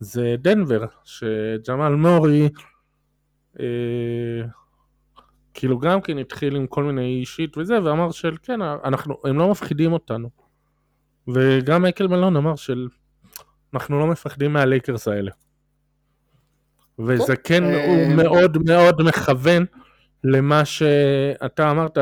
זה 0.00 0.34
דנבר, 0.38 0.84
שג'מאל 1.04 1.94
מורי, 1.94 2.48
אה, 3.60 3.64
כאילו 5.54 5.78
גם 5.78 6.00
כן 6.00 6.18
התחיל 6.18 6.56
עם 6.56 6.66
כל 6.66 6.84
מיני 6.84 7.20
אישית 7.20 7.58
וזה, 7.58 7.82
ואמר 7.82 8.10
של 8.10 8.36
כן, 8.42 8.62
אנחנו, 8.62 9.16
הם 9.24 9.38
לא 9.38 9.50
מפחידים 9.50 9.92
אותנו. 9.92 10.30
וגם 11.28 11.82
מייקל 11.82 12.06
מלון 12.06 12.36
אמר 12.36 12.56
של 12.56 12.88
אנחנו 13.74 13.98
לא 13.98 14.06
מפחדים 14.06 14.52
מהלייקרס 14.52 15.08
האלה. 15.08 15.30
וזה 16.98 17.36
כן, 17.36 17.64
אה, 17.64 17.86
הוא 17.86 18.14
מאוד 18.16 18.58
מאוד 18.66 19.02
מכוון 19.02 19.64
למה 20.24 20.64
שאתה 20.64 21.70
אמרת, 21.70 21.98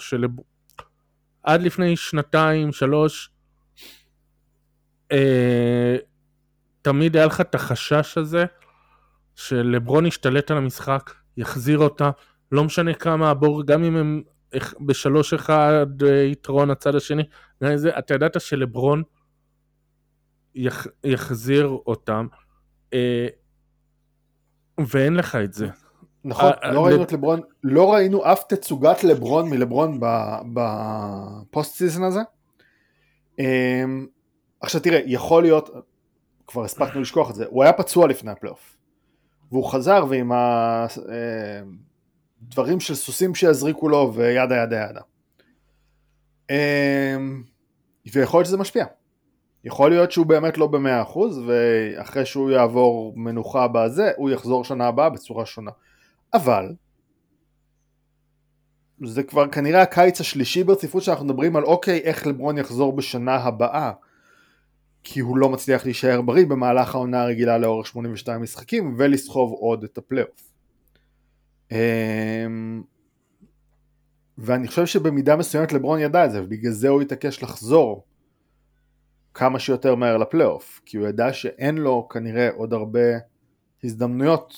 שעד 0.00 1.62
לפני 1.62 1.96
שנתיים, 1.96 2.72
שלוש, 2.72 3.30
אה, 5.12 5.96
תמיד 6.82 7.16
היה 7.16 7.26
לך 7.26 7.40
את 7.40 7.54
החשש 7.54 8.18
הזה 8.18 8.44
שלברון 9.34 10.06
ישתלט 10.06 10.50
על 10.50 10.56
המשחק, 10.56 11.10
יחזיר 11.36 11.78
אותה, 11.78 12.10
לא 12.52 12.64
משנה 12.64 12.94
כמה 12.94 13.30
הבור, 13.30 13.66
גם 13.66 13.84
אם 13.84 13.96
הם 13.96 14.22
בשלוש 14.86 15.34
אחד 15.34 15.86
אה, 16.06 16.22
יתרון 16.22 16.70
הצד 16.70 16.94
השני, 16.94 17.22
זה, 17.74 17.98
אתה 17.98 18.14
ידעת 18.14 18.40
שלברון 18.40 19.02
יח, 20.54 20.86
יחזיר 21.04 21.66
אותם, 21.66 22.26
אה, 22.94 23.26
ואין 24.78 25.14
לך 25.14 25.36
את 25.44 25.52
זה. 25.52 25.66
נכון, 26.24 26.52
אה, 26.64 26.72
לא 26.72 26.86
ראינו 26.86 27.02
את 27.02 27.12
לברון, 27.12 27.40
לא 27.62 27.92
ראינו 27.92 28.32
אף 28.32 28.42
תצוגת 28.48 29.04
לברון 29.04 29.50
מלברון 29.50 30.00
ב 30.52 31.74
postseason 31.74 32.02
הזה. 32.02 32.20
עכשיו 34.60 34.80
תראה, 34.80 35.00
יכול 35.06 35.42
להיות, 35.42 35.70
כבר 36.46 36.64
הספקנו 36.64 37.00
לשכוח 37.00 37.30
את 37.30 37.34
זה, 37.34 37.44
הוא 37.48 37.62
היה 37.62 37.72
פצוע 37.72 38.06
לפני 38.06 38.30
הפלייאוף. 38.30 38.76
והוא 39.52 39.64
חזר 39.64 40.04
ועם 40.08 40.32
הדברים 42.42 42.80
של 42.80 42.94
סוסים 42.94 43.34
שיזריקו 43.34 43.88
לו 43.88 44.12
וידה 44.14 44.56
ידה 44.56 44.86
ידה. 44.90 45.00
ויכול 48.12 48.38
להיות 48.38 48.46
שזה 48.46 48.56
משפיע. 48.56 48.86
יכול 49.64 49.90
להיות 49.90 50.12
שהוא 50.12 50.26
באמת 50.26 50.58
לא 50.58 50.66
במאה 50.66 51.02
אחוז 51.02 51.42
ואחרי 51.46 52.26
שהוא 52.26 52.50
יעבור 52.50 53.12
מנוחה 53.16 53.68
בזה 53.68 54.10
הוא 54.16 54.30
יחזור 54.30 54.64
שנה 54.64 54.86
הבאה 54.86 55.10
בצורה 55.10 55.46
שונה. 55.46 55.70
אבל 56.34 56.74
זה 59.04 59.22
כבר 59.22 59.48
כנראה 59.48 59.82
הקיץ 59.82 60.20
השלישי 60.20 60.64
ברציפות 60.64 61.02
שאנחנו 61.02 61.24
מדברים 61.24 61.56
על 61.56 61.64
אוקיי 61.64 61.98
איך 61.98 62.26
לברון 62.26 62.58
יחזור 62.58 62.96
בשנה 62.96 63.34
הבאה 63.34 63.92
כי 65.02 65.20
הוא 65.20 65.36
לא 65.36 65.48
מצליח 65.48 65.84
להישאר 65.84 66.22
בריא 66.22 66.46
במהלך 66.46 66.94
העונה 66.94 67.22
הרגילה 67.22 67.58
לאורך 67.58 67.86
82 67.86 68.42
משחקים 68.42 68.94
ולסחוב 68.98 69.52
עוד 69.52 69.84
את 69.84 69.98
הפלייאוף. 69.98 70.52
אמ, 71.72 72.82
ואני 74.38 74.68
חושב 74.68 74.86
שבמידה 74.86 75.36
מסוימת 75.36 75.72
לברון 75.72 76.00
ידע 76.00 76.24
את 76.24 76.30
זה 76.30 76.42
ובגלל 76.42 76.72
זה 76.72 76.88
הוא 76.88 77.02
התעקש 77.02 77.42
לחזור 77.42 78.04
כמה 79.38 79.58
שיותר 79.58 79.94
מהר 79.94 80.16
לפלייאוף 80.16 80.80
כי 80.86 80.96
הוא 80.96 81.08
ידע 81.08 81.32
שאין 81.32 81.78
לו 81.78 82.08
כנראה 82.08 82.50
עוד 82.50 82.72
הרבה 82.72 83.00
הזדמנויות 83.84 84.54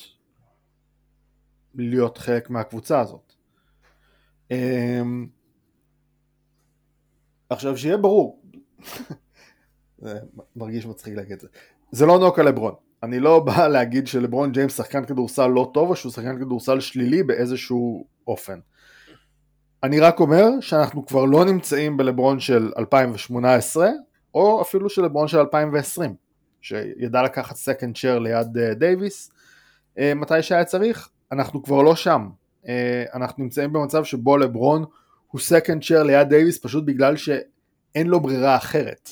להיות 1.75 2.19
חלק 2.19 2.51
מהקבוצה 2.51 3.01
הזאת. 3.01 3.33
אמ, 4.51 5.27
עכשיו 7.51 7.77
שיהיה 7.77 7.97
ברור 7.97 8.43
זה 10.03 10.19
מרגיש 10.57 10.87
מצחיק 10.87 11.15
להגיד 11.15 11.33
את 11.33 11.41
זה. 11.41 11.49
זה 11.93 12.07
לא 12.07 12.19
knock 12.19 12.36
על 12.36 12.43
לברון. 12.43 12.75
אני 13.03 13.21
לא 13.21 13.41
בא 13.41 13.69
להגיד 13.69 14.07
שלברון 14.07 14.53
ג'יימס 14.53 14.77
שחקן 14.77 15.05
כדורסל 15.05 15.47
לא 15.47 15.71
טוב 15.75 15.91
או 15.91 15.97
שהוא 15.97 16.13
שחקן 16.13 16.39
כדורסל 16.39 16.81
שלילי 16.81 17.23
באיזשהו 17.23 18.07
אופן. 18.27 18.59
אני 19.83 20.01
רק 20.01 20.21
אומר 20.21 20.61
שאנחנו 20.61 21.07
כבר 21.07 21.25
לא 21.25 21.45
נמצאים 21.45 21.97
בלברון 21.97 22.41
של 22.41 22.73
2018 22.79 23.89
או 24.35 24.63
אפילו 24.63 24.91
של 24.91 25.03
לברון 25.03 25.29
של 25.29 25.39
2020 25.39 26.15
שידע 26.61 27.23
לקחת 27.23 27.57
second 27.57 27.97
chair 27.97 28.19
ליד 28.19 28.59
דייוויס 28.73 29.31
אה, 29.97 30.01
מתי 30.17 30.43
שהיה 30.43 30.65
צריך 30.65 31.09
אנחנו 31.33 31.63
כבר 31.63 31.83
לא 31.83 31.97
שם. 31.97 32.29
uh, 32.65 32.69
אנחנו 33.15 33.43
נמצאים 33.45 33.73
במצב 33.73 34.05
שבו 34.05 34.37
לברון 34.37 34.85
הוא 35.29 35.41
סקנד 35.41 35.85
צ'ר 35.85 36.03
ליד 36.03 36.29
דייוויס 36.29 36.59
פשוט 36.63 36.85
בגלל 36.85 37.17
שאין 37.17 38.07
לו 38.07 38.21
ברירה 38.21 38.57
אחרת. 38.57 39.11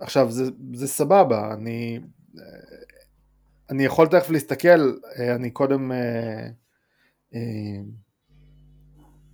עכשיו 0.00 0.30
זה, 0.30 0.44
זה 0.74 0.88
סבבה, 0.88 1.54
אני, 1.54 2.00
אני 3.70 3.84
יכול 3.84 4.06
תכף 4.06 4.30
להסתכל, 4.30 4.96
אה, 5.18 5.34
אני 5.34 5.50
קודם 5.50 5.92
אה, 5.92 6.48
אה, 7.34 7.80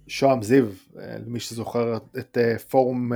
שוהם 0.08 0.42
זיו, 0.42 0.66
למי 0.94 1.40
שזוכר 1.40 1.96
את 2.18 2.38
פורום 2.70 3.12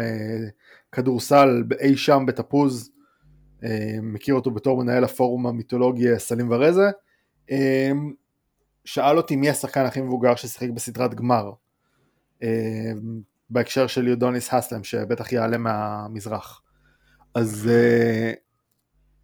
כדורסל 0.92 1.64
אי 1.80 1.96
שם 1.96 2.24
בתפוז, 2.26 2.90
מכיר 4.02 4.34
אותו 4.34 4.50
בתור 4.50 4.82
מנהל 4.82 5.04
הפורום 5.04 5.46
המיתולוגי 5.46 6.18
סלים 6.18 6.50
ורזה, 6.50 6.90
שאל 8.84 9.16
אותי 9.16 9.36
מי 9.36 9.50
השחקן 9.50 9.84
הכי 9.84 10.00
מבוגר 10.00 10.34
ששיחק 10.34 10.68
בסדרת 10.70 11.14
גמר. 11.14 11.52
בהקשר 13.50 13.86
של 13.86 14.08
יודוניס 14.08 14.54
הסלם 14.54 14.84
שבטח 14.84 15.32
יעלה 15.32 15.58
מהמזרח. 15.58 16.62
אז 17.34 17.70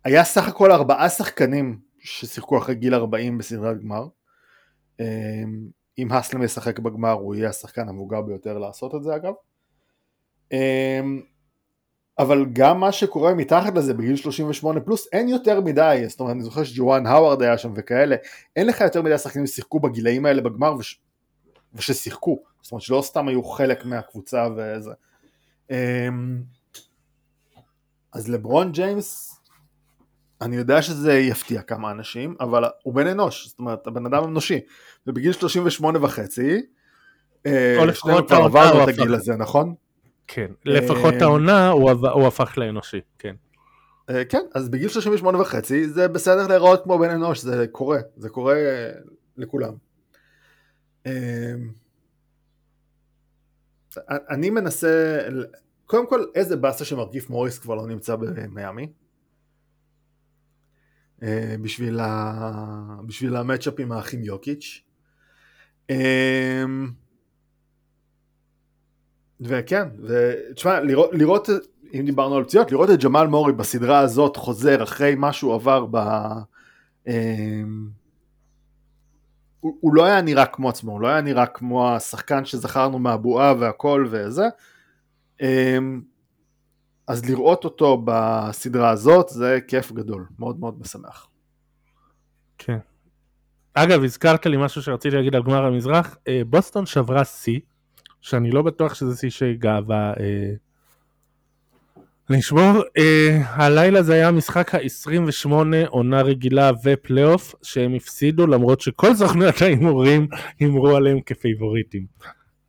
היה 0.04 0.24
סך 0.24 0.48
הכל 0.48 0.72
ארבעה 0.72 1.08
שחקנים 1.08 1.78
ששיחקו 1.98 2.58
אחרי 2.58 2.74
גיל 2.74 2.94
40 2.94 3.38
בסדרת 3.38 3.80
גמר. 3.80 4.06
אם 5.98 6.12
הסלם 6.12 6.42
ישחק 6.42 6.78
בגמר 6.78 7.12
הוא 7.12 7.34
יהיה 7.34 7.48
השחקן 7.48 7.88
המבוגר 7.88 8.20
ביותר 8.20 8.58
לעשות 8.58 8.94
את 8.94 9.02
זה 9.02 9.16
אגב. 9.16 9.32
Um, 10.52 10.56
אבל 12.18 12.46
גם 12.52 12.80
מה 12.80 12.92
שקורה 12.92 13.34
מתחת 13.34 13.74
לזה 13.74 13.94
בגיל 13.94 14.16
38 14.16 14.80
פלוס 14.80 15.08
אין 15.12 15.28
יותר 15.28 15.60
מדי, 15.60 16.04
זאת 16.08 16.20
אומרת 16.20 16.34
אני 16.34 16.42
זוכר 16.42 16.64
שג'ואן 16.64 17.06
האווארד 17.06 17.42
היה 17.42 17.58
שם 17.58 17.72
וכאלה, 17.76 18.16
אין 18.56 18.66
לך 18.66 18.80
יותר 18.80 19.02
מדי 19.02 19.18
שחקנים 19.18 19.46
ששיחקו 19.46 19.80
בגילאים 19.80 20.26
האלה 20.26 20.42
בגמר 20.42 20.76
וש... 20.78 21.00
וששיחקו, 21.74 22.42
זאת 22.62 22.72
אומרת 22.72 22.82
שלא 22.82 23.02
סתם 23.02 23.28
היו 23.28 23.44
חלק 23.44 23.84
מהקבוצה 23.84 24.48
וזה. 24.56 24.90
אמ, 25.70 26.42
אז 28.12 28.28
לברון 28.28 28.72
ג'יימס, 28.72 29.33
אני 30.40 30.56
יודע 30.56 30.82
שזה 30.82 31.14
יפתיע 31.14 31.62
כמה 31.62 31.90
אנשים, 31.90 32.34
אבל 32.40 32.64
הוא 32.82 32.94
בן 32.94 33.06
אנוש, 33.06 33.48
זאת 33.48 33.58
אומרת 33.58 33.86
הבן 33.86 34.06
אדם 34.06 34.24
אנושי, 34.24 34.60
ובגיל 35.06 35.32
38 35.32 35.98
וחצי, 36.02 36.62
אה, 37.46 37.94
שנינו 37.94 38.26
כבר 38.26 38.36
עברנו 38.36 38.84
את 38.84 38.88
הגיל 38.88 39.14
הזה, 39.14 39.36
נכון? 39.36 39.74
כן, 40.26 40.50
לפחות 40.64 41.14
אה, 41.14 41.22
העונה 41.22 41.68
הוא 41.68 42.26
הפך 42.26 42.58
לאנושי, 42.58 43.00
כן. 43.18 43.34
אה, 44.10 44.24
כן, 44.24 44.42
אז 44.54 44.68
בגיל 44.68 44.88
38 44.88 45.40
וחצי 45.40 45.88
זה 45.88 46.08
בסדר 46.08 46.46
להיראות 46.46 46.82
כמו 46.82 46.98
בן 46.98 47.10
אנוש, 47.10 47.40
זה 47.40 47.66
קורה, 47.72 47.98
זה 48.16 48.28
קורה 48.28 48.56
לכולם. 49.36 49.72
אני 54.08 54.50
מנסה, 54.50 55.18
קודם 55.86 56.08
כל 56.08 56.24
איזה 56.34 56.56
באסה 56.56 56.84
שמרכיף 56.84 57.30
מוריס 57.30 57.58
כבר 57.58 57.74
לא 57.74 57.86
נמצא 57.86 58.16
במיאמי. 58.16 58.88
בשביל, 61.62 62.00
ה... 62.00 63.00
בשביל 63.06 63.36
המצ'אפ 63.36 63.74
עם 63.80 63.92
האחים 63.92 64.24
יוקיץ'. 64.24 64.82
וכן, 69.40 69.88
ותשמע, 70.02 70.80
לראות, 70.80 71.10
לראות 71.12 71.48
אם 71.94 72.02
דיברנו 72.06 72.36
על 72.36 72.44
פציעות, 72.44 72.72
לראות 72.72 72.90
את 72.90 73.04
ג'מאל 73.04 73.26
מורי 73.26 73.52
בסדרה 73.52 73.98
הזאת 73.98 74.36
חוזר 74.36 74.82
אחרי 74.82 75.14
מה 75.14 75.32
שהוא 75.32 75.54
עבר 75.54 75.86
ב... 75.90 75.98
אמ, 77.06 77.88
הוא, 79.60 79.76
הוא 79.80 79.94
לא 79.94 80.04
היה 80.04 80.22
נראה 80.22 80.46
כמו 80.46 80.68
עצמו, 80.68 80.92
הוא 80.92 81.00
לא 81.00 81.08
היה 81.08 81.20
נראה 81.20 81.46
כמו 81.46 81.90
השחקן 81.90 82.44
שזכרנו 82.44 82.98
מהבועה 82.98 83.54
והכל 83.58 84.08
וזה. 84.10 84.48
אז 87.06 87.24
לראות 87.24 87.64
אותו 87.64 88.02
בסדרה 88.04 88.90
הזאת 88.90 89.28
זה 89.28 89.58
כיף 89.68 89.92
גדול, 89.92 90.26
מאוד 90.38 90.60
מאוד 90.60 90.80
משמח. 90.80 91.28
כן. 92.58 92.78
אגב, 93.74 94.04
הזכרת 94.04 94.46
לי 94.46 94.56
משהו 94.56 94.82
שרציתי 94.82 95.16
להגיד 95.16 95.34
על 95.34 95.42
גמר 95.42 95.64
המזרח, 95.64 96.16
אה, 96.28 96.42
בוסטון 96.46 96.86
שברה 96.86 97.24
שיא, 97.24 97.60
שאני 98.20 98.50
לא 98.50 98.62
בטוח 98.62 98.94
שזה 98.94 99.16
שיא 99.16 99.30
של 99.30 99.54
גאווה 99.58 100.12
אה, 100.20 100.52
לשמור, 102.30 102.82
אה, 102.98 103.42
הלילה 103.46 104.02
זה 104.02 104.14
היה 104.14 104.28
המשחק 104.28 104.74
ה-28 104.74 105.52
עונה 105.88 106.22
רגילה 106.22 106.70
ופלייאוף 106.84 107.54
שהם 107.62 107.94
הפסידו 107.94 108.46
למרות 108.46 108.80
שכל 108.80 109.14
סוכנויות 109.14 109.62
ההימורים 109.62 110.28
הימרו 110.60 110.96
עליהם 110.96 111.20
כפייבוריטים. 111.26 112.06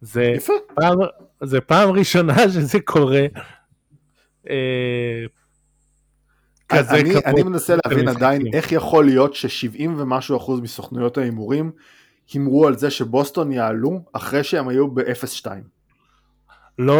זה 0.01 0.33
פעם, 0.75 0.97
זה 1.43 1.61
פעם 1.61 1.89
ראשונה 1.89 2.49
שזה 2.49 2.79
קורה. 2.79 3.25
אה, 4.50 5.26
כזה 6.70 6.96
אני, 6.96 7.16
אני 7.26 7.43
מנסה 7.43 7.76
להבין 7.86 8.08
עדיין 8.08 8.41
איך 8.54 8.72
יכול 8.72 9.06
להיות 9.06 9.34
ש-70 9.34 9.89
ומשהו 9.98 10.38
אחוז 10.38 10.60
מסוכנויות 10.60 11.18
ההימורים 11.18 11.72
הימרו 12.34 12.68
על 12.68 12.78
זה 12.78 12.89
שבוסטון 12.89 13.52
יעלו 13.52 14.00
אחרי 14.14 14.43
שהם 14.43 14.68
היו 14.68 14.88
ב-0-2. 14.88 15.48
לא, 16.80 16.98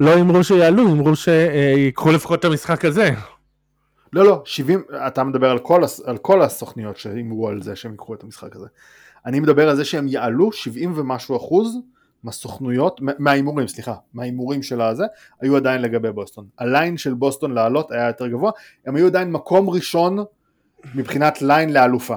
לא 0.00 0.20
אמרו 0.20 0.44
שיעלו, 0.44 0.92
אמרו 0.92 1.16
שיקחו 1.16 2.12
לפחות 2.12 2.40
את 2.40 2.44
המשחק 2.44 2.84
הזה. 2.84 3.10
לא, 4.12 4.24
לא, 4.24 4.42
70, 4.44 4.82
אתה 5.06 5.24
מדבר 5.24 5.50
על 5.50 5.58
כל, 5.58 5.82
על 6.04 6.18
כל 6.18 6.42
הסוכניות 6.42 6.96
שאמרו 6.96 7.48
על 7.48 7.62
זה 7.62 7.76
שהם 7.76 7.90
ייקחו 7.92 8.14
את 8.14 8.22
המשחק 8.22 8.56
הזה. 8.56 8.66
אני 9.26 9.40
מדבר 9.40 9.68
על 9.68 9.76
זה 9.76 9.84
שהם 9.84 10.08
יעלו 10.08 10.52
70 10.52 10.92
ומשהו 10.96 11.36
אחוז 11.36 11.76
מהסוכנויות, 12.24 13.00
מההימורים, 13.18 13.68
סליחה, 13.68 13.94
מההימורים 14.12 14.62
של 14.62 14.80
הזה, 14.80 15.04
היו 15.40 15.56
עדיין 15.56 15.82
לגבי 15.82 16.12
בוסטון. 16.12 16.46
הליין 16.58 16.96
של 16.96 17.14
בוסטון 17.14 17.52
לעלות 17.52 17.90
היה 17.90 18.06
יותר 18.06 18.28
גבוה, 18.28 18.50
הם 18.86 18.96
היו 18.96 19.06
עדיין 19.06 19.32
מקום 19.32 19.70
ראשון 19.70 20.18
מבחינת 20.94 21.42
ליין 21.42 21.72
לאלופה. 21.72 22.16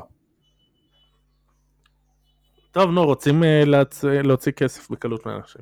טוב, 2.71 2.91
נו, 2.91 3.05
רוצים 3.05 3.43
uh, 3.43 3.45
להצ... 3.65 4.03
להוציא 4.03 4.51
כסף 4.51 4.89
בקלות 4.89 5.25
מאנשים. 5.25 5.61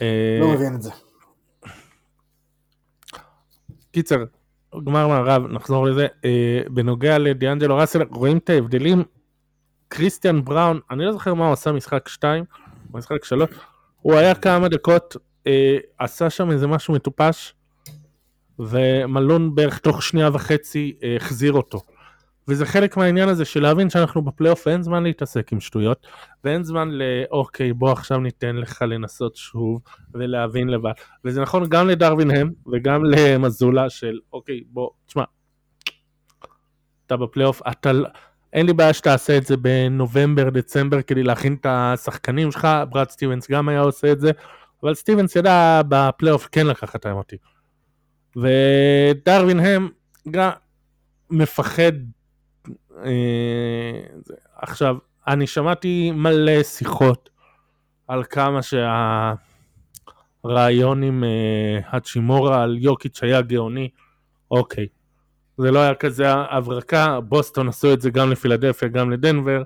לא 0.00 0.06
אה, 0.46 0.54
מבין 0.54 0.74
את 0.74 0.82
זה. 0.82 0.90
קיצר, 3.92 4.24
גמר 4.84 5.08
מערב, 5.08 5.46
נחזור 5.46 5.86
לזה. 5.86 6.06
אה, 6.24 6.60
בנוגע 6.70 7.18
לדיאנג'לו 7.18 7.76
ראסל, 7.76 8.02
רואים 8.02 8.38
את 8.38 8.50
ההבדלים. 8.50 9.02
קריסטיאן 9.92 10.44
בראון, 10.44 10.80
אני 10.90 11.04
לא 11.04 11.12
זוכר 11.12 11.34
מה 11.34 11.44
הוא 11.44 11.52
עשה 11.52 11.72
משחק 11.72 12.08
2, 12.08 12.44
משחק 12.94 13.24
3, 13.24 13.50
הוא 14.00 14.14
היה 14.14 14.34
כמה 14.34 14.68
דקות, 14.68 15.16
אה, 15.46 15.78
עשה 15.98 16.30
שם 16.30 16.50
איזה 16.50 16.66
משהו 16.66 16.94
מטופש, 16.94 17.54
ומלון 18.58 19.54
בערך 19.54 19.78
תוך 19.78 20.02
שנייה 20.02 20.30
וחצי 20.32 20.96
אה, 21.02 21.16
החזיר 21.16 21.52
אותו. 21.52 21.80
וזה 22.48 22.66
חלק 22.66 22.96
מהעניין 22.96 23.28
הזה 23.28 23.44
של 23.44 23.62
להבין 23.62 23.90
שאנחנו 23.90 24.22
בפלייאוף 24.22 24.66
ואין 24.66 24.82
זמן 24.82 25.02
להתעסק 25.02 25.52
עם 25.52 25.60
שטויות 25.60 26.06
ואין 26.44 26.64
זמן 26.64 26.88
לאוקיי 26.90 27.72
בוא 27.72 27.92
עכשיו 27.92 28.18
ניתן 28.18 28.56
לך 28.56 28.82
לנסות 28.82 29.36
שוב 29.36 29.80
ולהבין 30.14 30.68
לבד 30.68 30.92
וזה 31.24 31.42
נכון 31.42 31.68
גם 31.68 31.88
לדרווין 31.88 32.30
הם 32.30 32.50
וגם 32.72 33.04
למזולה 33.04 33.90
של 33.90 34.18
אוקיי 34.32 34.60
בוא 34.66 34.90
תשמע 35.06 35.24
אתה 37.06 37.16
בפלייאוף 37.16 37.62
אתה 37.70 37.92
אין 38.52 38.66
לי 38.66 38.72
בעיה 38.72 38.92
שתעשה 38.92 39.36
את 39.36 39.46
זה 39.46 39.56
בנובמבר 39.56 40.50
דצמבר 40.50 41.02
כדי 41.02 41.22
להכין 41.22 41.56
את 41.60 41.66
השחקנים 41.68 42.52
שלך. 42.52 42.68
ברד 42.90 43.10
סטיבנס 43.10 43.50
גם 43.50 43.68
היה 43.68 43.80
עושה 43.80 44.12
את 44.12 44.20
זה 44.20 44.30
אבל 44.82 44.94
סטיבנס 44.94 45.36
ידע 45.36 45.82
בפלייאוף 45.88 46.48
כן 46.52 46.66
לקחת 46.66 47.06
אותי 47.06 47.36
ודרווין 48.36 49.60
הם 49.60 49.88
גם 50.30 50.50
מפחד 51.30 51.92
אה, 53.04 54.00
עכשיו, 54.56 54.96
אני 55.26 55.46
שמעתי 55.46 56.10
מלא 56.10 56.62
שיחות 56.62 57.30
על 58.08 58.24
כמה 58.24 58.60
שהרעיון 60.42 61.02
עם 61.02 61.24
אה, 61.24 61.78
הצ'ימורה 61.92 62.62
על 62.62 62.78
יוקיץ' 62.78 63.22
היה 63.22 63.42
גאוני, 63.42 63.88
אוקיי. 64.50 64.86
זה 65.60 65.70
לא 65.70 65.78
היה 65.78 65.94
כזה 65.94 66.32
הברקה, 66.32 67.20
בוסטון 67.20 67.68
עשו 67.68 67.92
את 67.92 68.00
זה 68.00 68.10
גם 68.10 68.30
לפילדלפיה, 68.30 68.88
גם 68.88 69.10
לדנבר. 69.10 69.62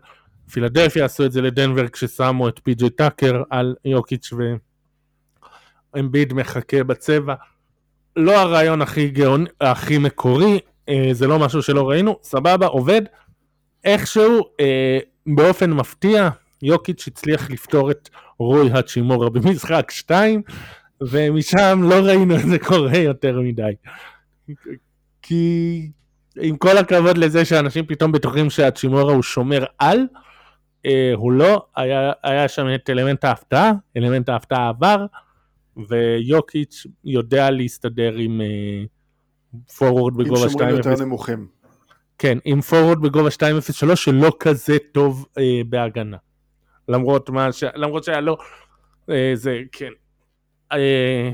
פילדלפיה 0.51 1.05
עשו 1.05 1.24
את 1.24 1.32
זה 1.32 1.42
לדנבר 1.42 1.88
כששמו 1.88 2.49
את 2.49 2.59
פי.ג'יי 2.59 2.90
טאקר 2.90 3.42
על 3.51 3.74
יוקיץ' 3.84 4.32
ואמביד 5.95 6.32
מחכה 6.32 6.84
בצבע. 6.84 7.34
לא 8.16 8.40
הרעיון 8.40 8.82
הכי 8.82 9.09
גאוני, 9.09 9.45
הכי 9.61 9.99
מקורי, 9.99 10.59
אה, 10.88 11.09
זה 11.12 11.26
לא 11.26 11.38
משהו 11.38 11.62
שלא 11.62 11.90
ראינו, 11.90 12.18
סבבה, 12.22 12.66
עובד. 12.66 13.03
איכשהו, 13.84 14.42
אה, 14.61 14.99
באופן 15.26 15.70
מפתיע, 15.70 16.28
יוקיץ' 16.62 17.07
הצליח 17.07 17.51
לפתור 17.51 17.90
את 17.90 18.09
רוי 18.38 18.72
הצ'ימורה 18.72 19.30
במשחק 19.30 19.90
2, 19.90 20.42
ומשם 21.01 21.80
לא 21.82 21.95
ראינו 21.95 22.36
את 22.36 22.49
זה 22.49 22.59
קורה 22.59 22.99
יותר 22.99 23.40
מדי. 23.40 23.72
כי 25.27 25.91
עם 26.41 26.57
כל 26.57 26.79
הכבוד 26.79 27.18
לזה 27.18 27.45
שאנשים 27.45 27.87
פתאום 27.87 28.12
בטוחים 28.12 28.51
שהצ'ימורה 28.51 29.12
הוא 29.12 29.22
שומר 29.22 29.64
על, 29.79 30.07
אה, 30.87 31.12
הוא 31.14 31.33
לא, 31.33 31.66
היה, 31.77 32.12
היה 32.22 32.49
שם 32.49 32.66
את 32.75 32.91
אלמנט 32.91 33.25
ההפתעה, 33.25 33.72
אלמנט 33.97 34.29
ההפתעה 34.29 34.68
עבר, 34.68 35.07
ויוקיץ' 35.89 36.87
יודע 37.05 37.51
להסתדר 37.51 38.14
עם 38.16 38.41
פורוורד 39.77 40.12
אה, 40.20 40.25
בגובה 40.25 40.41
2-0. 40.41 40.45
עם 40.45 40.51
שומרים 40.51 40.77
יותר 40.77 41.05
נמוכים. 41.05 41.47
כן, 42.18 42.39
עם 42.45 42.61
פורוורד 42.61 43.03
בגובה 43.03 43.29
2.03 43.29 43.97
שלא 43.97 44.33
כזה 44.41 44.77
טוב 44.93 45.27
אה, 45.39 45.61
בהגנה. 45.68 46.16
למרות 46.89 47.31
מה 47.31 47.53
ש... 47.53 47.64
למרות 47.75 48.05
שהיה 48.05 48.20
לו... 48.20 48.37
אה, 49.11 49.33
זה, 49.35 49.61
כן. 49.72 49.91
אה, 50.73 51.31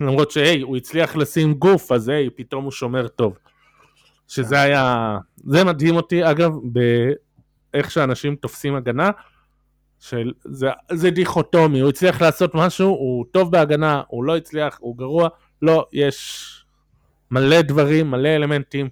למרות 0.00 0.30
שהי, 0.30 0.60
הוא 0.60 0.76
הצליח 0.76 1.16
לשים 1.16 1.54
גוף, 1.54 1.92
אז 1.92 2.08
היי, 2.08 2.30
פתאום 2.30 2.64
הוא 2.64 2.72
שומר 2.72 3.08
טוב. 3.08 3.38
שזה 4.28 4.60
היה... 4.60 5.16
זה 5.36 5.64
מדהים 5.64 5.96
אותי, 5.96 6.30
אגב, 6.30 6.52
באיך 6.62 7.90
שאנשים 7.90 8.36
תופסים 8.36 8.74
הגנה. 8.74 9.10
של... 10.00 10.32
זה, 10.44 10.68
זה 10.92 11.10
דיכוטומי, 11.10 11.80
הוא 11.80 11.88
הצליח 11.88 12.22
לעשות 12.22 12.54
משהו, 12.54 12.88
הוא 12.88 13.24
טוב 13.30 13.52
בהגנה, 13.52 14.02
הוא 14.08 14.24
לא 14.24 14.36
הצליח, 14.36 14.78
הוא 14.80 14.96
גרוע. 14.96 15.28
לא, 15.62 15.86
יש 15.92 16.46
מלא 17.30 17.62
דברים, 17.62 18.10
מלא 18.10 18.28
אלמנטים. 18.28 18.88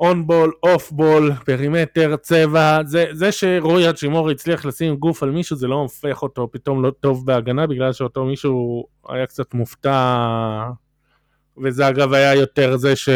on 0.00 0.26
ball, 0.26 0.52
off 0.62 0.90
ball, 0.90 1.32
perimeter, 1.34 2.16
צבע, 2.16 2.78
זה, 2.86 3.06
זה 3.12 3.32
שרוי 3.32 3.86
האצ'ימורה 3.86 4.32
הצליח 4.32 4.64
לשים 4.64 4.96
גוף 4.96 5.22
על 5.22 5.30
מישהו 5.30 5.56
זה 5.56 5.66
לא 5.66 5.74
הופך 5.74 6.22
אותו 6.22 6.48
פתאום 6.52 6.82
לא 6.82 6.90
טוב 7.00 7.26
בהגנה 7.26 7.66
בגלל 7.66 7.92
שאותו 7.92 8.24
מישהו 8.24 8.86
היה 9.08 9.26
קצת 9.26 9.54
מופתע 9.54 10.62
וזה 11.64 11.88
אגב 11.88 12.12
היה 12.12 12.34
יותר 12.34 12.76
זה 12.76 12.96
ש... 12.96 13.08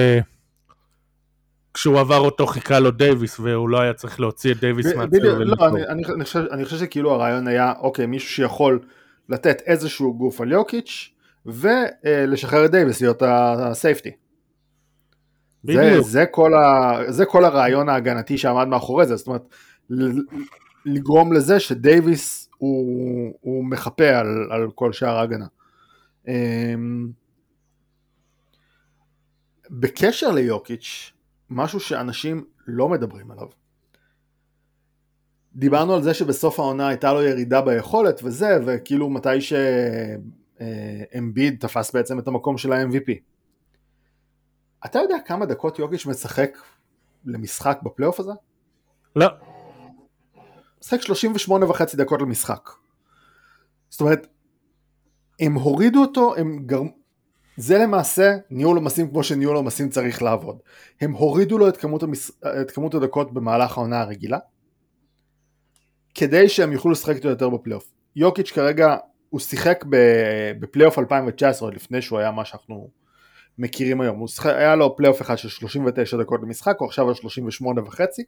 כשהוא 1.74 2.00
עבר 2.00 2.18
אותו 2.18 2.46
חיכה 2.46 2.80
לו 2.80 2.90
דייוויס 2.90 3.40
והוא 3.40 3.68
לא 3.68 3.80
היה 3.80 3.92
צריך 3.92 4.20
להוציא 4.20 4.52
את 4.52 4.60
דייוויס 4.60 4.86
מהצבע. 4.86 5.18
לא, 5.18 5.68
אני, 5.68 5.86
אני, 5.86 6.02
אני, 6.14 6.24
חושב, 6.24 6.44
אני 6.50 6.64
חושב 6.64 6.76
שכאילו 6.76 7.12
הרעיון 7.12 7.48
היה 7.48 7.72
אוקיי 7.80 8.06
מישהו 8.06 8.28
שיכול 8.28 8.80
לתת 9.28 9.62
איזשהו 9.66 10.18
גוף 10.18 10.40
על 10.40 10.52
יוקיץ' 10.52 11.10
ולשחרר 11.46 12.64
את 12.64 12.70
דייוויס 12.70 13.00
להיות 13.00 13.22
ה 13.26 13.37
safety. 13.37 14.10
זה, 15.64 16.00
זה, 16.00 16.26
כל 16.26 16.54
ה, 16.54 16.92
זה 17.08 17.24
כל 17.24 17.44
הרעיון 17.44 17.88
ההגנתי 17.88 18.38
שעמד 18.38 18.68
מאחורי 18.68 19.06
זה, 19.06 19.16
זאת 19.16 19.26
אומרת, 19.26 19.54
לגרום 20.86 21.32
לזה 21.32 21.60
שדייוויס 21.60 22.48
הוא, 22.58 23.32
הוא 23.40 23.64
מחפה 23.64 24.08
על, 24.08 24.48
על 24.50 24.70
כל 24.74 24.92
שאר 24.92 25.16
ההגנה. 25.16 25.46
אמ, 26.28 27.08
בקשר 29.70 30.30
ליוקיץ', 30.30 31.12
משהו 31.50 31.80
שאנשים 31.80 32.44
לא 32.66 32.88
מדברים 32.88 33.30
עליו. 33.30 33.46
דיברנו 35.56 35.94
על 35.94 36.02
זה 36.02 36.14
שבסוף 36.14 36.60
העונה 36.60 36.88
הייתה 36.88 37.12
לו 37.12 37.22
ירידה 37.22 37.60
ביכולת 37.60 38.20
וזה, 38.24 38.58
וכאילו 38.66 39.10
מתי 39.10 39.40
שאמביד 40.60 41.56
תפס 41.60 41.92
בעצם 41.94 42.18
את 42.18 42.28
המקום 42.28 42.58
של 42.58 42.72
ה-MVP. 42.72 43.33
אתה 44.86 44.98
יודע 44.98 45.16
כמה 45.26 45.46
דקות 45.46 45.78
יוקיץ' 45.78 46.06
משחק 46.06 46.58
למשחק 47.24 47.78
בפלייאוף 47.82 48.20
הזה? 48.20 48.32
לא. 49.16 49.26
משחק 50.80 51.00
38 51.00 51.66
וחצי 51.66 51.96
דקות 51.96 52.20
למשחק. 52.20 52.70
זאת 53.90 54.00
אומרת, 54.00 54.26
הם 55.40 55.54
הורידו 55.54 56.00
אותו, 56.00 56.36
הם 56.36 56.62
גרמו... 56.66 56.90
זה 57.56 57.78
למעשה 57.78 58.36
ניהול 58.50 58.76
עומסים 58.76 59.10
כמו 59.10 59.24
שניהול 59.24 59.56
עומסים 59.56 59.88
צריך 59.88 60.22
לעבוד. 60.22 60.58
הם 61.00 61.12
הורידו 61.12 61.58
לו 61.58 61.68
את 61.68 61.76
כמות, 61.76 62.02
המס... 62.02 62.30
את 62.60 62.70
כמות 62.70 62.94
הדקות 62.94 63.32
במהלך 63.32 63.78
העונה 63.78 64.00
הרגילה, 64.00 64.38
כדי 66.14 66.48
שהם 66.48 66.72
יוכלו 66.72 66.90
לשחק 66.90 67.14
איתו 67.14 67.28
יותר 67.28 67.48
בפלייאוף. 67.48 67.92
יוקיץ' 68.16 68.50
כרגע, 68.50 68.96
הוא 69.30 69.40
שיחק 69.40 69.84
בפלייאוף 70.60 70.98
2019, 70.98 71.66
עוד 71.66 71.74
לפני 71.74 72.02
שהוא 72.02 72.18
היה 72.18 72.30
מה 72.30 72.44
שאנחנו 72.44 72.90
מכירים 73.58 74.00
היום. 74.00 74.18
הוא 74.18 74.28
שח... 74.28 74.46
היה 74.46 74.76
לו 74.76 74.96
פלייאוף 74.96 75.22
אחד 75.22 75.38
של 75.38 75.48
39 75.48 76.16
דקות 76.16 76.40
למשחק, 76.42 76.76
הוא 76.78 76.86
עכשיו 76.86 77.08
על 77.08 77.14
38 77.14 77.82
וחצי. 77.82 78.22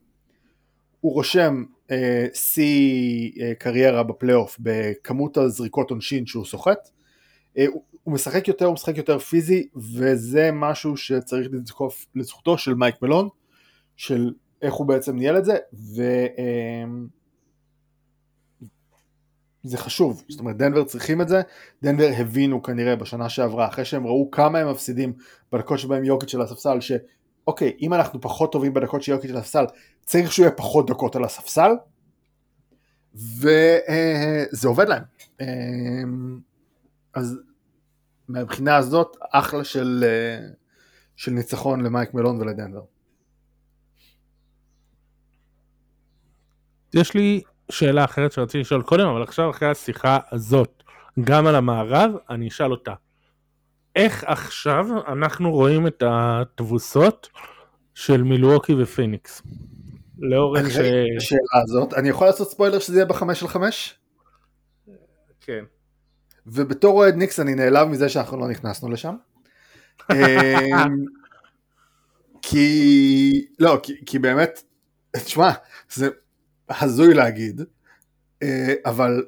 הוא 1.01 1.13
רושם 1.13 1.65
אה, 1.91 2.27
שיא 2.35 3.31
אה, 3.41 3.55
קריירה 3.55 4.03
בפלייאוף 4.03 4.57
בכמות 4.61 5.37
הזריקות 5.37 5.91
עונשין 5.91 6.27
שהוא 6.27 6.45
סוחט. 6.45 6.89
אה, 7.59 7.67
הוא, 7.67 7.83
הוא 8.03 8.15
משחק 8.15 8.49
יותר, 8.49 8.65
הוא 8.65 8.75
משחק 8.75 8.97
יותר 8.97 9.19
פיזי, 9.19 9.69
וזה 9.77 10.51
משהו 10.53 10.97
שצריך 10.97 11.49
לזקוף 11.53 12.07
לזכותו 12.15 12.59
של 12.59 12.75
מייק 12.75 13.03
מלון, 13.03 13.29
של 13.97 14.33
איך 14.63 14.75
הוא 14.75 14.87
בעצם 14.87 15.17
ניהל 15.17 15.39
את 15.39 15.45
זה, 15.45 15.57
ו... 15.73 16.03
אה, 16.39 16.85
זה 19.67 19.79
חשוב, 19.79 20.25
זאת 20.29 20.41
אומרת 20.41 20.57
דנבר 20.57 20.85
צריכים 20.85 21.21
את 21.21 21.29
זה, 21.29 21.43
דנבר 21.83 22.11
הבינו 22.19 22.63
כנראה 22.63 22.97
בשנה 22.97 23.29
שעברה, 23.29 23.69
אחרי 23.69 23.85
שהם 23.85 24.07
ראו 24.07 24.31
כמה 24.31 24.59
הם 24.59 24.71
מפסידים 24.71 25.13
בדקות 25.53 25.79
שבהם 25.79 26.05
יוקיץ' 26.05 26.31
של 26.31 26.41
הספסל, 26.41 26.79
שאוקיי, 26.81 27.77
אם 27.81 27.95
אנחנו 27.95 28.21
פחות 28.21 28.53
טובים 28.53 28.75
בדקות 28.75 29.03
של 29.03 29.13
יוקיץ' 29.13 29.31
של 29.31 29.37
הספסל, 29.37 29.65
צריך 30.05 30.33
שהוא 30.33 30.45
יהיה 30.45 30.57
פחות 30.57 30.91
דקות 30.91 31.17
על 31.17 31.25
הספסל, 31.25 31.71
וזה 33.15 34.69
עובד 34.69 34.87
להם. 34.89 35.03
אז 37.15 37.39
מהבחינה 38.29 38.77
הזאת, 38.77 39.17
אחלה 39.31 39.65
של, 39.65 40.05
של 41.17 41.31
ניצחון 41.31 41.81
למייק 41.81 42.15
מלון 42.15 42.41
ולדנבר. 42.41 42.83
יש 46.95 47.15
לי 47.15 47.43
שאלה 47.71 48.05
אחרת 48.05 48.33
שרציתי 48.33 48.59
לשאול 48.59 48.83
קודם, 48.83 49.07
אבל 49.07 49.23
עכשיו 49.23 49.51
אחרי 49.51 49.69
השיחה 49.69 50.19
הזאת, 50.33 50.83
גם 51.25 51.47
על 51.47 51.55
המערב, 51.55 52.11
אני 52.31 52.49
אשאל 52.49 52.71
אותה. 52.71 52.95
איך 53.97 54.25
עכשיו 54.25 54.87
אנחנו 55.13 55.53
רואים 55.53 55.87
את 55.87 56.03
התבוסות 56.07 57.29
של 57.95 58.23
מילווקי 58.23 58.75
ופיניקס? 58.83 59.43
לאור 60.19 60.59
איך 60.59 60.71
ש... 60.71 60.77
השאלה 61.17 61.63
הזאת, 61.63 61.95
אני 61.95 62.09
יכול 62.09 62.27
לעשות 62.27 62.51
ספוילר 62.51 62.79
שזה 62.79 62.97
יהיה 62.97 63.05
בחמש 63.05 63.41
של 63.41 63.49
חמש? 63.49 63.99
כן. 65.41 65.65
ובתור 66.47 66.95
אוהד 66.97 67.15
ניקס 67.15 67.41
אני 67.41 67.55
נעלב 67.55 67.89
מזה 67.89 68.09
שאנחנו 68.09 68.39
לא 68.39 68.49
נכנסנו 68.49 68.91
לשם. 68.91 69.15
אמ, 70.13 70.17
כי, 72.43 73.47
לא, 73.59 73.81
כי, 73.83 73.93
כי 74.07 74.19
באמת, 74.19 74.63
תשמע, 75.17 75.51
זה 75.93 76.09
הזוי 76.69 77.15
להגיד, 77.15 77.61
אה, 78.43 78.75
אבל 78.85 79.25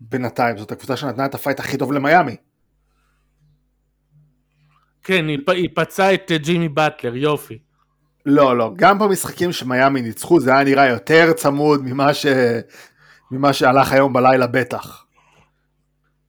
בינתיים 0.00 0.58
זאת 0.58 0.72
הקבוצה 0.72 0.96
שנתנה 0.96 1.26
את 1.26 1.34
ה 1.34 1.38
fight 1.38 1.60
הכי 1.60 1.76
טוב 1.76 1.92
למיאמי. 1.92 2.36
כן, 5.02 5.28
היא 5.28 5.68
פצעה 5.74 6.14
את 6.14 6.30
אה, 6.30 6.38
ג'ימי 6.38 6.68
באטלר, 6.68 7.16
יופי. 7.16 7.58
לא, 8.26 8.56
לא, 8.56 8.72
גם 8.76 8.98
במשחקים 8.98 9.52
שמיאמי 9.52 10.02
ניצחו 10.02 10.40
זה 10.40 10.50
היה 10.50 10.64
נראה 10.64 10.88
יותר 10.88 11.32
צמוד 11.32 11.82
ממה, 11.84 12.14
ש... 12.14 12.26
ממה 13.30 13.52
שהלך 13.52 13.92
היום 13.92 14.12
בלילה 14.12 14.46
בטח. 14.46 15.06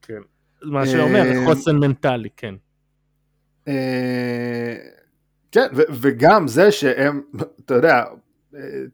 כן, 0.02 0.22
מה 0.64 0.88
שאומר, 0.88 1.22
אה, 1.22 1.46
חוסן 1.46 1.76
מנטלי, 1.76 2.30
כן. 2.38 2.56
כן, 5.52 5.68
וגם 5.74 6.48
זה 6.48 6.72
שהם, 6.72 7.22
אתה 7.66 7.74
יודע, 7.74 8.04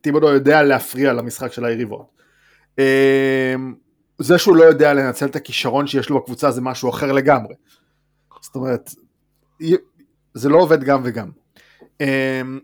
טיבודו 0.01 0.27
יודע 0.27 0.63
להפריע 0.63 1.13
למשחק 1.13 1.51
של 1.51 1.65
היריבות. 1.65 2.17
אמ, 2.79 3.75
זה 4.17 4.37
שהוא 4.37 4.55
לא 4.55 4.63
יודע 4.63 4.93
לנצל 4.93 5.25
את 5.25 5.35
הכישרון 5.35 5.87
שיש 5.87 6.09
לו 6.09 6.19
בקבוצה 6.19 6.51
זה 6.51 6.61
משהו 6.61 6.89
אחר 6.89 7.11
לגמרי. 7.11 7.55
זאת 8.41 8.55
אומרת, 8.55 8.91
זה 10.33 10.49
לא 10.49 10.57
עובד 10.57 10.83
גם 10.83 11.01
וגם. 11.03 11.31
אמ, 12.01 12.59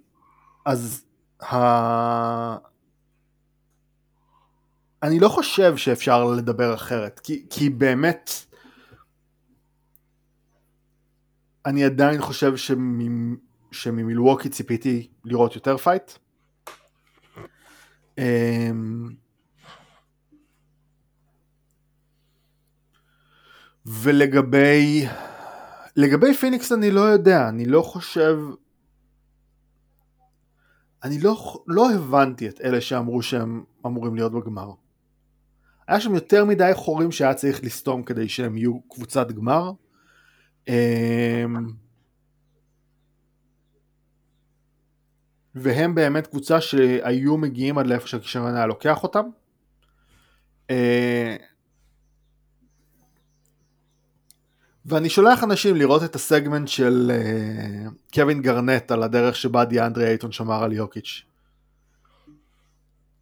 אז 0.65 1.05
ה... 1.41 2.57
אני 5.03 5.19
לא 5.19 5.29
חושב 5.29 5.77
שאפשר 5.77 6.23
לדבר 6.25 6.73
אחרת, 6.73 7.19
כי, 7.19 7.45
כי 7.49 7.69
באמת, 7.69 8.31
אני 11.65 11.83
עדיין 11.83 12.21
חושב 12.21 12.53
שממילווקי 13.71 14.49
ציפיתי 14.49 15.07
לראות 15.25 15.55
יותר 15.55 15.77
פייט. 15.77 16.11
אמ, 18.17 19.09
ולגבי 23.85 25.05
לגבי 25.95 26.33
פיניקס 26.33 26.71
אני 26.71 26.91
לא 26.91 27.01
יודע, 27.01 27.49
אני 27.49 27.65
לא 27.65 27.81
חושב 27.81 28.37
אני 31.03 31.19
לא, 31.19 31.63
לא 31.67 31.91
הבנתי 31.91 32.49
את 32.49 32.61
אלה 32.61 32.81
שאמרו 32.81 33.21
שהם 33.21 33.63
אמורים 33.85 34.15
להיות 34.15 34.31
בגמר. 34.31 34.71
היה 35.87 35.99
שם 35.99 36.15
יותר 36.15 36.45
מדי 36.45 36.71
חורים 36.73 37.11
שהיה 37.11 37.33
צריך 37.33 37.63
לסתום 37.63 38.03
כדי 38.03 38.29
שהם 38.29 38.57
יהיו 38.57 38.81
קבוצת 38.89 39.31
גמר. 39.31 39.71
והם 45.55 45.95
באמת 45.95 46.27
קבוצה 46.27 46.61
שהיו 46.61 47.37
מגיעים 47.37 47.77
עד 47.77 47.87
לאיפה 47.87 48.07
שהכישרון 48.07 48.55
היה 48.55 48.65
לוקח 48.65 49.03
אותם. 49.03 49.25
אה, 50.69 51.35
ואני 54.85 55.09
שולח 55.09 55.43
אנשים 55.43 55.75
לראות 55.75 56.03
את 56.03 56.15
הסגמנט 56.15 56.67
של 56.67 57.11
אה, 57.13 57.89
קווין 58.13 58.41
גרנט 58.41 58.91
על 58.91 59.03
הדרך 59.03 59.35
שבה 59.35 59.65
דיאנדרי 59.65 60.07
אייטון 60.07 60.31
שמר 60.31 60.63
על 60.63 60.73
יוקיץ'. 60.73 61.23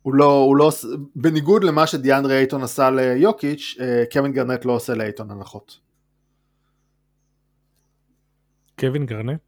הוא 0.01 0.13
לא, 0.13 0.37
הוא 0.37 0.55
לא, 0.57 0.71
בניגוד 1.15 1.63
למה 1.63 1.87
שדיאנדרי 1.87 2.37
אייטון 2.37 2.63
עשה 2.63 2.89
ליוקיץ', 2.89 3.75
אה, 3.79 4.03
קווין 4.11 4.31
גרנט 4.31 4.65
לא 4.65 4.71
עושה 4.71 4.93
לאייטון 4.93 5.31
הנחות. 5.31 5.79
קווין 8.79 9.05
גרנט? 9.05 9.39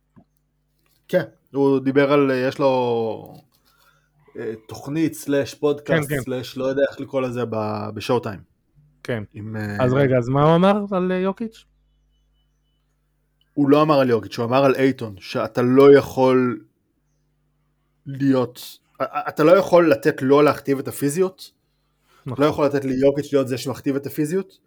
כן. 1.07 1.23
הוא 1.53 1.79
דיבר 1.79 2.11
על, 2.13 2.31
יש 2.49 2.59
לו 2.59 3.43
אה, 4.39 4.53
תוכנית 4.67 5.13
סלאש 5.13 5.53
פודקאסט 5.53 6.09
כן, 6.09 6.15
כן. 6.15 6.21
סלאש 6.21 6.57
לא 6.57 6.65
יודע 6.65 6.81
איך 6.89 6.99
לקרוא 6.99 7.21
לזה 7.21 7.41
בשואו 7.93 8.19
טיים. 8.19 8.39
כן. 9.03 9.23
עם, 9.33 9.55
אה, 9.55 9.83
אז 9.85 9.93
רגע, 9.93 10.17
אז 10.17 10.29
מה 10.29 10.43
הוא 10.43 10.55
אמר 10.55 10.85
על 10.91 11.11
אה, 11.11 11.17
יוקיץ'? 11.17 11.65
הוא 13.53 13.69
לא 13.69 13.81
אמר 13.81 13.99
על 13.99 14.09
יוקיץ', 14.09 14.37
הוא 14.37 14.45
אמר 14.45 14.65
על 14.65 14.75
אייטון, 14.75 15.15
שאתה 15.17 15.61
לא 15.61 15.95
יכול 15.97 16.65
להיות, 18.05 18.77
אתה 19.01 19.43
לא 19.43 19.51
יכול 19.51 19.91
לתת 19.91 20.21
לו 20.21 20.41
להכתיב 20.41 20.79
את 20.79 20.87
הפיזיות, 20.87 21.51
נכון. 22.25 22.45
לא 22.45 22.49
יכול 22.49 22.65
לתת 22.65 22.85
ליוקיץ' 22.85 23.33
להיות 23.33 23.47
זה 23.47 23.57
שמכתיב 23.57 23.95
את 23.95 24.05
הפיזיות, 24.05 24.57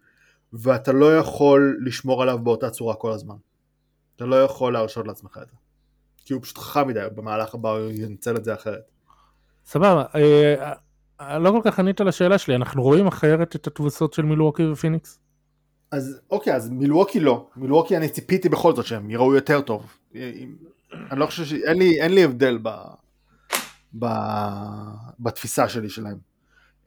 ואתה 0.53 0.91
לא 0.91 1.17
יכול 1.17 1.79
לשמור 1.85 2.21
עליו 2.21 2.39
באותה 2.43 2.69
צורה 2.69 2.95
כל 2.95 3.11
הזמן. 3.11 3.35
אתה 4.15 4.25
לא 4.25 4.43
יכול 4.43 4.73
להרשות 4.73 5.07
לעצמך 5.07 5.39
את 5.41 5.47
זה. 5.49 5.55
כי 6.27 6.33
הוא 6.33 6.41
פשוט 6.41 6.57
חכם 6.57 6.87
מדי, 6.87 6.99
במהלך 7.15 7.53
הבא 7.53 7.69
הוא 7.69 7.91
ינצל 7.93 8.35
את 8.35 8.43
זה 8.43 8.53
אחרת. 8.53 8.91
סבבה, 9.65 10.03
אה, 10.15 10.73
אה, 11.21 11.39
לא 11.39 11.51
כל 11.51 11.61
כך 11.63 11.79
ענית 11.79 12.01
לשאלה 12.01 12.37
שלי, 12.37 12.55
אנחנו 12.55 12.83
רואים 12.83 13.07
אחרת 13.07 13.55
את 13.55 13.67
התבוסות 13.67 14.13
של 14.13 14.21
מילווקי 14.21 14.65
ופיניקס? 14.65 15.19
אז 15.91 16.21
אוקיי, 16.29 16.55
אז 16.55 16.69
מילווקי 16.69 17.19
לא, 17.19 17.47
מילווקי 17.55 17.97
אני 17.97 18.09
ציפיתי 18.09 18.49
בכל 18.49 18.75
זאת 18.75 18.85
שהם 18.85 19.09
יראו 19.09 19.35
יותר 19.35 19.61
טוב. 19.61 19.93
אני 20.15 21.19
לא 21.19 21.25
חושב 21.25 21.45
ש... 21.45 21.53
אין 21.53 21.77
לי, 21.77 22.01
אין 22.01 22.13
לי 22.13 22.23
הבדל 22.23 22.59
ב... 22.63 22.69
ב... 23.99 24.05
בתפיסה 25.19 25.69
שלי 25.69 25.89
שלהם. 25.89 26.17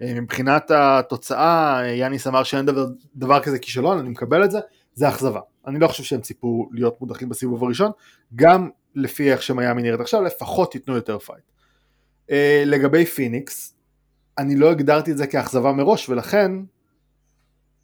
אה, 0.03 0.21
מבחינת 0.21 0.71
התוצאה, 0.71 1.83
יאניס 1.87 2.27
אמר 2.27 2.43
שאין 2.43 2.67
דבר, 2.67 2.87
דבר 3.17 3.41
כזה 3.41 3.59
כישלון, 3.59 3.99
אני 3.99 4.09
מקבל 4.09 4.45
את 4.45 4.51
זה. 4.51 4.59
זה 4.95 5.09
אכזבה. 5.09 5.41
אני 5.67 5.79
לא 5.79 5.89
חושב 5.89 6.03
שהם 6.03 6.21
ציפו 6.21 6.69
להיות 6.73 7.01
מודחים 7.01 7.29
בסיבוב 7.29 7.65
הראשון, 7.65 7.91
גם 8.35 8.71
לפי 8.95 9.33
איך 9.33 9.43
שמיאמי 9.43 9.83
נראית 9.83 10.01
עכשיו, 10.01 10.23
לפחות 10.23 10.75
ייתנו 10.75 10.95
יותר 10.95 11.19
fight. 11.19 11.45
אה, 12.31 12.33
לגבי 12.67 13.07
פיניקס, 13.07 13.77
אני 14.39 14.57
לא 14.57 14.71
הגדרתי 14.71 15.13
את 15.13 15.17
זה 15.17 15.27
כאכזבה 15.27 15.73
מראש, 15.73 16.09
ולכן 16.09 16.53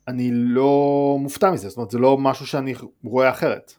אני 0.09 0.31
לא 0.33 1.17
מופתע 1.21 1.51
מזה, 1.51 1.69
זאת 1.69 1.77
אומרת 1.77 1.91
זה 1.91 1.99
לא 1.99 2.19
משהו 2.19 2.47
שאני 2.47 2.75
רואה 3.05 3.31
אחרת. 3.31 3.73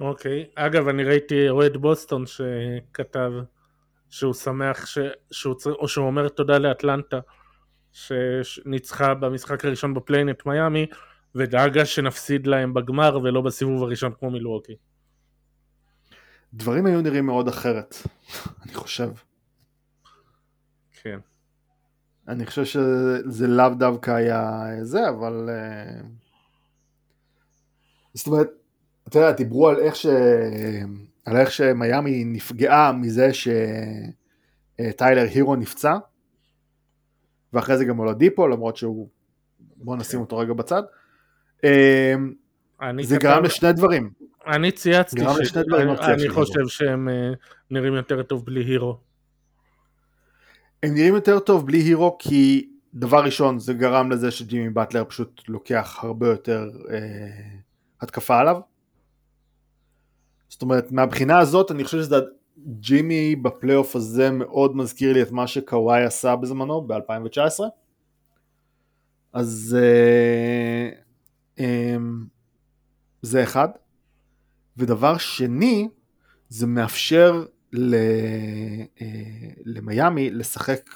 אוקיי, 0.00 0.42
okay. 0.42 0.52
אגב 0.54 0.88
אני 0.88 1.04
ראיתי 1.04 1.48
אוהד 1.48 1.76
בוסטון 1.76 2.24
שכתב 2.26 3.30
שהוא 4.10 4.34
שמח 4.34 4.86
ש... 4.86 4.98
שהוא 5.30 5.54
צר... 5.54 5.72
או 5.72 5.88
שהוא 5.88 6.06
אומר 6.06 6.28
תודה 6.28 6.58
לאטלנטה 6.58 7.20
שניצחה 7.92 9.14
במשחק 9.14 9.64
הראשון 9.64 9.94
בפליין 9.94 10.30
את 10.30 10.46
מיאמי 10.46 10.86
ודאגה 11.34 11.84
שנפסיד 11.84 12.46
להם 12.46 12.74
בגמר 12.74 13.18
ולא 13.22 13.40
בסיבוב 13.40 13.82
הראשון 13.82 14.12
כמו 14.18 14.30
מילווקי. 14.30 14.76
דברים 16.54 16.86
היו 16.86 17.00
נראים 17.00 17.26
מאוד 17.26 17.48
אחרת, 17.48 17.94
אני 18.62 18.74
חושב. 18.74 19.10
כן. 21.02 21.18
אני 22.28 22.46
חושב 22.46 22.64
שזה 22.64 23.46
לאו 23.46 23.68
דווקא 23.78 24.10
היה 24.10 24.62
זה, 24.82 25.08
אבל... 25.08 25.48
אה, 25.48 26.00
זאת 28.14 28.26
אומרת, 28.26 28.50
אתה 29.08 29.18
יודע, 29.18 29.32
דיברו 29.32 29.68
על 29.68 29.78
איך 29.78 29.96
ש... 29.96 30.06
על 31.24 31.36
איך 31.36 31.52
שמיאמי 31.52 32.24
נפגעה 32.24 32.92
מזה 32.92 33.30
שטיילר 34.80 35.22
הירו 35.22 35.56
נפצע, 35.56 35.96
ואחרי 37.52 37.78
זה 37.78 37.84
גם 37.84 37.98
אולדיפו, 37.98 38.48
למרות 38.48 38.76
שהוא... 38.76 39.08
בוא 39.76 39.96
נשים 39.96 40.20
אותו 40.20 40.38
רגע 40.38 40.52
בצד. 40.52 40.82
אה, 41.64 42.14
זה 43.02 43.16
גרם 43.16 43.44
לשני 43.44 43.72
דברים. 43.72 44.10
אני 44.46 44.72
צייצתי 44.72 45.20
שאני 46.02 46.28
חושב 46.28 46.68
שהם 46.68 47.08
אה, 47.08 47.32
נראים 47.70 47.94
יותר 47.94 48.22
טוב 48.22 48.44
בלי 48.44 48.64
הירו. 48.64 48.98
הם 50.82 50.94
נראים 50.94 51.14
יותר 51.14 51.38
טוב 51.38 51.66
בלי 51.66 51.78
הירו 51.78 52.16
כי 52.18 52.68
דבר 52.94 53.24
ראשון 53.24 53.58
זה 53.58 53.74
גרם 53.74 54.10
לזה 54.10 54.30
שג'ימי 54.30 54.70
באטלר 54.70 55.04
פשוט 55.04 55.42
לוקח 55.48 55.98
הרבה 56.02 56.28
יותר 56.28 56.70
אה, 56.90 56.98
התקפה 58.00 58.38
עליו. 58.38 58.60
זאת 60.48 60.62
אומרת 60.62 60.92
מהבחינה 60.92 61.38
הזאת 61.38 61.70
אני 61.70 61.84
חושב 61.84 61.98
שזה 61.98 62.16
ג'ימי 62.66 63.36
בפלייאוף 63.36 63.96
הזה 63.96 64.30
מאוד 64.30 64.76
מזכיר 64.76 65.12
לי 65.12 65.22
את 65.22 65.30
מה 65.30 65.46
שקוואי 65.46 66.04
עשה 66.04 66.36
בזמנו 66.36 66.86
ב-2019. 66.86 67.60
אז 69.32 69.76
אה, 69.80 71.03
זה 73.22 73.42
אחד. 73.42 73.68
ודבר 74.76 75.18
שני 75.18 75.88
זה 76.48 76.66
מאפשר 76.66 77.44
ל... 77.72 77.94
אה, 79.00 79.06
למיאמי 79.64 80.30
לשחק 80.30 80.90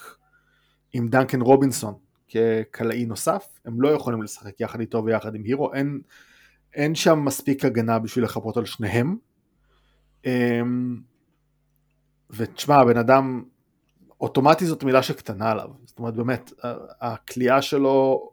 עם 0.93 1.09
דנקן 1.09 1.41
רובינסון 1.41 1.95
כקלעי 2.29 3.07
נוסף, 3.07 3.59
הם 3.65 3.81
לא 3.81 3.89
יכולים 3.89 4.23
לשחק 4.23 4.61
יחד 4.61 4.81
איתו 4.81 5.05
ויחד 5.05 5.35
עם 5.35 5.45
הירו, 5.45 5.75
אין, 5.75 6.01
אין 6.75 6.95
שם 6.95 7.25
מספיק 7.25 7.65
הגנה 7.65 7.99
בשביל 7.99 8.25
לחפות 8.25 8.57
על 8.57 8.65
שניהם. 8.65 9.17
אמ, 10.25 11.01
ותשמע, 12.31 12.77
הבן 12.77 12.97
אדם, 12.97 13.45
אוטומטי 14.21 14.67
זאת 14.67 14.85
מילה 14.85 15.03
שקטנה 15.03 15.51
עליו, 15.51 15.69
זאת 15.85 15.99
אומרת 15.99 16.15
באמת, 16.15 16.53
הכלייה 17.01 17.63
שלו, 17.63 18.31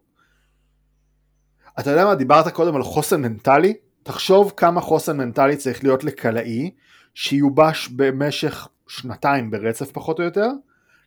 אתה 1.80 1.90
יודע 1.90 2.04
מה, 2.04 2.14
דיברת 2.14 2.48
קודם 2.48 2.76
על 2.76 2.82
חוסן 2.82 3.22
מנטלי, 3.22 3.74
תחשוב 4.02 4.52
כמה 4.56 4.80
חוסן 4.80 5.16
מנטלי 5.16 5.56
צריך 5.56 5.84
להיות 5.84 6.04
לקלעי 6.04 6.70
שיובש 7.14 7.88
במשך 7.88 8.68
שנתיים 8.88 9.50
ברצף 9.50 9.92
פחות 9.92 10.18
או 10.18 10.24
יותר, 10.24 10.48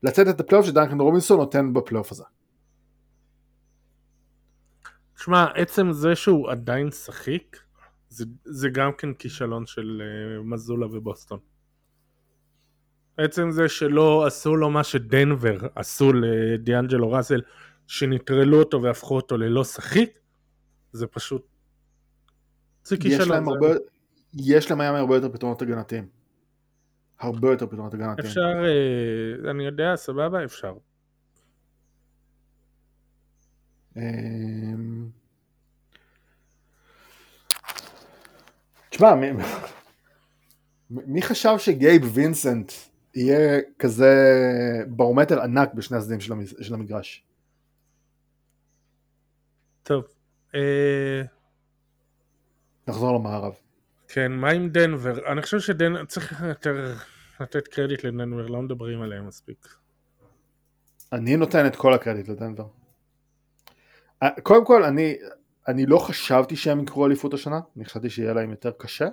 לצאת 0.04 0.28
את 0.28 0.40
הפלייאוף 0.40 0.68
שדנקן 0.68 1.00
רובינסון 1.00 1.38
נותן 1.38 1.74
בפלייאוף 1.74 2.12
הזה. 2.12 2.24
תשמע, 5.16 5.46
עצם 5.56 5.92
זה 5.92 6.16
שהוא 6.16 6.50
עדיין 6.50 6.92
שחיק, 6.92 7.64
זה, 8.10 8.26
זה 8.46 8.70
גם 8.70 8.92
כן 8.98 9.14
כישלון 9.14 9.66
של 9.66 10.02
אה, 10.02 10.44
מזולה 10.44 10.86
ובוסטון. 10.86 11.40
עצם 13.18 13.52
זה 13.52 13.70
שלא 13.70 14.26
עשו 14.26 14.56
לו 14.56 14.70
מה 14.70 14.84
שדנבר 14.84 15.58
עשו 15.76 16.14
לדיאנג'לו 16.14 17.12
ראסל, 17.12 17.42
שנטרלו 17.88 18.60
אותו 18.60 18.82
והפכו 18.82 19.16
אותו 19.16 19.38
ללא 19.38 19.64
שחיק, 19.64 20.19
זה 20.92 21.08
פשוט... 21.08 21.48
זה 22.84 22.98
כישלון. 22.98 23.22
יש 23.22 23.28
להם 23.28 23.48
הרבה... 23.50 23.68
יש 24.34 24.72
למיאמי 24.72 24.98
הרבה 24.98 25.16
יותר 25.16 25.30
פתרונות 25.30 25.62
הגנתיים. 25.62 26.08
הרבה 27.20 27.52
יותר 27.52 27.68
פתרונות 27.68 27.94
הגנתיים. 27.94 28.28
אפשר, 28.28 28.42
אה, 28.66 29.52
אני 29.52 29.66
יודע, 29.66 29.96
סבבה, 29.96 30.46
אפשר. 30.46 30.74
אמ, 33.98 35.10
תשמע, 38.90 39.16
מי, 39.16 39.32
מי 40.90 41.22
חשב 41.22 41.56
שגייב 41.58 42.02
וינסנט 42.14 42.72
יהיה 43.16 43.62
כזה 43.80 44.14
ברומטר 44.88 45.42
ענק 45.42 45.74
בשני 45.74 45.98
הצדדים 45.98 46.20
של 46.62 46.74
המגרש? 46.74 47.24
טוב. 49.84 50.19
אה, 50.56 51.22
נחזור 52.88 53.20
למערב. 53.20 53.54
כן, 54.08 54.32
מה 54.32 54.50
עם 54.50 54.70
דנבר? 54.70 55.32
אני 55.32 55.42
חושב 55.42 55.60
שדנבר, 55.60 56.06
צריך 56.06 56.42
יותר 56.42 56.96
לתת 57.40 57.68
קרדיט 57.68 58.04
לדנבר, 58.04 58.48
לא 58.48 58.62
מדברים 58.62 59.02
עליהם 59.02 59.28
מספיק. 59.28 59.68
אני 61.14 61.38
נותן 61.38 61.68
את 61.68 61.76
כל 61.76 61.94
הקרדיט 61.94 62.28
לדנבר. 62.28 62.68
אה, 64.24 64.30
קודם 64.44 64.66
כל, 64.66 64.84
אני, 64.84 65.16
אני 65.68 65.86
לא 65.86 65.98
חשבתי 65.98 66.56
שהם 66.56 66.80
יקרו 66.80 67.06
אליפות 67.06 67.34
השנה, 67.34 67.60
אני 67.78 67.86
חשבתי 67.86 68.10
שיהיה 68.10 68.34
להם 68.34 68.50
יותר 68.50 68.72
קשה. 68.78 69.08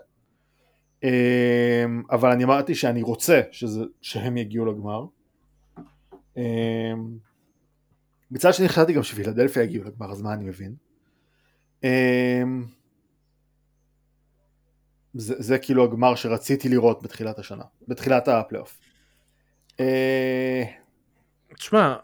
אמ, 1.03 2.03
אבל 2.11 2.31
אני 2.31 2.45
אמרתי 2.45 2.75
שאני 2.75 3.03
רוצה 3.03 3.41
שזה, 3.53 3.81
שהם 4.01 4.37
יגיעו 4.37 4.67
לגמר. 4.67 5.05
מצד 8.31 8.55
שני 8.55 8.69
חשבתי 8.69 8.93
גם 8.93 9.03
שפילדלפיה 9.03 9.63
יגיעו 9.63 9.85
לגמר, 9.85 10.13
אז 10.13 10.23
מה 10.23 10.35
אני 10.35 10.45
מבין? 10.45 10.75
אמ, 11.87 12.65
זה, 15.15 15.35
זה 15.39 15.59
כאילו 15.59 15.85
הגמר 15.85 16.15
שרציתי 16.15 16.69
לראות 16.69 17.03
בתחילת 17.03 17.39
השנה, 17.39 17.65
בתחילת 17.89 18.29
הפלייאוף. 18.29 18.79
אה, 19.81 20.63
תשמע, 21.55 21.95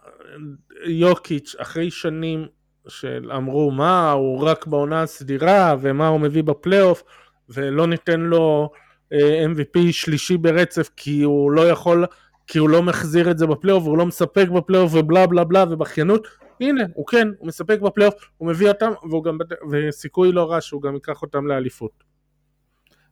יוקיץ' 0.87 1.55
אחרי 1.59 1.91
שנים 1.91 2.47
שאמרו 2.89 3.71
מה 3.71 4.13
הוא 4.13 4.47
רק 4.47 4.67
בעונה 4.67 5.03
הסדירה 5.03 5.77
ומה 5.81 6.09
הוא 6.09 6.21
מביא 6.21 6.43
בפלייאוף 6.43 7.03
ולא 7.49 7.87
ניתן 7.87 8.21
לו 8.21 8.71
אה, 9.13 9.45
MVP 9.47 9.79
שלישי 9.93 10.37
ברצף 10.37 10.91
כי 10.97 11.23
הוא 11.23 11.51
לא 11.51 11.69
יכול, 11.69 12.07
כי 12.47 12.59
הוא 12.59 12.69
לא 12.69 12.83
מחזיר 12.83 13.31
את 13.31 13.39
זה 13.39 13.47
בפלייאוף 13.47 13.85
והוא 13.85 13.99
לא 13.99 14.07
מספק 14.07 14.49
בפלייאוף 14.49 14.95
ובלה 14.95 15.27
בלה 15.27 15.45
בלה 15.45 15.65
ובכיינות 15.71 16.27
הנה 16.63 16.85
הוא 16.95 17.07
כן, 17.07 17.29
הוא 17.39 17.49
מספק 17.49 17.81
בפלייאוף, 17.81 18.15
הוא 18.37 18.49
מביא 18.49 18.69
אותם 18.69 18.93
והוא 19.11 19.25
גם, 19.25 19.39
וסיכוי 19.71 20.33
לא 20.33 20.51
רע 20.51 20.61
שהוא 20.61 20.83
גם 20.83 20.95
ייקח 20.95 21.23
אותם 21.23 21.47
לאליפות. 21.47 22.05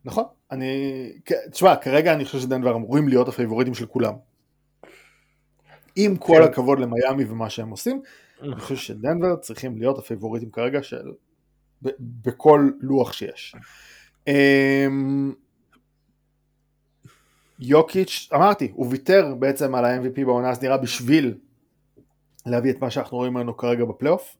נכון, 0.04 0.24
אני, 0.50 1.12
תשמע, 1.50 1.76
כרגע 1.76 2.14
אני 2.14 2.24
חושב 2.24 2.38
שדנבר 2.38 2.76
אמורים 2.76 3.08
להיות 3.08 3.28
הפייבוריטים 3.28 3.74
של 3.74 3.86
כולם. 3.86 4.14
עם 5.96 6.16
כל 6.16 6.34
כן. 6.38 6.42
הכבוד 6.42 6.78
למיאמי 6.78 7.24
ומה 7.24 7.50
שהם 7.50 7.70
עושים, 7.70 8.02
אני 8.42 8.56
חושב 8.60 8.76
שדנבר 8.76 9.36
צריכים 9.36 9.78
להיות 9.78 9.98
הפייבוריטים 9.98 10.50
כרגע 10.50 10.82
של, 10.82 11.10
בכל 12.00 12.70
לוח 12.80 13.12
שיש. 13.12 13.54
אמ, 14.28 15.32
יוקיץ', 17.58 18.28
אמרתי, 18.34 18.72
הוא 18.74 18.86
ויתר 18.90 19.34
בעצם 19.38 19.74
על 19.74 19.84
ה-MVP 19.84 20.24
בעונה 20.24 20.50
הסדירה 20.50 20.76
בשביל 20.76 21.34
להביא 22.46 22.70
את 22.70 22.80
מה 22.80 22.90
שאנחנו 22.90 23.16
רואים 23.16 23.34
ממנו 23.34 23.56
כרגע 23.56 23.84
בפלייאוף. 23.84 24.36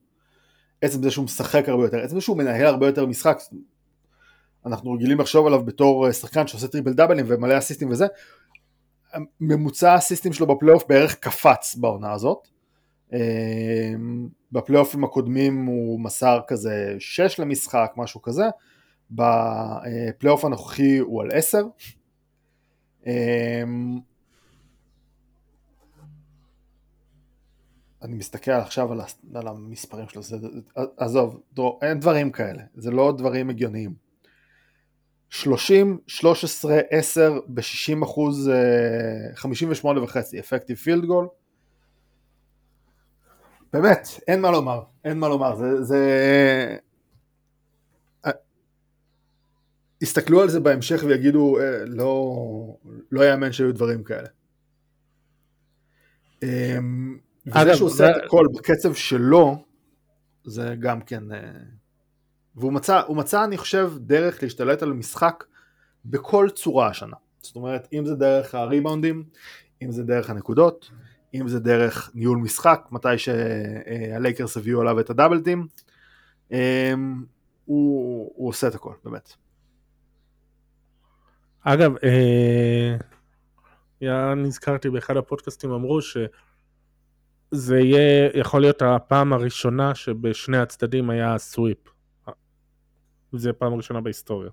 עצם 0.83 1.03
זה 1.03 1.11
שהוא 1.11 1.25
משחק 1.25 1.69
הרבה 1.69 1.85
יותר, 1.85 1.99
עצם 1.99 2.15
זה 2.15 2.21
שהוא 2.21 2.37
מנהל 2.37 2.67
הרבה 2.67 2.87
יותר 2.87 3.07
משחק, 3.07 3.39
אנחנו 4.67 4.93
רגילים 4.93 5.21
לחשוב 5.21 5.47
עליו 5.47 5.65
בתור 5.65 6.07
אה, 6.07 6.13
שחקן 6.13 6.47
שעושה 6.47 6.69
טריפל 6.69 6.93
דאבלים 6.93 7.25
ומלא 7.29 7.59
אסיסטים 7.59 7.91
וזה, 7.91 8.07
ממוצע 9.41 9.93
האסיסטים 9.93 10.33
שלו 10.33 10.47
בפלייאוף 10.47 10.85
בערך 10.89 11.15
קפץ 11.15 11.77
בעונה 11.77 12.13
הזאת. 12.13 12.49
אה, 13.13 13.93
בפלייאופים 14.53 15.05
הקודמים 15.05 15.67
הוא 15.67 16.01
מסר 16.01 16.41
כזה 16.47 16.95
6 16.99 17.41
למשחק, 17.41 17.93
משהו 17.97 18.23
כזה, 18.23 18.45
בפלייאוף 19.11 20.45
הנוכחי 20.45 20.99
הוא 20.99 21.23
על 21.23 21.29
10. 21.33 21.65
אני 28.03 28.17
מסתכל 28.17 28.51
עכשיו 28.51 28.93
על, 28.93 29.01
על 29.35 29.49
המספרים 29.49 30.09
שלו, 30.09 30.23
זה, 30.23 30.37
עזוב, 30.97 31.41
דרור, 31.53 31.79
אין 31.83 32.01
דברים 32.01 32.33
כאלה, 32.33 32.63
זה 32.75 32.91
לא 32.91 33.15
דברים 33.19 33.51
הגיוניים. 33.51 33.95
30, 35.31 35.99
13, 36.07 36.79
10 36.91 37.41
ב-60 37.47 38.05
אחוז, 38.05 38.49
אה, 38.49 39.35
58 39.35 40.03
וחצי, 40.03 40.41
אפקטיב 40.41 40.77
פילד 40.77 41.05
גול. 41.05 41.29
באמת, 43.73 44.09
אין 44.29 44.41
מה 44.41 44.51
לומר, 44.51 44.83
אין 45.05 45.19
מה 45.19 45.29
לומר, 45.29 45.57
זה... 45.57 45.83
זה... 45.83 46.77
אה, 48.27 48.31
יסתכלו 50.01 50.43
על 50.43 50.49
זה 50.49 50.61
בהמשך 50.61 51.05
ויגידו, 51.07 51.59
אה, 51.61 51.85
לא, 51.87 52.37
לא 53.13 53.31
יאמן 53.31 53.53
שהיו 53.53 53.75
דברים 53.75 54.05
כאלה. 54.05 54.29
וזה 57.51 57.75
שהוא 57.75 57.89
עושה 57.89 58.11
את 58.11 58.23
הכל 58.25 58.47
בקצב 58.55 58.95
שלו, 58.95 59.65
זה 60.45 60.75
גם 60.81 61.01
כן... 61.01 61.33
אה, 61.33 61.39
והוא 62.57 62.73
מצא, 62.73 63.03
מצא, 63.09 63.45
אני 63.45 63.59
חושב, 63.59 63.93
דרך 63.99 64.43
להשתלט 64.43 64.83
על 64.83 64.93
משחק 64.93 65.45
בכל 66.05 66.49
צורה 66.55 66.89
השנה. 66.89 67.17
זאת 67.41 67.57
אומרת, 67.57 67.89
אם 67.93 68.07
זה 68.07 68.15
דרך 68.15 68.55
הריבאונדים, 68.55 69.25
אם 69.83 69.93
זה 69.93 70.03
דרך 70.03 70.31
הנקודות, 70.31 70.91
אם 71.35 71.49
זה 71.49 71.61
דרך 71.61 72.11
ניהול 72.15 72.39
משחק, 72.39 72.89
מתי 72.91 73.19
שהלייקרס 73.19 74.57
הביאו 74.57 74.81
עליו 74.81 75.01
את 75.01 75.11
הדאבלטים, 75.11 75.67
אמ, 76.51 77.25
הוא, 77.65 78.33
הוא 78.37 78.49
עושה 78.49 78.69
את 78.69 78.75
הכל, 78.75 78.95
באמת. 79.05 79.33
אגב, 81.63 81.93
אה, 82.05 82.97
יא, 84.01 84.35
נזכרתי 84.37 84.91
באחד 84.91 85.17
הפודקאסטים 85.17 85.71
אמרו 85.71 85.99
שזה 87.55 87.79
יהיה, 87.79 88.31
יכול 88.35 88.61
להיות 88.61 88.83
הפעם 88.83 89.33
הראשונה 89.33 89.95
שבשני 89.95 90.59
הצדדים 90.59 91.11
היה 91.11 91.39
סוויפ. 91.39 91.79
זה 93.33 93.53
פעם 93.53 93.75
ראשונה 93.75 94.01
בהיסטוריה. 94.01 94.51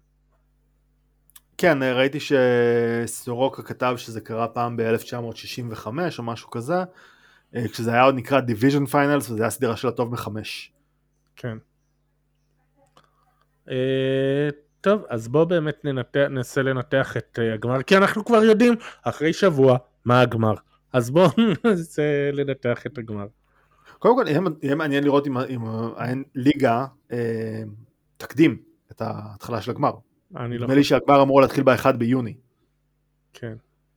כן, 1.58 1.84
ראיתי 1.84 2.18
שסורוקה 2.20 3.64
כתב 3.64 3.94
שזה 3.98 4.22
קרה 4.22 4.48
פעם 4.48 4.78
ב-1965 4.78 5.88
או 6.18 6.24
משהו 6.24 6.50
כזה, 6.50 6.84
אה, 7.56 7.68
כשזה 7.68 7.94
היה 7.94 8.04
עוד 8.04 8.16
נקרא 8.16 8.42
Division 8.42 8.92
Finals 8.92 9.32
וזה 9.32 9.44
היה 9.44 9.50
סדרה 9.50 9.78
של 9.78 9.88
הטוב 9.88 10.12
מחמש. 10.12 10.72
כן. 11.36 11.58
אה, 13.70 14.50
טוב, 14.82 15.04
אז 15.10 15.28
בואו 15.28 15.46
באמת 15.46 15.86
ננסה 16.16 16.62
לנתח 16.62 17.18
את 17.18 17.40
אה, 17.42 17.54
הגמר, 17.54 17.84
כי 17.84 17.98
אנחנו 17.98 18.26
כבר 18.26 18.44
יודעים 18.44 18.74
אחרי 19.04 19.34
שבוע 19.34 19.78
מה 20.06 20.22
הגמר. 20.22 20.54
אז 20.94 21.10
בואו 21.10 21.30
ננסה 21.66 22.02
לנתח 22.34 22.86
את 22.86 22.98
הגמר. 22.98 23.28
קודם 24.00 24.16
כל, 24.16 24.26
יהיה, 24.62 24.76
מעניין 24.76 25.04
לראות 25.04 25.28
אם, 25.28 25.64
הליגה 26.36 26.86
אה, 27.12 27.64
תקדים 28.18 28.58
את 28.92 29.02
ההתחלה 29.02 29.62
של 29.62 29.72
הגמר. 29.72 29.92
אני 30.36 30.58
לא 30.58 30.64
נדמה 30.64 30.76
לי 30.76 30.84
שהגמר 30.84 31.22
אמור 31.22 31.42
להתחיל 31.42 31.64
ב-1 31.64 31.92
ביוני. 31.92 32.34
כן. 33.34 33.56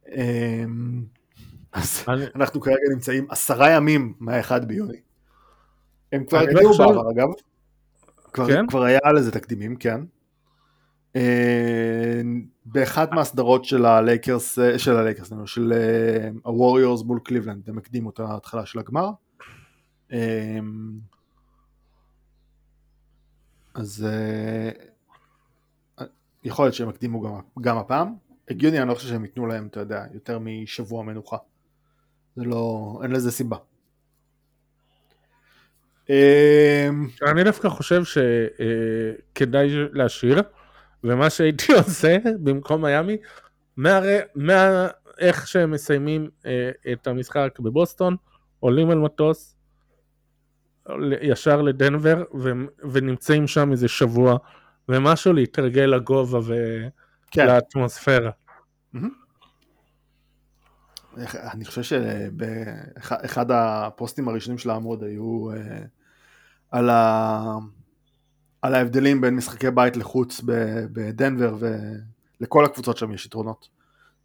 אה, 0.09 0.65
אז 1.73 2.05
אנחנו 2.35 2.61
כרגע 2.61 2.77
נמצאים 2.95 3.27
עשרה 3.31 3.71
ימים 3.71 4.15
מה-1 4.21 4.59
ביוני. 4.67 5.01
הם 6.13 6.25
כבר 6.25 6.41
חושב- 6.67 6.85
בעבר 6.85 7.11
אגב. 7.11 7.29
כבר, 8.33 8.47
כן? 8.49 8.67
כבר 8.67 8.83
היה 8.83 9.13
לזה 9.17 9.33
תקדימים, 9.33 9.77
כן. 9.77 10.01
אה, 11.17 12.21
באחת 12.65 13.13
מהסדרות 13.13 13.65
של 13.65 13.85
הלייקרס, 13.85 14.59
אה, 14.59 14.79
של 14.79 14.97
הלייקרס, 14.97 15.33
של 15.47 15.73
אה, 15.73 16.29
הווריורס 16.43 17.03
מול 17.03 17.21
קליבלנד, 17.25 17.69
הם 17.69 17.79
הקדימו 17.79 18.11
את 18.11 18.21
ההתחלה 18.21 18.67
של 18.67 18.79
הגמר. 18.79 19.11
אז 23.75 24.07
יכול 26.45 26.65
להיות 26.65 26.75
שהם 26.75 26.89
הקדימו 26.89 27.21
גם, 27.21 27.33
גם 27.61 27.79
הפעם. 27.79 28.15
הגיוני, 28.51 28.81
אני 28.81 28.89
לא 28.89 28.95
חושב 28.95 29.09
שהם 29.09 29.25
ייתנו 29.25 29.47
להם, 29.47 29.67
אתה 29.67 29.81
יודע, 29.81 30.05
יותר 30.15 30.39
משבוע 30.39 31.03
מנוחה. 31.03 31.37
זה 32.37 32.45
לא, 32.45 33.01
אין 33.03 33.11
לזה 33.11 33.31
סיבה. 33.31 33.57
אני 37.23 37.45
דווקא 37.45 37.69
חושב 37.69 38.03
שכדאי 38.05 39.69
להשאיר, 39.93 40.43
ומה 41.05 41.31
שהייתי 41.31 41.73
עושה 41.79 42.17
במקום 42.43 42.85
מיאמי, 42.85 43.17
מהרי, 43.77 44.19
מה, 44.35 44.89
איך 45.19 45.49
שהם 45.49 45.71
מסיימים 45.71 46.31
אה, 46.47 46.71
את 46.93 47.07
המשחק 47.07 47.59
בבוסטון, 47.61 48.17
עולים 48.61 48.91
על 48.91 48.99
מטוס, 48.99 49.57
ישר 51.23 51.63
לדנבר, 51.63 52.25
ו, 52.41 52.51
ונמצאים 52.93 53.47
שם 53.47 53.73
איזה 53.73 53.89
שבוע, 53.89 54.37
ומשהו 54.89 55.33
להתרגל 55.33 55.83
לגובה 55.83 56.39
כן, 57.31 57.43
ולאטמוספירה. 57.43 58.31
אני 61.53 61.65
חושב 61.65 61.83
שבאחד 61.83 63.51
הפוסטים 63.51 64.29
הראשונים 64.29 64.59
של 64.59 64.71
העמוד 64.71 65.03
היו 65.03 65.51
אה, 65.53 65.79
על, 66.71 66.91
ה... 66.91 67.55
על 68.63 68.75
ההבדלים 68.75 69.21
בין 69.21 69.37
משחקי 69.37 69.71
בית 69.71 69.97
לחוץ 69.97 70.41
בדנבר 70.93 71.57
ולכל 72.41 72.65
הקבוצות 72.65 72.97
שם 72.97 73.13
יש 73.13 73.27
יתרונות. 73.27 73.69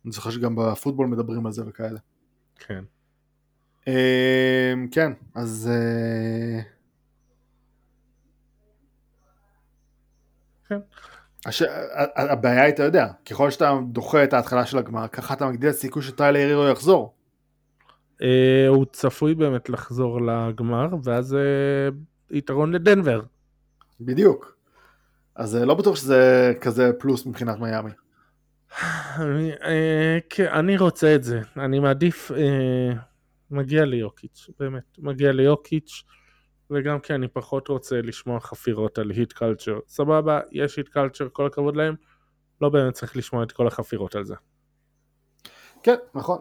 אני 0.06 0.12
זוכר 0.12 0.30
שגם 0.30 0.56
בפוטבול 0.56 1.08
מדברים 1.08 1.46
על 1.46 1.52
זה 1.52 1.64
וכאלה. 1.68 2.00
כן. 2.56 2.84
אה, 3.88 4.74
כן, 4.92 5.12
אז... 5.36 5.72
אה, 5.74 6.62
כן. 10.70 10.80
הש... 11.46 11.64
הבעיה 12.16 12.64
היא, 12.64 12.74
אתה 12.74 12.84
יודע, 12.84 13.08
ככל 13.30 13.52
שאתה 13.52 13.78
דוחה 13.92 14.24
את 14.24 14.34
ההתחלה 14.34 14.66
של 14.66 14.78
הגמר, 14.78 15.08
ככה 15.08 15.34
אתה 15.34 15.48
מגדיל 15.48 15.70
את 15.70 15.76
הסיכוי 15.76 16.04
שטיילר 16.04 16.40
הירו 16.40 16.68
יחזור. 16.68 17.14
אה, 18.22 18.66
הוא 18.68 18.86
צפוי 18.92 19.36
באמת 19.36 19.70
לחזור 19.70 20.22
לגמר, 20.22 20.88
ואז 21.04 21.36
אה, 21.36 21.90
יתרון 22.32 22.72
לדנבר. 22.72 23.22
בדיוק. 24.00 24.56
אז 25.36 25.56
אה, 25.56 25.66
לא 25.66 25.74
בטוח 25.74 25.96
שזה 25.96 26.54
כזה 26.62 26.92
פלוס 27.00 27.26
מבחינת 27.26 27.60
מיאמי. 27.60 27.92
אני, 29.18 29.52
אה, 29.64 30.60
אני 30.60 30.78
רוצה 30.78 31.16
את 31.16 31.24
זה, 31.24 31.42
אני 31.58 31.80
מעדיף, 31.80 32.32
אה, 32.32 32.94
מגיע 33.52 33.86
ליוקיץ', 33.86 34.50
באמת, 34.60 34.84
מגיע 34.98 35.32
ליוקיץ', 35.32 36.04
וגם 36.72 37.00
כי 37.00 37.14
אני 37.16 37.28
פחות 37.28 37.68
רוצה 37.68 38.02
לשמוע 38.02 38.40
חפירות 38.40 38.98
על 38.98 39.12
היט 39.12 39.34
קלצ'ר. 39.34 39.80
סבבה, 39.88 40.40
יש 40.52 40.78
היט 40.78 40.90
קלצ'ר, 40.90 41.28
כל 41.32 41.46
הכבוד 41.46 41.76
להם, 41.76 41.96
לא 42.62 42.70
באמת 42.70 42.94
צריך 42.94 43.18
לשמוע 43.18 43.44
את 43.44 43.52
כל 43.52 43.68
החפירות 43.68 44.16
על 44.16 44.26
זה. 44.26 44.36
כן, 45.84 45.96
נכון. 46.16 46.40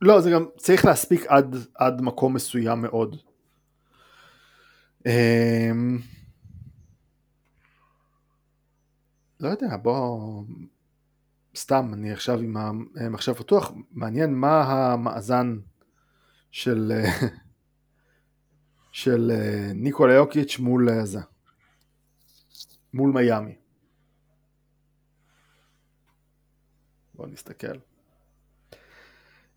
לא, 0.00 0.20
זה 0.20 0.30
גם 0.30 0.46
צריך 0.56 0.84
להספיק 0.84 1.26
עד, 1.26 1.56
עד 1.74 2.00
מקום 2.00 2.34
מסוים 2.34 2.80
מאוד. 2.80 3.16
אמ, 5.06 5.98
לא 9.40 9.48
יודע, 9.48 9.76
בוא... 9.76 10.42
סתם, 11.56 11.90
אני 11.92 12.12
עכשיו 12.12 12.38
עם 12.38 12.56
המחשב 12.96 13.32
פתוח, 13.32 13.72
מעניין 13.90 14.34
מה 14.34 14.62
המאזן 14.62 15.58
של, 16.50 16.92
אה, 16.94 17.28
של 18.92 19.30
אה, 19.34 19.72
ניקולה 19.74 20.14
יוקיץ' 20.14 20.58
מול 20.58 20.88
אה, 20.90 21.06
זה, 21.06 21.20
מול 22.94 23.12
מיאמי. 23.12 23.54
בוא 27.14 27.26
נסתכל. 27.26 27.76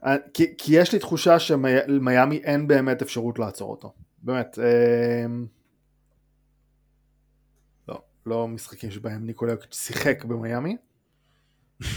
אה, 0.06 0.16
כי, 0.34 0.58
כי 0.58 0.80
יש 0.80 0.94
לי 0.94 1.00
תחושה 1.00 1.40
שמיאמי 1.40 2.38
אין 2.38 2.68
באמת 2.68 3.02
אפשרות 3.02 3.40
לעצור 3.40 3.72
אותו. 3.72 3.94
באמת. 4.18 4.60
אה, 4.60 5.26
לא, 7.88 8.04
לא 8.26 8.48
משחקים 8.48 8.92
שבהם 8.92 9.26
ניקולה 9.26 9.52
יוקיץ' 9.52 9.76
שיחק 9.76 10.26
במיאמי, 10.26 10.78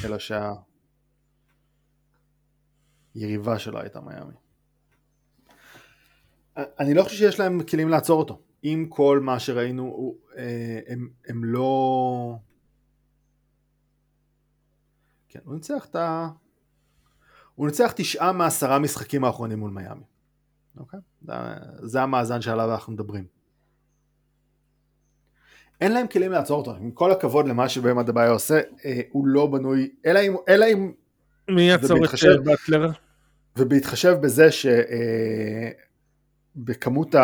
אלא 0.04 0.16
שהיריבה 3.14 3.58
שלה 3.58 3.80
הייתה 3.80 4.00
מיאמי. 4.00 4.34
אה, 6.58 6.64
אני 6.78 6.94
לא 6.94 7.02
חושב 7.02 7.16
שיש 7.16 7.40
להם 7.40 7.62
כלים 7.62 7.88
לעצור 7.88 8.18
אותו. 8.20 8.42
עם 8.62 8.86
כל 8.88 9.20
מה 9.22 9.40
שראינו, 9.40 10.14
אה, 10.36 10.80
הם, 10.86 11.08
הם 11.28 11.44
לא... 11.44 12.36
כן, 15.28 15.40
הוא 15.44 15.54
ניצח 15.54 15.86
את 15.86 15.96
ה... 15.96 16.28
הוא 17.54 17.66
ניצח 17.66 17.92
תשעה 17.96 18.32
מעשרה 18.32 18.78
משחקים 18.78 19.24
האחרונים 19.24 19.58
מול 19.58 19.70
מיאמי. 19.70 20.04
אוקיי? 20.76 21.00
זה, 21.82 22.02
המאזן 22.02 22.40
שעליו 22.40 22.70
אנחנו 22.72 22.92
מדברים. 22.92 23.24
אין 25.80 25.92
להם 25.92 26.06
כלים 26.06 26.32
לעצור 26.32 26.58
אותו, 26.58 26.74
עם 26.74 26.90
כל 26.90 27.12
הכבוד 27.12 27.48
למה 27.48 27.68
שבהם 27.68 27.98
אדבאי 27.98 28.28
עושה, 28.28 28.60
אה, 28.84 29.00
הוא 29.10 29.26
לא 29.26 29.46
בנוי, 29.46 29.90
אלא 30.06 30.20
אם, 30.20 30.36
אלא 30.48 30.66
אם 30.72 30.92
מי 31.48 31.62
יעצור 31.62 32.04
את 32.04 32.10
אה, 32.24 32.40
באטלר? 32.44 32.90
ובהתחשב 33.56 34.16
בזה 34.20 34.48
שבכמות 36.56 37.14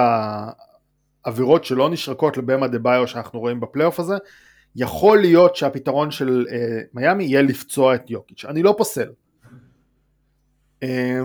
העבירות 1.24 1.64
שלא 1.64 1.90
נשרקות 1.90 2.36
לבאם 2.37 2.68
אדבאיו 2.68 3.07
שאנחנו 3.07 3.40
רואים 3.40 3.61
בפלייאוף 3.61 4.01
הזה, 4.01 4.14
יכול 4.76 5.18
להיות 5.18 5.57
שהפתרון 5.57 6.11
של 6.11 6.47
אה, 6.51 6.80
מיאמי 6.94 7.24
יהיה 7.24 7.42
לפצוע 7.42 7.94
את 7.94 8.11
יוקיץ'. 8.11 8.44
אני 8.44 8.62
לא 8.62 8.74
פוסל. 8.78 9.09
אה, 10.82 11.20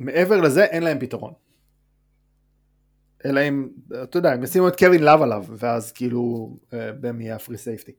מעבר 0.00 0.40
לזה 0.40 0.64
אין 0.64 0.82
להם 0.82 0.98
פתרון. 0.98 1.32
אלא 3.24 3.40
אם, 3.40 3.68
אתה 4.02 4.18
יודע, 4.18 4.32
הם 4.32 4.42
ישימו 4.42 4.68
את 4.68 4.78
קווין 4.78 5.02
לאב 5.02 5.22
עליו, 5.22 5.44
ואז 5.58 5.92
כאילו 5.92 6.56
אה, 6.72 6.92
באם 6.92 7.20
יהיה 7.20 7.36
ה 7.36 7.40
free 7.40 7.58
safety. 7.58 7.92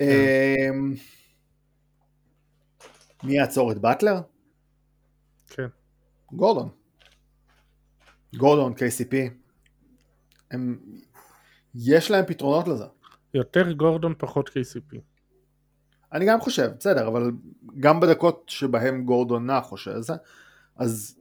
אה, 0.00 0.68
מי 3.24 3.36
יעצור 3.36 3.72
את 3.72 3.78
באטלר? 3.78 4.20
כן. 5.48 5.66
גורדון. 6.32 6.68
גורדון, 8.36 8.72
KCP. 8.72 9.14
הם, 10.50 10.78
יש 11.74 12.10
להם 12.10 12.24
פתרונות 12.26 12.68
לזה. 12.68 12.84
יותר 13.34 13.72
גורדון 13.72 14.14
פחות 14.18 14.48
KCP. 14.48 14.96
אני 16.12 16.26
גם 16.26 16.40
חושב, 16.40 16.70
בסדר, 16.78 17.08
אבל 17.08 17.30
גם 17.80 18.00
בדקות 18.00 18.44
שבהם 18.46 19.04
גורדון 19.04 19.50
נח 19.50 19.72
או 19.72 19.76
שזה, 19.76 20.14
אז 20.76 21.17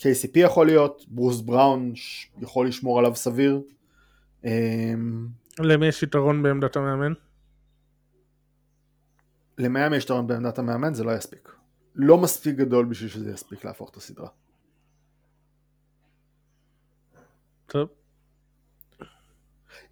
KCP 0.00 0.32
יכול 0.34 0.66
להיות, 0.66 1.04
ברוס 1.08 1.40
בראון 1.40 1.92
יכול 2.40 2.68
לשמור 2.68 2.98
עליו 2.98 3.14
סביר. 3.14 3.62
אמ, 4.44 5.28
למי 5.58 5.86
יש 5.86 6.02
יתרון 6.02 6.42
בעמדת 6.42 6.76
המאמן? 6.76 7.12
למיאמי 9.58 9.96
יש 9.96 10.04
יתרון 10.04 10.26
בעמדת 10.26 10.58
המאמן, 10.58 10.94
זה 10.94 11.04
לא 11.04 11.12
יספיק. 11.16 11.52
לא 11.94 12.18
מספיק 12.18 12.56
גדול 12.56 12.86
בשביל 12.86 13.08
שזה 13.08 13.30
יספיק 13.30 13.64
להפוך 13.64 13.90
את 13.90 13.96
הסדרה. 13.96 14.28
טוב. 17.66 17.88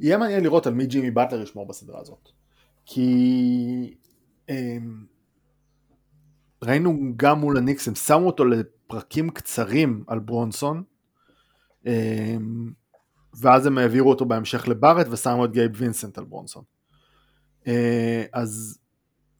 יהיה 0.01 0.19
מעניין 0.19 0.43
לראות 0.43 0.67
על 0.67 0.75
מי 0.75 0.87
ג'ימי 0.87 1.11
באטלר 1.11 1.43
ישמור 1.43 1.67
בסדרה 1.67 2.01
הזאת. 2.01 2.29
כי 2.87 3.95
אמ, 4.49 5.05
ראינו 6.63 7.13
גם 7.17 7.41
מול 7.41 7.57
הניקס, 7.57 7.89
הם 7.89 7.95
שמו 7.95 8.27
אותו 8.27 8.45
לפרקים 8.45 9.31
קצרים 9.31 10.05
על 10.07 10.19
ברונסון, 10.19 10.83
אמ, 11.87 12.71
ואז 13.41 13.67
הם 13.67 13.79
העבירו 13.79 14.11
אותו 14.11 14.25
בהמשך 14.25 14.69
לברט 14.69 15.07
ושמו 15.11 15.45
את 15.45 15.53
גייב 15.53 15.73
וינסנט 15.75 16.19
על 16.19 16.25
ברונסון. 16.25 16.63
אה, 17.67 18.25
אז 18.33 18.79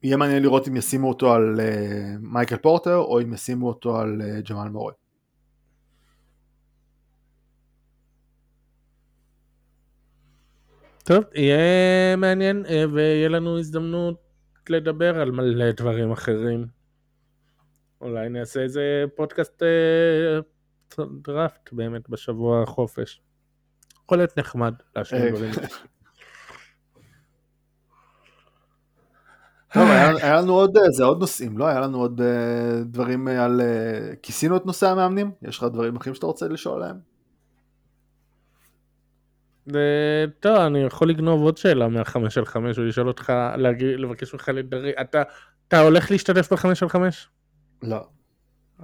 יהיה 0.03 0.17
מעניין 0.17 0.43
לראות 0.43 0.67
אם 0.67 0.75
ישימו 0.75 1.09
אותו 1.09 1.33
על 1.33 1.59
אה, 1.59 2.15
מייקל 2.19 2.57
פורטר 2.57 2.95
או 2.95 3.21
אם 3.21 3.33
ישימו 3.33 3.67
אותו 3.67 3.97
על 3.97 4.21
אה, 4.21 4.41
ג'מאל 4.41 4.69
מורה. 4.69 4.93
טוב, 11.03 11.23
יהיה 11.35 12.15
מעניין 12.15 12.65
ויהיה 12.93 13.29
לנו 13.29 13.59
הזדמנות 13.59 14.15
לדבר 14.69 15.19
על 15.19 15.31
מלא 15.31 15.71
דברים 15.71 16.11
אחרים. 16.11 16.78
אולי 18.01 18.29
נעשה 18.29 18.61
איזה 18.61 19.03
פודקאסט 19.15 19.63
אה, 19.63 20.39
דראפט 21.21 21.69
באמת 21.71 22.09
בשבוע 22.09 22.63
החופש. 22.63 23.21
יכול 24.05 24.17
להיות 24.17 24.37
נחמד 24.37 24.73
להשאיר 24.95 25.35
דברים. 25.35 25.51
טוב, 29.73 29.83
היה, 29.83 30.09
היה 30.09 30.41
לנו 30.41 30.53
עוד, 30.53 30.77
זה 30.91 31.03
עוד 31.03 31.19
נושאים, 31.19 31.57
לא? 31.57 31.67
היה 31.67 31.79
לנו 31.79 31.97
עוד 31.97 32.21
uh, 32.21 32.23
דברים 32.85 33.27
על... 33.27 33.61
Uh, 33.61 34.15
כיסינו 34.23 34.57
את 34.57 34.65
נושא 34.65 34.87
המאמנים? 34.89 35.31
יש 35.41 35.57
לך 35.57 35.63
דברים 35.63 35.95
אחרים 35.95 36.15
שאתה 36.15 36.25
רוצה 36.25 36.47
לשאול 36.47 36.83
עליהם? 36.83 36.99
טוב, 40.39 40.55
אני 40.55 40.83
יכול 40.83 41.09
לגנוב 41.09 41.41
עוד 41.41 41.57
שאלה 41.57 41.87
מהחמש 41.87 42.37
על 42.37 42.45
חמש 42.45 42.77
ולשאול 42.77 43.07
אותך, 43.07 43.33
להגיד, 43.57 43.99
לבקש 43.99 44.33
ממך 44.33 44.49
לדרי, 44.53 44.91
אתה, 45.01 45.23
אתה 45.67 45.79
הולך 45.79 46.11
להשתתף 46.11 46.53
בחמש 46.53 46.83
על 46.83 46.89
חמש? 46.89 47.29
לא. 47.81 48.07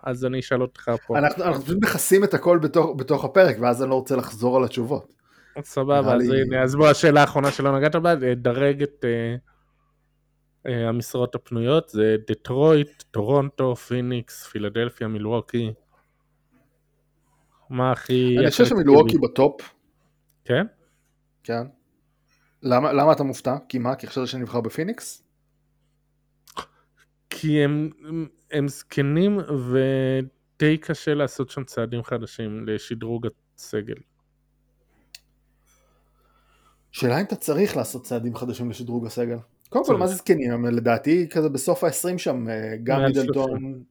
אז 0.03 0.25
אני 0.25 0.39
אשאל 0.39 0.61
אותך 0.61 0.91
פה. 1.07 1.17
אנחנו, 1.17 1.43
אנחנו 1.43 1.63
פשוט 1.63 1.77
מכסים 1.83 2.23
את 2.23 2.33
הכל 2.33 2.57
בתוך, 2.57 2.95
בתוך 2.97 3.25
הפרק, 3.25 3.55
ואז 3.59 3.81
אני 3.81 3.89
לא 3.89 3.95
רוצה 3.95 4.15
לחזור 4.15 4.57
על 4.57 4.63
התשובות. 4.63 5.13
סבבה, 5.61 6.15
אז 6.15 6.29
לי... 6.29 6.41
הנה, 6.41 6.63
אז 6.63 6.75
בוא 6.75 6.87
השאלה 6.87 7.21
האחרונה 7.21 7.51
שלא 7.51 7.77
נגעת 7.77 7.95
בה, 7.95 8.15
דרג 8.35 8.83
את 8.83 9.05
אה, 9.05 10.67
אה, 10.67 10.71
המשרות 10.71 11.35
הפנויות, 11.35 11.89
זה 11.89 12.15
דטרויט, 12.27 13.03
טורונטו, 13.11 13.75
פיניקס, 13.75 14.43
פילדלפיה, 14.43 15.07
מילווקי. 15.07 15.73
מה 17.69 17.91
הכי... 17.91 18.35
אני 18.39 18.51
חושב 18.51 18.65
שמילווקי 18.65 19.17
בטופ. 19.17 19.73
כן? 20.45 20.65
כן. 21.43 21.63
למה, 22.63 22.93
למה 22.93 23.11
אתה 23.11 23.23
מופתע? 23.23 23.55
כי 23.69 23.77
מה? 23.77 23.95
כי 23.95 24.07
חשבת 24.07 24.27
שנבחר 24.27 24.61
בפיניקס? 24.61 25.24
כי 27.37 27.63
הם, 27.63 27.89
הם 28.51 28.67
זקנים 28.67 29.37
ודי 29.37 30.77
קשה 30.77 31.13
לעשות 31.13 31.49
שם 31.49 31.63
צעדים 31.63 32.03
חדשים 32.03 32.67
לשדרוג 32.67 33.27
הסגל. 33.57 33.95
שאלה 36.91 37.19
אם 37.19 37.25
אתה 37.25 37.35
צריך 37.35 37.77
לעשות 37.77 38.03
צעדים 38.03 38.35
חדשים 38.35 38.69
לשדרוג 38.69 39.05
הסגל. 39.05 39.37
קודם 39.69 39.85
כל, 39.85 39.97
מה 39.97 40.07
זה 40.07 40.15
זקנים? 40.15 40.65
לדעתי 40.65 41.29
כזה 41.29 41.49
בסוף 41.49 41.83
ה-20 41.83 42.17
שם, 42.17 42.49
אה, 42.49 42.77
גם 42.83 43.01
מידלטון... 43.05 43.83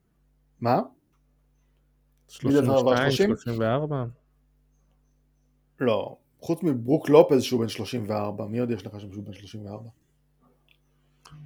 מה? 0.61 0.81
32, 2.29 3.11
34? 3.11 4.05
לא, 5.81 6.17
חוץ 6.41 6.63
מברוק 6.63 7.09
לופז 7.09 7.43
שהוא 7.43 7.61
בן 7.61 7.69
34, 7.69 8.47
מי 8.47 8.59
עוד 8.59 8.71
יש 8.71 8.87
לך 8.87 9.01
שם 9.01 9.13
שהוא 9.13 9.25
בן 9.25 9.33
34? 9.33 9.89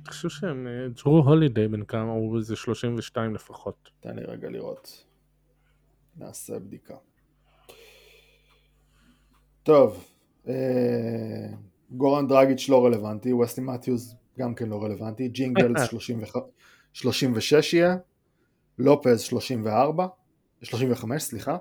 אני 0.04 0.08
חושב 0.08 0.28
שהם, 0.28 0.66
אה, 0.66 0.88
ג'רו 0.88 1.18
הולידיי 1.18 1.68
בן 1.68 1.84
כמה, 1.84 2.12
הוא 2.12 2.38
איזה 2.38 2.56
32 2.56 3.34
לפחות. 3.34 3.90
תן 4.00 4.16
לי 4.16 4.22
רגע 4.24 4.48
לראות. 4.48 5.04
נעשה 6.16 6.58
בדיקה. 6.58 6.94
טוב, 9.62 10.04
אה, 10.48 11.48
גורן 11.90 12.28
דרגיץ' 12.28 12.68
לא 12.68 12.86
רלוונטי, 12.86 13.32
וסלי 13.32 13.64
מתיוז 13.64 14.16
גם 14.38 14.54
כן 14.54 14.68
לא 14.68 14.82
רלוונטי, 14.82 15.28
ג'ינגלס 15.28 15.80
36 16.92 17.74
יהיה, 17.74 17.96
לופז 18.78 19.20
34, 19.20 20.06
35 20.62 21.22
סליחה, 21.22 21.56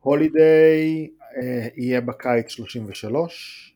הולידיי 0.00 1.10
אה, 1.36 1.68
יהיה 1.76 2.00
בקיץ 2.00 2.48
33. 2.48 3.74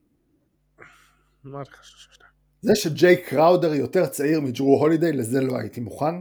מה 1.44 1.64
זה 1.64 1.70
32? 1.82 2.21
זה 2.62 2.74
שג'יי 2.74 3.22
קראודר 3.22 3.74
יותר 3.74 4.06
צעיר 4.06 4.40
מג'רו 4.40 4.80
הולידיי, 4.80 5.12
לזה 5.12 5.40
לא 5.40 5.59
הייתי 5.59 5.80
מוכן. 5.80 6.14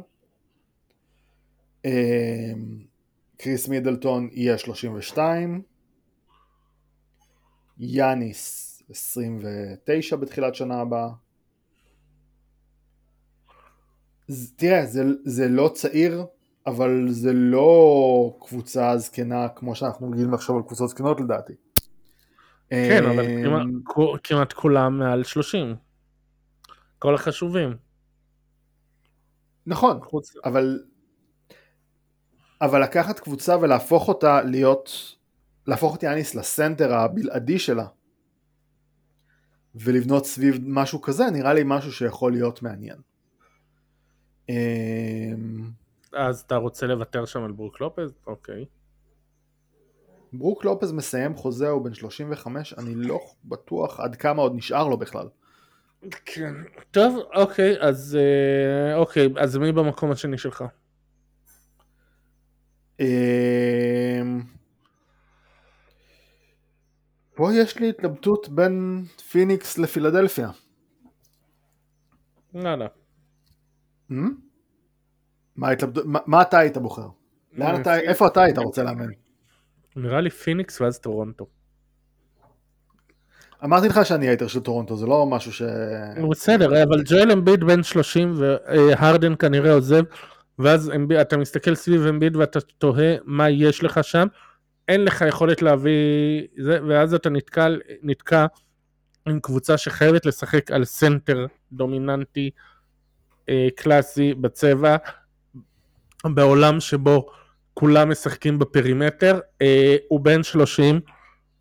אה, 1.86 2.52
קריס 3.38 3.68
מידלטון 3.68 4.30
יהיה 4.32 4.58
32. 4.58 5.62
יאניס 7.80 8.68
29 8.90 10.16
בתחילת 10.16 10.56
שנה 10.56 10.82
הבאה. 10.82 11.10
תראה, 14.56 14.86
זה, 14.86 15.04
זה 15.26 15.48
לא 15.48 15.72
צעיר, 15.74 16.26
אבל 16.68 17.06
זה 17.10 17.34
לא 17.34 18.38
קבוצה 18.42 18.98
זקנה 18.98 19.50
כמו 19.50 19.76
שאנחנו 19.76 20.10
רגילים 20.12 20.34
לחשוב 20.34 20.58
על 20.58 20.64
קבוצות 20.64 20.90
זקנות 20.90 21.20
לדעתי. 21.20 21.54
כן, 22.70 23.04
אבל 23.06 23.26
אה, 23.26 23.44
כמעט, 23.44 23.68
כמעט 24.24 24.54
כולם 24.54 25.00
מעל 25.00 25.24
30. 25.24 25.91
כל 27.02 27.16
החשובים. 27.16 27.78
נכון, 29.66 30.00
חוץ... 30.04 30.36
אבל 30.46 30.84
אבל 32.62 32.84
לקחת 32.84 33.20
קבוצה 33.20 33.58
ולהפוך 33.58 34.08
אותה 34.08 34.42
להיות, 34.42 35.16
להפוך 35.68 35.96
את 35.96 36.04
יאניס 36.04 36.36
לסנטר 36.36 36.94
הבלעדי 36.94 37.60
שלה 37.60 37.88
ולבנות 39.76 40.26
סביב 40.26 40.60
משהו 40.62 41.02
כזה, 41.02 41.24
נראה 41.32 41.54
לי 41.54 41.62
משהו 41.66 41.92
שיכול 41.92 42.32
להיות 42.32 42.62
מעניין. 42.62 42.98
אמ, 44.50 44.56
אז 46.14 46.40
אתה 46.40 46.56
רוצה 46.56 46.88
לוותר 46.88 47.26
שם 47.26 47.44
על 47.44 47.52
ברוק 47.52 47.82
לופז? 47.82 48.14
אוקיי. 48.28 48.66
ברוק 50.34 50.66
לופז 50.66 50.92
מסיים 50.92 51.36
חוזה, 51.36 51.70
הוא 51.70 51.86
בן 51.86 51.94
35, 51.94 52.74
אני 52.74 52.96
לא 52.96 53.20
בטוח 53.46 54.00
עד 54.00 54.16
כמה 54.16 54.42
עוד 54.42 54.56
נשאר 54.56 54.88
לו 54.88 54.98
בכלל. 54.98 55.28
כן. 56.26 56.54
טוב, 56.92 57.18
אוקיי, 57.36 57.76
אז 57.82 58.18
אה, 58.22 58.96
אוקיי, 58.96 59.28
אז 59.38 59.58
מי 59.58 59.72
במקום 59.72 60.12
השני 60.12 60.38
שלך? 60.38 60.64
אמ, 63.00 63.06
פה 67.36 67.50
יש 67.54 67.78
לי 67.78 67.90
התלבטות 67.90 68.50
בין 68.50 69.04
פיניקס 69.32 69.78
לפילדלפיה. 69.78 70.50
לא, 72.54 72.76
לא. 72.76 72.86
מה, 75.56 75.68
ההתלבט- 75.68 76.06
מה, 76.06 76.20
מה 76.26 76.42
אתה 76.42 76.60
היית 76.60 76.78
בוחר? 76.78 77.08
אתה, 77.82 78.00
איפה 78.00 78.28
אתה 78.28 78.42
היית 78.44 78.58
רוצה 78.58 78.84
לאמן? 78.84 79.08
נראה 79.96 80.22
לי 80.22 80.30
פיניקס 80.30 80.82
ואז 80.82 81.00
טורונטו. 81.00 81.48
אמרתי 83.64 83.88
לך 83.88 84.00
שאני 84.06 84.28
hater 84.28 84.48
של 84.48 84.60
טורונטו, 84.60 84.98
זה 84.98 85.06
לא 85.06 85.26
משהו 85.26 85.54
ש... 85.54 85.62
בסדר, 86.32 86.84
אבל 86.84 87.04
ג'ואל 87.06 87.32
אמביד 87.32 87.64
בן 87.64 87.84
30 87.84 88.34
והרדן 88.38 89.34
כנראה 89.40 89.74
עוזב, 89.74 90.04
ואז 90.60 90.92
אמביד- 90.96 91.18
אתה 91.20 91.38
מסתכל 91.38 91.76
סביב 91.76 92.06
אמביד 92.08 92.36
ואתה 92.36 92.60
תוהה 92.62 93.16
מה 93.26 93.50
יש 93.50 93.84
לך 93.84 94.04
שם, 94.04 94.28
אין 94.88 95.04
לך 95.06 95.24
יכולת 95.28 95.62
להביא 95.62 95.92
זה, 96.58 96.80
ואז 96.88 97.14
אתה 97.14 97.30
נתקל, 97.30 97.80
נתקע 98.04 98.46
עם 99.28 99.40
קבוצה 99.40 99.78
שחייבת 99.78 100.26
לשחק 100.26 100.72
על 100.72 100.86
סנטר 100.86 101.46
דומיננטי 101.72 102.50
אה, 103.50 103.68
קלאסי 103.76 104.34
בצבע, 104.34 104.96
בעולם 106.26 106.80
שבו 106.80 107.26
כולם 107.74 108.10
משחקים 108.12 108.60
ב 108.60 108.67
perimeter, 108.67 109.40
אה, 109.62 109.96
הוא 110.08 110.20
בן 110.20 110.44
30, 110.44 111.00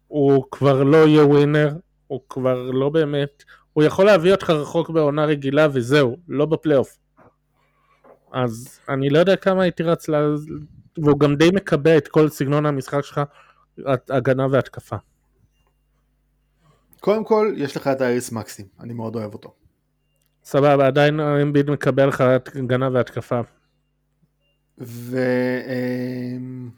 הוא 0.09 0.45
כבר 0.51 0.83
לא 0.83 0.97
יהיה 1.07 1.25
winner, 1.25 1.69
הוא 2.11 2.21
כבר 2.29 2.71
לא 2.71 2.89
באמת, 2.89 3.45
הוא 3.73 3.85
יכול 3.85 4.07
להביא 4.07 4.33
אותך 4.33 4.51
רחוק 4.51 4.91
בעונה 4.91 5.25
רגילה 5.25 5.69
וזהו, 5.73 6.17
לא 6.29 6.47
בפלייאוף. 6.47 6.99
אז 8.33 8.81
אני 8.89 9.11
לא 9.11 9.19
יודע 9.19 9.37
כמה 9.37 9.63
הייתי 9.63 9.83
רץ 9.83 10.09
ל... 10.09 10.15
והוא 11.03 11.19
גם 11.19 11.37
די 11.37 11.51
מקבע 11.55 11.97
את 11.97 12.09
כל 12.09 12.29
סגנון 12.29 12.67
המשחק 12.67 13.01
שלך, 13.05 13.21
הגנה 14.11 14.47
והתקפה. 14.51 14.97
קודם 17.01 17.25
כל, 17.25 17.55
יש 17.57 17.77
לך 17.77 17.87
את 17.87 18.01
האריס 18.01 18.33
מקסים, 18.33 18.67
אני 18.81 18.93
מאוד 18.93 19.17
אוהב 19.17 19.33
אותו. 19.33 19.55
סבבה, 20.45 20.87
עדיין 20.87 21.21
אמביד 21.21 21.71
מקבל 21.71 22.09
לך 22.09 22.25
הגנה 22.55 22.89
והתקפה. 22.93 23.41
ו... 24.79 25.19
אמ, 25.67 26.71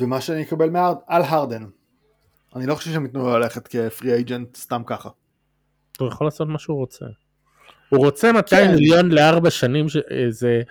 ומה 0.00 0.20
שאני 0.20 0.42
אקבל 0.42 0.70
מהר... 0.70 0.94
על 1.06 1.22
הרדן. 1.22 1.64
אני 2.54 2.66
לא 2.66 2.74
חושב 2.74 2.90
שהם 2.90 3.04
ייתנו 3.06 3.20
לו 3.20 3.38
ללכת 3.38 3.68
כפרי 3.68 4.12
אייג'נט 4.12 4.56
סתם 4.56 4.82
ככה. 4.86 5.08
הוא 5.98 6.08
יכול 6.08 6.26
לעשות 6.26 6.48
מה 6.48 6.58
שהוא 6.58 6.76
רוצה. 6.76 7.06
הוא 7.88 8.04
רוצה 8.06 8.32
200 8.32 8.66
כן. 8.66 8.74
מיליון 8.74 9.12
לארבע 9.12 9.50
שנים, 9.50 9.88
ש- 9.88 9.96
אה, 9.96 10.26
זה 10.28 10.62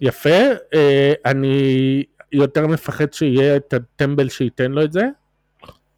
יפה, 0.00 0.38
אה, 0.74 1.12
אני 1.24 2.04
יותר 2.32 2.66
מפחד 2.66 3.12
שיהיה 3.12 3.56
את 3.56 3.72
הטמבל 3.72 4.28
שייתן 4.28 4.72
לו 4.72 4.84
את 4.84 4.92
זה. 4.92 5.02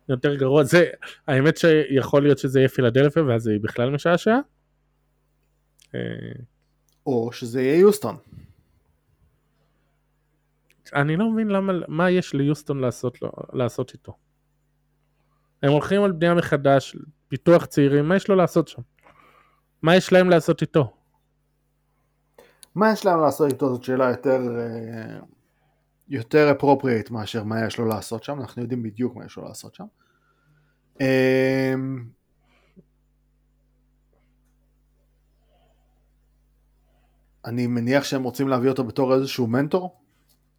יותר 0.08 0.34
גרוע, 0.34 0.64
זה, 0.64 0.90
האמת 1.26 1.56
שיכול 1.56 2.22
להיות 2.22 2.38
שזה 2.38 2.58
יהיה 2.60 2.68
פילדלפיה 2.68 3.22
ואז 3.22 3.42
זה 3.42 3.50
יהיה 3.50 3.60
בכלל 3.62 3.90
משעשע. 3.90 4.36
אה, 5.94 6.00
או 7.06 7.32
שזה 7.32 7.62
יהיה 7.62 7.78
יוסטון. 7.78 8.16
אני 10.94 11.16
לא 11.16 11.30
מבין 11.30 11.48
למה, 11.48 11.72
מה 11.88 12.10
יש 12.10 12.34
ליוסטון 12.34 12.80
לעשות, 12.80 13.22
לו, 13.22 13.32
לעשות 13.52 13.92
איתו. 13.92 14.16
הם 15.62 15.72
הולכים 15.72 16.02
על 16.02 16.12
בנייה 16.12 16.34
מחדש, 16.34 16.96
פיתוח 17.28 17.64
צעירים, 17.64 18.08
מה 18.08 18.16
יש 18.16 18.28
לו 18.28 18.36
לעשות 18.36 18.68
שם? 18.68 18.82
מה 19.82 19.96
יש 19.96 20.12
להם 20.12 20.30
לעשות 20.30 20.62
איתו? 20.62 20.92
מה 22.74 22.92
יש 22.92 23.06
להם 23.06 23.20
לעשות 23.20 23.52
איתו 23.52 23.74
זאת 23.74 23.84
שאלה 23.84 24.10
יותר 24.10 24.40
אה, 24.58 25.18
יותר 26.08 26.52
אפרופריאט 26.52 27.10
מאשר 27.10 27.44
מה 27.44 27.66
יש 27.66 27.78
לו 27.78 27.84
לעשות 27.84 28.24
שם, 28.24 28.40
אנחנו 28.40 28.62
יודעים 28.62 28.82
בדיוק 28.82 29.16
מה 29.16 29.24
יש 29.24 29.36
לו 29.36 29.44
לעשות 29.44 29.74
שם. 29.74 29.84
אמ, 31.00 32.04
אני 37.44 37.66
מניח 37.66 38.04
שהם 38.04 38.22
רוצים 38.22 38.48
להביא 38.48 38.70
אותו 38.70 38.84
בתור 38.84 39.14
איזשהו 39.14 39.46
מנטור? 39.46 40.00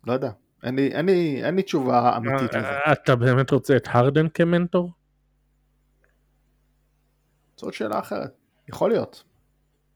לא 0.07 0.13
יודע, 0.13 0.31
אין 0.63 0.75
לי, 0.75 0.87
אין 0.87 1.05
לי, 1.05 1.43
אין 1.43 1.55
לי 1.55 1.63
תשובה 1.63 2.17
אמיתית 2.17 2.53
לזה. 2.53 2.67
אה, 2.67 2.91
אתה 2.91 3.15
באמת 3.15 3.51
רוצה 3.51 3.75
את 3.75 3.87
הרדן 3.91 4.29
כמנטור? 4.29 4.91
זאת 7.55 7.73
שאלה 7.73 7.99
אחרת, 7.99 8.31
יכול 8.69 8.89
להיות, 8.89 9.23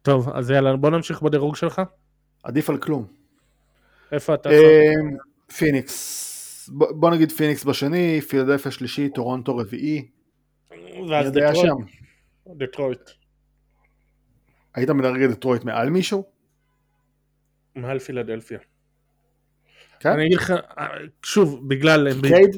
טוב, 0.05 0.29
אז 0.29 0.49
יאללה, 0.49 0.75
בוא 0.75 0.89
נמשיך 0.89 1.21
בדירוג 1.21 1.55
שלך. 1.55 1.81
עדיף 2.43 2.69
על 2.69 2.77
כלום. 2.77 3.07
איפה 4.11 4.33
אתה? 4.33 4.49
אמ, 4.49 5.17
פיניקס, 5.57 6.69
בוא 6.69 7.11
נגיד 7.11 7.31
פיניקס 7.31 7.63
בשני, 7.63 8.21
פילדלפיה 8.21 8.71
שלישי, 8.71 9.09
טורונטו 9.09 9.57
רביעי, 9.57 10.07
ואז 11.09 11.31
דטרויט. 11.31 11.73
דטרויט. 12.47 13.09
היית 14.75 14.89
מדרג 14.89 15.21
את 15.21 15.29
דטרויט 15.29 15.63
מעל 15.63 15.89
מישהו? 15.89 16.23
מעל 17.75 17.99
פילדלפיה. 17.99 18.59
כן? 20.05 20.11
אני 20.11 20.25
אגיד 20.25 20.37
לך, 20.37 20.53
אה, 20.79 20.87
שוב, 21.23 21.69
בגלל... 21.69 22.07
קייד? 22.21 22.57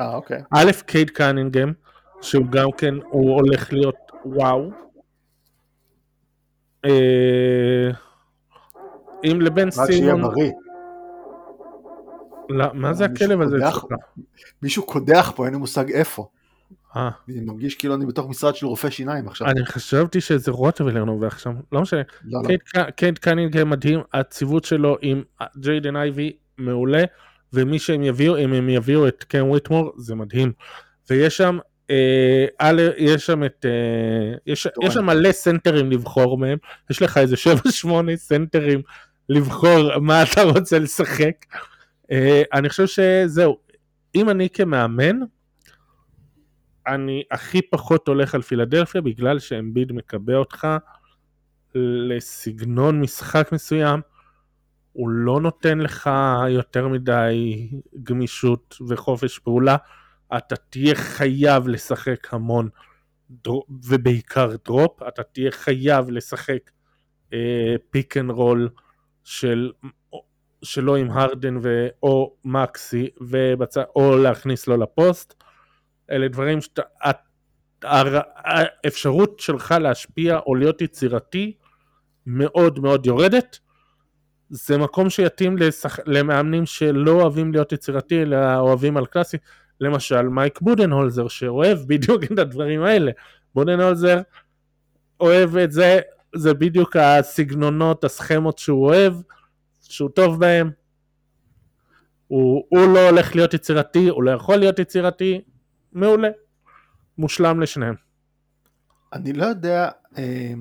אה, 0.00 0.14
אוקיי. 0.14 0.42
א', 0.50 0.70
קייד 0.86 1.10
קנינגהם, 1.10 1.72
שהוא 2.22 2.46
גם 2.46 2.68
כן, 2.76 2.94
הוא 3.10 3.34
הולך 3.34 3.72
להיות 3.72 3.96
וואו. 4.24 4.70
אה, 6.84 7.90
אם 9.24 9.40
לבן 9.40 9.66
רק 9.66 9.90
שיהיה 9.90 10.14
סימון... 10.14 10.22
בריא. 10.22 10.50
לא, 12.48 12.66
מה 12.74 12.92
זה 12.92 13.04
הכלב 13.04 13.40
הזה? 13.40 13.56
מישהו 14.62 14.86
קודח 14.86 15.32
פה, 15.36 15.44
אין 15.44 15.52
לי 15.52 15.58
מושג 15.58 15.90
איפה. 15.90 16.28
אה, 16.96 17.10
אני 17.28 17.40
מרגיש 17.40 17.74
כאילו 17.74 17.94
אני 17.94 18.06
בתוך 18.06 18.28
משרד 18.28 18.56
של 18.56 18.66
רופא 18.66 18.90
שיניים 18.90 19.28
עכשיו. 19.28 19.48
אני 19.48 19.66
חשבתי 19.66 20.20
שזה 20.20 20.50
רוטווילר 20.50 21.04
נובח 21.04 21.38
שם, 21.38 21.54
לא 21.72 21.80
משנה. 21.80 22.02
לא, 22.24 22.40
לא. 22.74 22.84
קייד 22.90 23.18
קנינגהם 23.18 23.70
מדהים, 23.70 24.00
הציוות 24.14 24.64
שלו 24.64 24.96
עם 25.02 25.22
ג'יידן 25.56 25.96
אייבי 25.96 26.36
מעולה, 26.58 27.04
ומי 27.52 27.78
שהם 27.78 28.02
יביאו, 28.02 28.38
אם 28.38 28.52
הם 28.52 28.68
יביאו 28.68 29.08
את 29.08 29.24
קאם 29.24 29.42
וויטמור, 29.42 29.92
זה 29.96 30.14
מדהים. 30.14 30.52
ויש 31.10 31.36
שם, 31.36 31.58
אה, 31.90 32.46
א', 32.58 32.82
יש 32.96 33.26
שם 33.26 33.44
את, 33.44 33.66
אה, 33.68 34.34
יש, 34.46 34.68
יש 34.82 34.94
שם 34.94 35.06
מלא 35.06 35.32
סנטרים 35.32 35.92
לבחור 35.92 36.38
מהם, 36.38 36.58
יש 36.90 37.02
לך 37.02 37.18
איזה 37.18 37.36
7-8 37.84 38.16
סנטרים 38.16 38.82
לבחור 39.28 39.98
מה 39.98 40.22
אתה 40.22 40.42
רוצה 40.42 40.78
לשחק. 40.78 41.46
אה, 42.10 42.42
אני 42.52 42.68
חושב 42.68 42.86
שזהו, 42.86 43.58
אם 44.14 44.30
אני 44.30 44.48
כמאמן, 44.50 45.16
אני 46.86 47.22
הכי 47.30 47.62
פחות 47.62 48.08
הולך 48.08 48.34
על 48.34 48.42
פילדלפיה 48.42 49.00
בגלל 49.00 49.38
שאמביד 49.38 49.92
מקבע 49.92 50.36
אותך 50.36 50.66
לסגנון 51.74 53.00
משחק 53.00 53.48
מסוים, 53.52 54.00
הוא 54.96 55.08
לא 55.08 55.40
נותן 55.40 55.78
לך 55.78 56.10
יותר 56.48 56.88
מדי 56.88 57.68
גמישות 58.02 58.76
וחופש 58.88 59.38
פעולה, 59.38 59.76
אתה 60.36 60.56
תהיה 60.56 60.94
חייב 60.94 61.68
לשחק 61.68 62.34
המון, 62.34 62.68
drop, 63.30 63.66
ובעיקר 63.84 64.56
drop, 64.64 65.02
אתה 65.02 65.22
תהיה 65.22 65.50
חייב 65.50 66.10
לשחק 66.10 66.70
pick 67.90 68.16
and 68.16 68.30
roll 68.30 68.68
של, 69.24 69.72
שלו 70.62 70.96
עם 70.96 71.10
הרדן 71.10 71.56
ו, 71.62 71.88
או 72.02 72.36
מקסי, 72.44 73.08
ובצ... 73.20 73.76
או 73.96 74.16
להכניס 74.16 74.66
לו 74.66 74.76
לפוסט, 74.76 75.34
אלה 76.10 76.28
דברים 76.28 76.60
שאתה... 76.60 76.82
הר- 77.82 78.20
האפשרות 78.34 79.40
שלך 79.40 79.74
להשפיע 79.80 80.38
או 80.38 80.54
להיות 80.54 80.80
יצירתי 80.82 81.56
מאוד 82.26 82.78
מאוד 82.78 83.06
יורדת. 83.06 83.58
זה 84.50 84.78
מקום 84.78 85.10
שיתאים 85.10 85.58
לשח... 85.58 85.98
למאמנים 86.06 86.66
שלא 86.66 87.10
אוהבים 87.10 87.52
להיות 87.52 87.72
יצירתי 87.72 88.22
אלא 88.22 88.58
אוהבים 88.58 88.96
על 88.96 89.06
קלאסי. 89.06 89.36
למשל 89.80 90.22
מייק 90.22 90.60
בודנהולזר 90.60 91.28
שאוהב 91.28 91.78
בדיוק 91.86 92.24
את 92.24 92.38
הדברים 92.38 92.82
האלה. 92.82 93.12
בודנהולזר 93.54 94.20
אוהב 95.20 95.56
את 95.56 95.72
זה, 95.72 96.00
זה 96.34 96.54
בדיוק 96.54 96.96
הסגנונות, 96.96 98.04
הסכמות 98.04 98.58
שהוא 98.58 98.86
אוהב, 98.86 99.14
שהוא 99.82 100.10
טוב 100.10 100.40
בהם. 100.40 100.70
הוא, 102.26 102.64
הוא 102.68 102.94
לא 102.94 103.08
הולך 103.08 103.34
להיות 103.34 103.54
יצירתי, 103.54 104.08
הוא 104.08 104.22
לא 104.22 104.30
יכול 104.30 104.56
להיות 104.56 104.78
יצירתי, 104.78 105.40
מעולה. 105.92 106.28
מושלם 107.18 107.60
לשניהם. 107.60 107.94
אני 109.12 109.32
לא 109.32 109.44
יודע, 109.44 109.88
אה, 110.18 110.52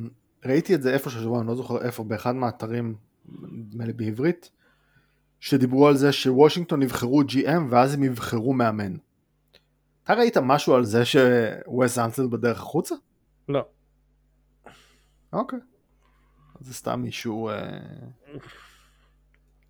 ראיתי 0.45 0.75
את 0.75 0.81
זה 0.81 0.93
איפה 0.93 1.09
שבוע, 1.09 1.39
אני 1.39 1.47
לא 1.47 1.55
זוכר 1.55 1.81
איפה, 1.81 2.03
באחד 2.03 2.35
מהאתרים, 2.35 2.95
נדמה 3.51 3.85
לי 3.85 3.93
בעברית, 3.93 4.51
שדיברו 5.39 5.87
על 5.87 5.95
זה 5.97 6.11
שוושינגטון 6.11 6.83
יבחרו 6.83 7.21
GM 7.21 7.61
ואז 7.69 7.93
הם 7.93 8.03
יבחרו 8.03 8.53
מאמן. 8.53 8.95
אתה 10.03 10.13
ראית 10.13 10.37
משהו 10.37 10.75
על 10.75 10.83
זה 10.83 11.03
שווסט 11.05 11.97
אנטלד 11.97 12.31
בדרך 12.31 12.59
החוצה? 12.59 12.95
לא. 13.49 13.65
אוקיי. 15.33 15.59
זה 16.59 16.73
סתם 16.73 17.01
מישהו 17.01 17.49
אה, 17.49 17.79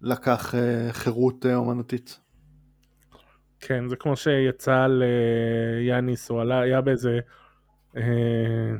לקח 0.01 0.55
אה, 0.55 0.93
חירות 0.93 1.45
אה, 1.45 1.55
אומנותית. 1.55 2.19
כן, 3.59 3.87
זה 3.89 3.95
כמו 3.95 4.15
שיצא 4.15 4.73
על 4.75 5.03
אה, 5.03 5.83
יאניס, 5.83 6.29
הוא 6.29 6.41
עלה, 6.41 6.59
היה 6.59 6.81
באיזה... 6.81 7.19
אה, 7.97 8.71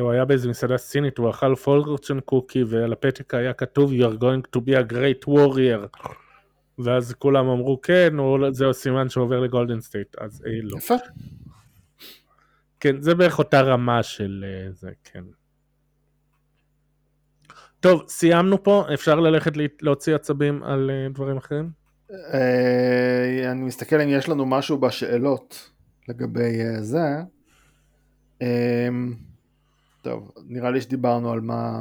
הוא 0.00 0.10
היה 0.10 0.24
באיזה 0.24 0.48
מסעדה 0.48 0.76
סינית, 0.78 1.18
הוא 1.18 1.30
אכל 1.30 1.54
fortune 1.54 2.20
cookie 2.20 2.62
ועל 2.64 2.92
הפתק 2.92 3.34
היה 3.34 3.52
כתוב 3.52 3.92
You 3.92 4.04
are 4.04 4.18
going 4.20 4.56
to 4.56 4.60
be 4.60 4.72
a 4.88 4.92
great 4.92 5.28
warrior. 5.28 6.08
ואז 6.78 7.14
כולם 7.18 7.48
אמרו 7.48 7.80
כן, 7.80 8.08
לא- 8.14 8.50
זהו 8.52 8.74
סימן 8.74 9.08
שעובר 9.08 9.40
לגולדן 9.40 9.80
סטייט, 9.80 10.16
אז 10.18 10.42
אה, 10.46 10.52
לא. 10.62 10.76
יפה. 10.76 10.94
כן, 12.80 13.02
זה 13.02 13.14
בערך 13.14 13.38
אותה 13.38 13.60
רמה 13.60 14.02
של 14.02 14.44
אה, 14.48 14.72
זה, 14.72 14.90
כן. 15.04 15.24
טוב, 17.80 18.04
סיימנו 18.08 18.62
פה, 18.62 18.84
אפשר 18.94 19.20
ללכת 19.20 19.56
לה- 19.56 19.64
להוציא 19.82 20.14
עצבים 20.14 20.62
על 20.62 20.90
אה, 20.90 21.08
דברים 21.14 21.36
אחרים? 21.36 21.70
אני 23.50 23.62
מסתכל 23.62 24.00
אם 24.00 24.08
יש 24.08 24.28
לנו 24.28 24.46
משהו 24.46 24.78
בשאלות 24.78 25.70
לגבי 26.08 26.58
זה. 26.80 27.06
טוב, 30.02 30.32
נראה 30.46 30.70
לי 30.70 30.80
שדיברנו 30.80 31.32
על 31.32 31.40
מה... 31.40 31.80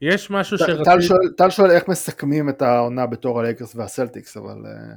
יש 0.00 0.30
משהו 0.30 0.58
שרציתי... 0.58 1.02
שואל, 1.02 1.28
טל 1.36 1.50
שואל 1.50 1.70
איך 1.70 1.88
מסכמים 1.88 2.48
את 2.48 2.62
העונה 2.62 3.06
בתור 3.06 3.40
הלייקרס 3.40 3.76
והסלטיקס, 3.76 4.36
אבל 4.36 4.66
אה, 4.66 4.94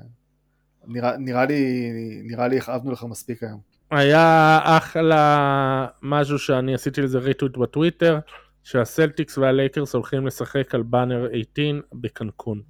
נראה, 0.88 1.18
נראה 1.18 1.46
לי, 1.46 1.92
נראה 2.24 2.48
לי 2.48 2.58
הכאבנו 2.58 2.92
לך 2.92 3.04
מספיק 3.04 3.44
היום. 3.44 3.60
היה 3.92 4.60
אחלה 4.64 5.88
משהו 6.02 6.40
שאני 6.40 6.74
עשיתי 6.74 7.02
לזה 7.02 7.20
retweet 7.20 7.58
בטוויטר, 7.58 8.20
שהסלטיקס 8.64 9.38
והלייקרס 9.38 9.94
הולכים 9.96 10.28
לשחק 10.28 10.76
על 10.76 10.84
באנר 10.84 11.28
18 11.56 11.66
בקנקון. 11.94 12.62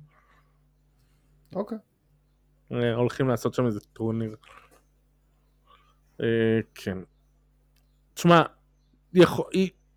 אוקיי. 1.55 1.77
אה, 2.71 2.93
הולכים 2.93 3.27
לעשות 3.27 3.53
שם 3.53 3.65
איזה 3.65 3.79
טורניר. 3.79 4.35
אה, 6.21 6.59
כן. 6.75 6.97
תשמע, 8.13 8.41
יכול, 9.15 9.45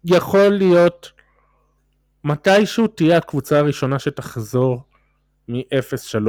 יכול 0.04 0.48
להיות 0.48 1.12
מתישהו 2.24 2.86
תהיה 2.86 3.16
הקבוצה 3.16 3.58
הראשונה 3.58 3.98
שתחזור 3.98 4.82
מ-0-3. 5.48 6.28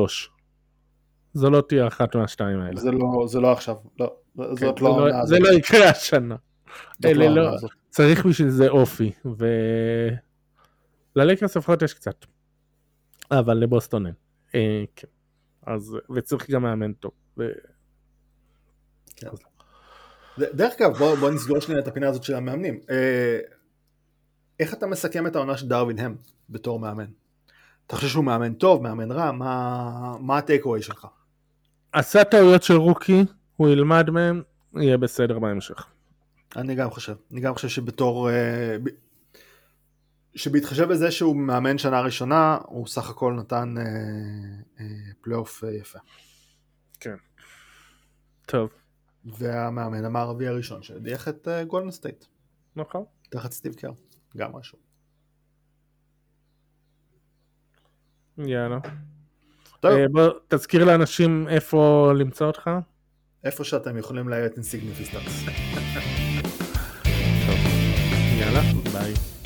זו 1.34 1.50
לא 1.50 1.62
תהיה 1.70 1.88
אחת 1.88 2.16
מהשתיים 2.16 2.60
האלה. 2.60 2.80
זה 2.82 2.92
לא, 2.92 3.28
זה 3.28 3.40
לא 3.40 3.52
עכשיו, 3.52 3.76
לא, 4.00 4.16
כן, 4.38 4.56
זאת 4.56 4.82
לא 4.82 4.90
לא- 5.08 5.12
זה 5.12 5.18
הזאת. 5.20 5.40
לא 5.40 5.50
יקרה 5.58 5.90
השנה. 5.90 6.36
זאת 6.94 7.06
אלה 7.06 7.30
לא- 7.30 7.54
הזאת. 7.54 7.72
צריך 7.90 8.26
בשביל 8.26 8.50
זה 8.50 8.68
אופי, 8.70 9.12
ו... 9.26 9.46
ללייקרס 11.16 11.58
לפחות 11.58 11.82
יש 11.82 11.94
קצת. 11.94 12.26
אבל 13.32 13.58
לבוסטון 13.58 14.06
אין. 14.06 14.16
אה, 14.56 14.84
כן. 14.96 15.08
אז, 15.66 15.98
וצריך 16.16 16.50
גם 16.50 16.62
מאמן 16.64 16.94
טוב. 16.94 17.12
ו... 17.38 17.44
ד- 19.24 19.49
דרך 20.54 20.74
אגב, 20.82 20.98
בוא, 20.98 21.16
בוא 21.16 21.32
נסגור 21.32 21.60
שנייה 21.60 21.80
את 21.80 21.88
הפינה 21.88 22.08
הזאת 22.08 22.24
של 22.24 22.36
המאמנים. 22.36 22.80
אה, 22.90 23.40
איך 24.60 24.74
אתה 24.74 24.88
מסכם 24.88 25.28
את 25.28 25.36
העונה 25.36 25.58
של 25.58 25.68
דרווין 25.68 26.00
הם 26.00 26.16
בתור 26.50 26.80
מאמן? 26.80 27.06
אתה 27.88 27.96
חושב 27.96 28.08
שהוא 28.08 28.24
מאמן 28.24 28.54
טוב, 28.54 28.84
מאמן 28.84 29.12
רע? 29.12 29.32
מה, 29.32 30.16
מה 30.20 30.38
הטייק 30.38 30.66
אווי 30.66 30.82
שלך? 30.82 31.08
עשה 31.92 32.24
טעויות 32.24 32.64
של 32.64 32.76
רוקי, 32.76 33.26
הוא 33.56 33.70
ילמד 33.70 34.10
מהם, 34.10 34.42
יהיה 34.76 34.98
בסדר 34.98 35.40
בהמשך. 35.40 35.86
אני 36.56 36.76
גם 36.76 36.90
חושב, 36.90 37.16
אני 37.32 37.42
גם 37.42 37.54
חושב 37.54 37.68
שבתור, 37.68 38.30
אה, 38.30 38.78
שבהתחשב 40.36 40.90
בזה 40.90 41.12
שהוא 41.12 41.36
מאמן 41.36 41.78
שנה 41.78 42.02
ראשונה, 42.02 42.58
הוא 42.66 42.88
סך 42.88 43.10
הכל 43.10 43.34
נתן 43.34 43.76
אה, 43.78 43.84
אה, 44.80 44.86
פלייאוף 45.22 45.64
אה, 45.64 45.72
יפה. 45.72 46.00
טוב, 48.46 48.70
והמאמן 49.26 50.06
המערבי 50.06 50.48
הראשון 50.48 50.84
שהדיח 50.84 51.28
את 51.28 51.48
אה, 51.48 51.64
גולדן 51.64 51.92
סטייט. 51.92 52.26
נכון. 52.76 53.04
תחת 53.30 53.52
סטיב 53.52 53.74
קר, 53.74 53.92
גם 54.38 54.52
משהו. 54.56 54.78
יאללה. 58.38 58.80
טוב. 59.80 59.92
אה, 59.92 60.28
תזכיר 60.48 60.86
לאנשים 60.86 61.48
איפה 61.48 62.12
למצוא 62.16 62.48
אותך. 62.48 62.70
איפה 63.44 63.64
שאתם 63.64 63.98
יכולים 63.98 64.30
להיות 64.30 64.54
insignificance. 64.54 65.44
טוב, 67.48 67.58
יאללה, 68.40 68.62
ביי. 68.94 69.39